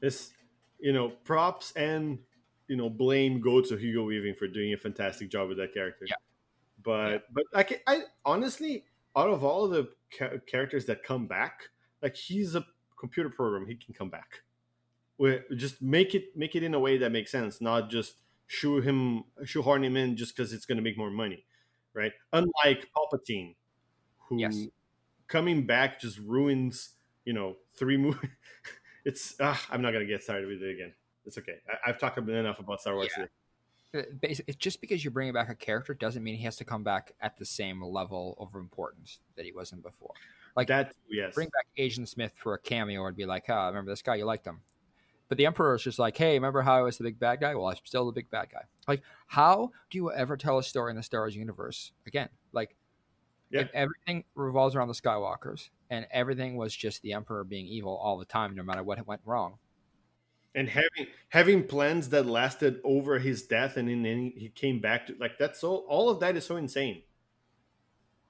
this 0.00 0.32
you 0.78 0.92
know 0.92 1.10
props 1.24 1.72
and 1.72 2.18
you 2.70 2.76
know 2.76 2.88
blame 2.88 3.40
go 3.40 3.60
to 3.60 3.76
Hugo 3.76 4.04
Weaving 4.04 4.34
for 4.34 4.46
doing 4.46 4.72
a 4.72 4.76
fantastic 4.76 5.30
job 5.30 5.48
with 5.48 5.58
that 5.58 5.74
character. 5.74 6.06
Yeah, 6.08 6.14
but 6.82 7.10
yeah. 7.10 7.18
but 7.32 7.44
I 7.54 7.62
can, 7.62 7.78
I 7.86 8.02
honestly 8.24 8.84
out 9.16 9.28
of 9.28 9.44
all 9.44 9.64
of 9.64 9.70
the 9.72 9.88
ca- 10.16 10.38
characters 10.46 10.86
that 10.86 11.02
come 11.02 11.26
back, 11.26 11.64
like 12.00 12.16
he's 12.16 12.54
a 12.54 12.64
computer 12.98 13.28
program, 13.28 13.66
he 13.66 13.74
can 13.74 13.92
come 13.92 14.08
back. 14.08 14.42
We 15.18 15.40
just 15.56 15.82
make 15.82 16.14
it 16.14 16.36
make 16.36 16.56
it 16.56 16.62
in 16.62 16.72
a 16.72 16.80
way 16.80 16.96
that 16.98 17.12
makes 17.12 17.30
sense, 17.30 17.60
not 17.60 17.90
just 17.90 18.14
shoe 18.46 18.80
him 18.80 19.24
shoehorn 19.44 19.84
him 19.84 19.96
in 19.96 20.16
just 20.16 20.34
because 20.34 20.52
it's 20.52 20.64
going 20.64 20.78
to 20.78 20.82
make 20.82 20.96
more 20.96 21.10
money 21.10 21.44
right? 21.94 22.12
Unlike 22.32 22.88
Palpatine, 22.96 23.54
who 24.28 24.38
yes. 24.38 24.66
coming 25.28 25.66
back 25.66 26.00
just 26.00 26.18
ruins, 26.18 26.90
you 27.24 27.32
know, 27.32 27.56
three 27.76 27.96
movies. 27.96 28.30
it's 29.04 29.38
uh, 29.40 29.56
I'm 29.70 29.82
not 29.82 29.92
gonna 29.92 30.06
get 30.06 30.22
started 30.22 30.48
with 30.48 30.62
it 30.62 30.74
again. 30.74 30.92
It's 31.26 31.38
okay. 31.38 31.58
I, 31.84 31.88
have 31.88 31.98
talked 31.98 32.18
enough 32.18 32.60
about 32.60 32.80
Star 32.80 32.94
Wars. 32.94 33.10
Yeah. 33.16 34.02
It's 34.22 34.56
just 34.56 34.80
because 34.80 35.04
you're 35.04 35.10
bringing 35.10 35.34
back 35.34 35.48
a 35.48 35.54
character 35.54 35.94
doesn't 35.94 36.22
mean 36.22 36.36
he 36.36 36.44
has 36.44 36.56
to 36.56 36.64
come 36.64 36.84
back 36.84 37.12
at 37.20 37.36
the 37.36 37.44
same 37.44 37.82
level 37.82 38.36
of 38.38 38.54
importance 38.54 39.18
that 39.36 39.44
he 39.44 39.52
was 39.52 39.72
in 39.72 39.80
before. 39.80 40.12
Like 40.56 40.68
that, 40.68 40.94
yes. 41.08 41.34
Bring 41.34 41.48
back 41.48 41.66
Agent 41.76 42.08
Smith 42.08 42.32
for 42.36 42.54
a 42.54 42.58
cameo 42.58 43.06
and 43.06 43.16
be 43.16 43.26
like, 43.26 43.44
"Ah, 43.48 43.64
oh, 43.64 43.68
remember 43.68 43.90
this 43.90 44.02
guy? 44.02 44.16
You 44.16 44.24
liked 44.24 44.46
him." 44.46 44.60
But 45.28 45.38
the 45.38 45.46
Emperor 45.46 45.74
is 45.74 45.82
just 45.82 45.98
like, 45.98 46.16
"Hey, 46.16 46.34
remember 46.34 46.62
how 46.62 46.74
I 46.74 46.82
was 46.82 46.98
the 46.98 47.04
big 47.04 47.18
bad 47.18 47.40
guy? 47.40 47.54
Well, 47.54 47.68
I'm 47.68 47.76
still 47.84 48.06
the 48.06 48.12
big 48.12 48.30
bad 48.30 48.48
guy." 48.52 48.62
Like, 48.88 49.02
how 49.26 49.70
do 49.90 49.98
you 49.98 50.12
ever 50.12 50.36
tell 50.36 50.58
a 50.58 50.62
story 50.62 50.90
in 50.90 50.96
the 50.96 51.02
Star 51.02 51.22
Wars 51.22 51.36
universe 51.36 51.92
again? 52.06 52.28
Like, 52.52 52.74
yeah. 53.50 53.60
if 53.60 53.70
everything 53.72 54.24
revolves 54.34 54.74
around 54.74 54.88
the 54.88 54.94
Skywalkers 54.94 55.70
and 55.88 56.06
everything 56.10 56.56
was 56.56 56.74
just 56.74 57.02
the 57.02 57.12
Emperor 57.12 57.44
being 57.44 57.66
evil 57.66 57.96
all 57.96 58.18
the 58.18 58.24
time, 58.24 58.56
no 58.56 58.62
matter 58.64 58.82
what 58.82 59.04
went 59.06 59.20
wrong, 59.24 59.58
and 60.54 60.68
having 60.68 61.06
having 61.28 61.66
plans 61.66 62.08
that 62.08 62.26
lasted 62.26 62.80
over 62.84 63.18
his 63.18 63.42
death 63.42 63.76
and 63.76 63.88
then 63.88 64.32
he, 64.36 64.48
came 64.54 64.80
back 64.80 65.06
to 65.06 65.14
like 65.20 65.38
that's 65.38 65.60
so 65.60 65.76
all 65.88 66.08
of 66.08 66.20
that 66.20 66.36
is 66.36 66.44
so 66.44 66.56
insane. 66.56 67.02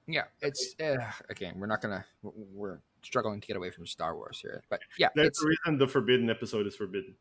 Yeah 0.07 0.23
it's 0.41 0.75
uh, 0.79 0.97
again 1.29 1.55
we're 1.57 1.67
not 1.67 1.81
gonna 1.81 2.05
we're 2.21 2.79
struggling 3.03 3.41
to 3.41 3.47
get 3.47 3.57
away 3.57 3.71
from 3.71 3.87
star 3.87 4.15
wars 4.15 4.39
here 4.39 4.63
but 4.69 4.79
yeah 4.97 5.09
that's 5.15 5.39
the 5.39 5.47
reason 5.47 5.79
the 5.79 5.87
forbidden 5.87 6.29
episode 6.29 6.67
is 6.67 6.75
forbidden. 6.75 7.15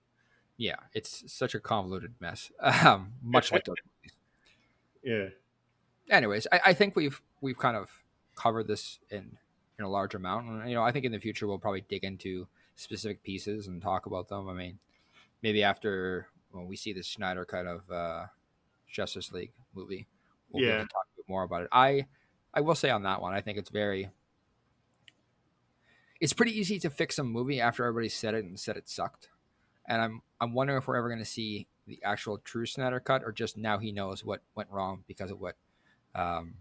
Yeah 0.57 0.77
it's 0.93 1.33
such 1.33 1.55
a 1.55 1.61
convoluted 1.61 2.15
mess 2.21 2.51
um 2.61 3.13
much 3.23 3.53
like 3.53 3.65
those. 3.65 3.77
yeah. 5.03 5.29
Anyways 6.11 6.47
I, 6.53 6.61
I 6.67 6.73
think 6.75 6.97
we've 6.97 7.21
we've 7.41 7.59
kind 7.59 7.77
of 7.77 7.91
covered 8.35 8.67
this 8.67 8.99
in 9.11 9.39
in 9.79 9.85
a 9.85 9.89
large 9.89 10.15
amount 10.15 10.47
and 10.47 10.69
you 10.69 10.75
know 10.75 10.83
i 10.83 10.93
think 10.93 11.05
in 11.07 11.13
the 11.13 11.19
future 11.19 11.47
we'll 11.47 11.59
probably 11.59 11.83
dig 11.89 12.05
into 12.05 12.47
specific 12.81 13.23
pieces 13.23 13.67
and 13.67 13.83
talk 13.83 14.07
about 14.07 14.29
them. 14.29 14.49
I 14.49 14.55
mean 14.55 14.79
maybe 15.43 15.63
after 15.63 16.27
when 16.51 16.67
we 16.67 16.77
see 16.77 16.93
the 16.93 17.03
Snyder 17.03 17.45
cut 17.45 17.67
of 17.67 17.91
uh, 17.91 18.27
Justice 18.91 19.33
League 19.33 19.53
movie, 19.75 20.07
we'll 20.51 20.65
yeah. 20.65 20.79
talk 20.79 21.07
a 21.15 21.17
bit 21.17 21.29
more 21.29 21.43
about 21.43 21.63
it. 21.63 21.69
I 21.73 22.07
I 22.53 22.61
will 22.61 22.75
say 22.75 22.91
on 22.91 23.05
that 23.05 23.21
one, 23.21 23.33
I 23.33 23.41
think 23.41 23.59
it's 23.59 23.71
very 23.71 24.11
it's 26.21 26.33
pretty 26.33 26.59
easy 26.59 26.79
to 26.81 26.91
fix 26.91 27.19
a 27.19 27.25
movie 27.25 27.61
after 27.61 27.85
everybody 27.85 28.09
said 28.09 28.35
it 28.35 28.45
and 28.45 28.59
said 28.59 28.77
it 28.77 28.89
sucked. 28.89 29.29
And 29.89 30.01
I'm 30.01 30.23
I'm 30.41 30.55
wondering 30.55 30.79
if 30.79 30.87
we're 30.87 30.97
ever 30.97 31.09
going 31.09 31.21
to 31.21 31.25
see 31.25 31.67
the 31.87 32.01
actual 32.05 32.39
true 32.39 32.67
Snyder 32.67 33.01
cut 33.01 33.23
or 33.25 33.33
just 33.33 33.57
now 33.57 33.79
he 33.79 33.93
knows 33.93 34.25
what 34.25 34.43
went 34.55 34.71
wrong 34.71 35.05
because 35.07 35.31
of 35.31 35.41
what 35.41 35.57
um 36.15 36.55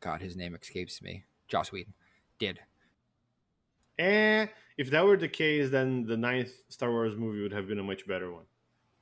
God, 0.00 0.22
his 0.22 0.36
name 0.36 0.54
escapes 0.54 1.02
me. 1.02 1.24
Joss 1.46 1.70
Whedon 1.70 1.92
did. 2.38 2.60
Eh, 4.00 4.46
if 4.78 4.90
that 4.90 5.04
were 5.04 5.18
the 5.18 5.28
case, 5.28 5.68
then 5.68 6.06
the 6.06 6.16
ninth 6.16 6.50
Star 6.70 6.90
Wars 6.90 7.14
movie 7.14 7.42
would 7.42 7.52
have 7.52 7.68
been 7.68 7.78
a 7.78 7.82
much 7.82 8.06
better 8.06 8.32
one. 8.32 8.44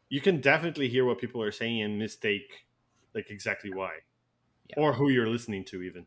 You 0.08 0.20
can 0.20 0.40
definitely 0.40 0.88
hear 0.88 1.04
what 1.04 1.18
people 1.18 1.40
are 1.40 1.52
saying 1.52 1.82
and 1.82 1.98
mistake 1.98 2.66
like 3.14 3.30
exactly 3.30 3.72
why, 3.72 3.92
yeah. 4.68 4.76
or 4.76 4.92
who 4.92 5.08
you're 5.08 5.28
listening 5.28 5.64
to, 5.66 5.82
even. 5.82 6.04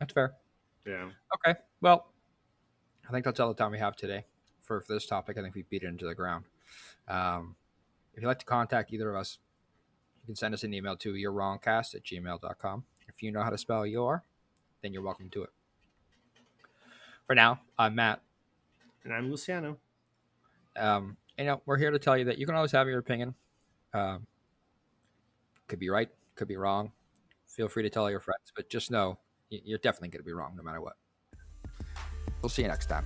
That's 0.00 0.12
fair. 0.12 0.34
Yeah. 0.84 1.10
Okay. 1.36 1.58
Well, 1.80 2.08
I 3.08 3.12
think 3.12 3.24
that's 3.24 3.38
all 3.38 3.48
the 3.48 3.54
time 3.54 3.70
we 3.70 3.78
have 3.78 3.94
today 3.94 4.24
for, 4.62 4.80
for 4.80 4.94
this 4.94 5.06
topic. 5.06 5.38
I 5.38 5.42
think 5.42 5.54
we 5.54 5.62
beat 5.62 5.84
it 5.84 5.86
into 5.86 6.06
the 6.06 6.14
ground. 6.14 6.46
Um, 7.06 7.54
if 8.14 8.22
you'd 8.22 8.28
like 8.28 8.40
to 8.40 8.46
contact 8.46 8.92
either 8.92 9.10
of 9.10 9.16
us, 9.16 9.38
you 10.22 10.26
can 10.26 10.36
send 10.36 10.54
us 10.54 10.64
an 10.64 10.74
email 10.74 10.96
to 10.96 11.12
yourwrongcast 11.12 11.94
at 11.94 12.02
gmail.com. 12.02 12.84
If 13.08 13.22
you 13.22 13.30
know 13.30 13.42
how 13.42 13.50
to 13.50 13.58
spell 13.58 13.86
your, 13.86 14.24
then 14.82 14.92
you're 14.92 15.02
welcome 15.02 15.30
to 15.30 15.44
it. 15.44 15.50
For 17.26 17.34
now, 17.34 17.60
I'm 17.78 17.94
Matt. 17.94 18.20
And 19.04 19.12
I'm 19.12 19.30
Luciano. 19.30 19.78
Um, 20.76 21.16
you 21.38 21.44
know, 21.44 21.62
we're 21.64 21.78
here 21.78 21.90
to 21.90 21.98
tell 21.98 22.18
you 22.18 22.24
that 22.26 22.38
you 22.38 22.46
can 22.46 22.54
always 22.54 22.72
have 22.72 22.86
your 22.86 22.98
opinion. 22.98 23.34
Um, 23.94 24.26
could 25.68 25.78
be 25.78 25.88
right, 25.88 26.10
could 26.34 26.48
be 26.48 26.56
wrong. 26.56 26.92
Feel 27.46 27.68
free 27.68 27.82
to 27.82 27.90
tell 27.90 28.10
your 28.10 28.20
friends, 28.20 28.52
but 28.54 28.68
just 28.68 28.90
know 28.90 29.18
you're 29.48 29.78
definitely 29.78 30.08
going 30.08 30.22
to 30.22 30.26
be 30.26 30.32
wrong 30.32 30.54
no 30.56 30.62
matter 30.62 30.80
what. 30.80 30.94
We'll 32.42 32.50
see 32.50 32.62
you 32.62 32.68
next 32.68 32.86
time. 32.86 33.04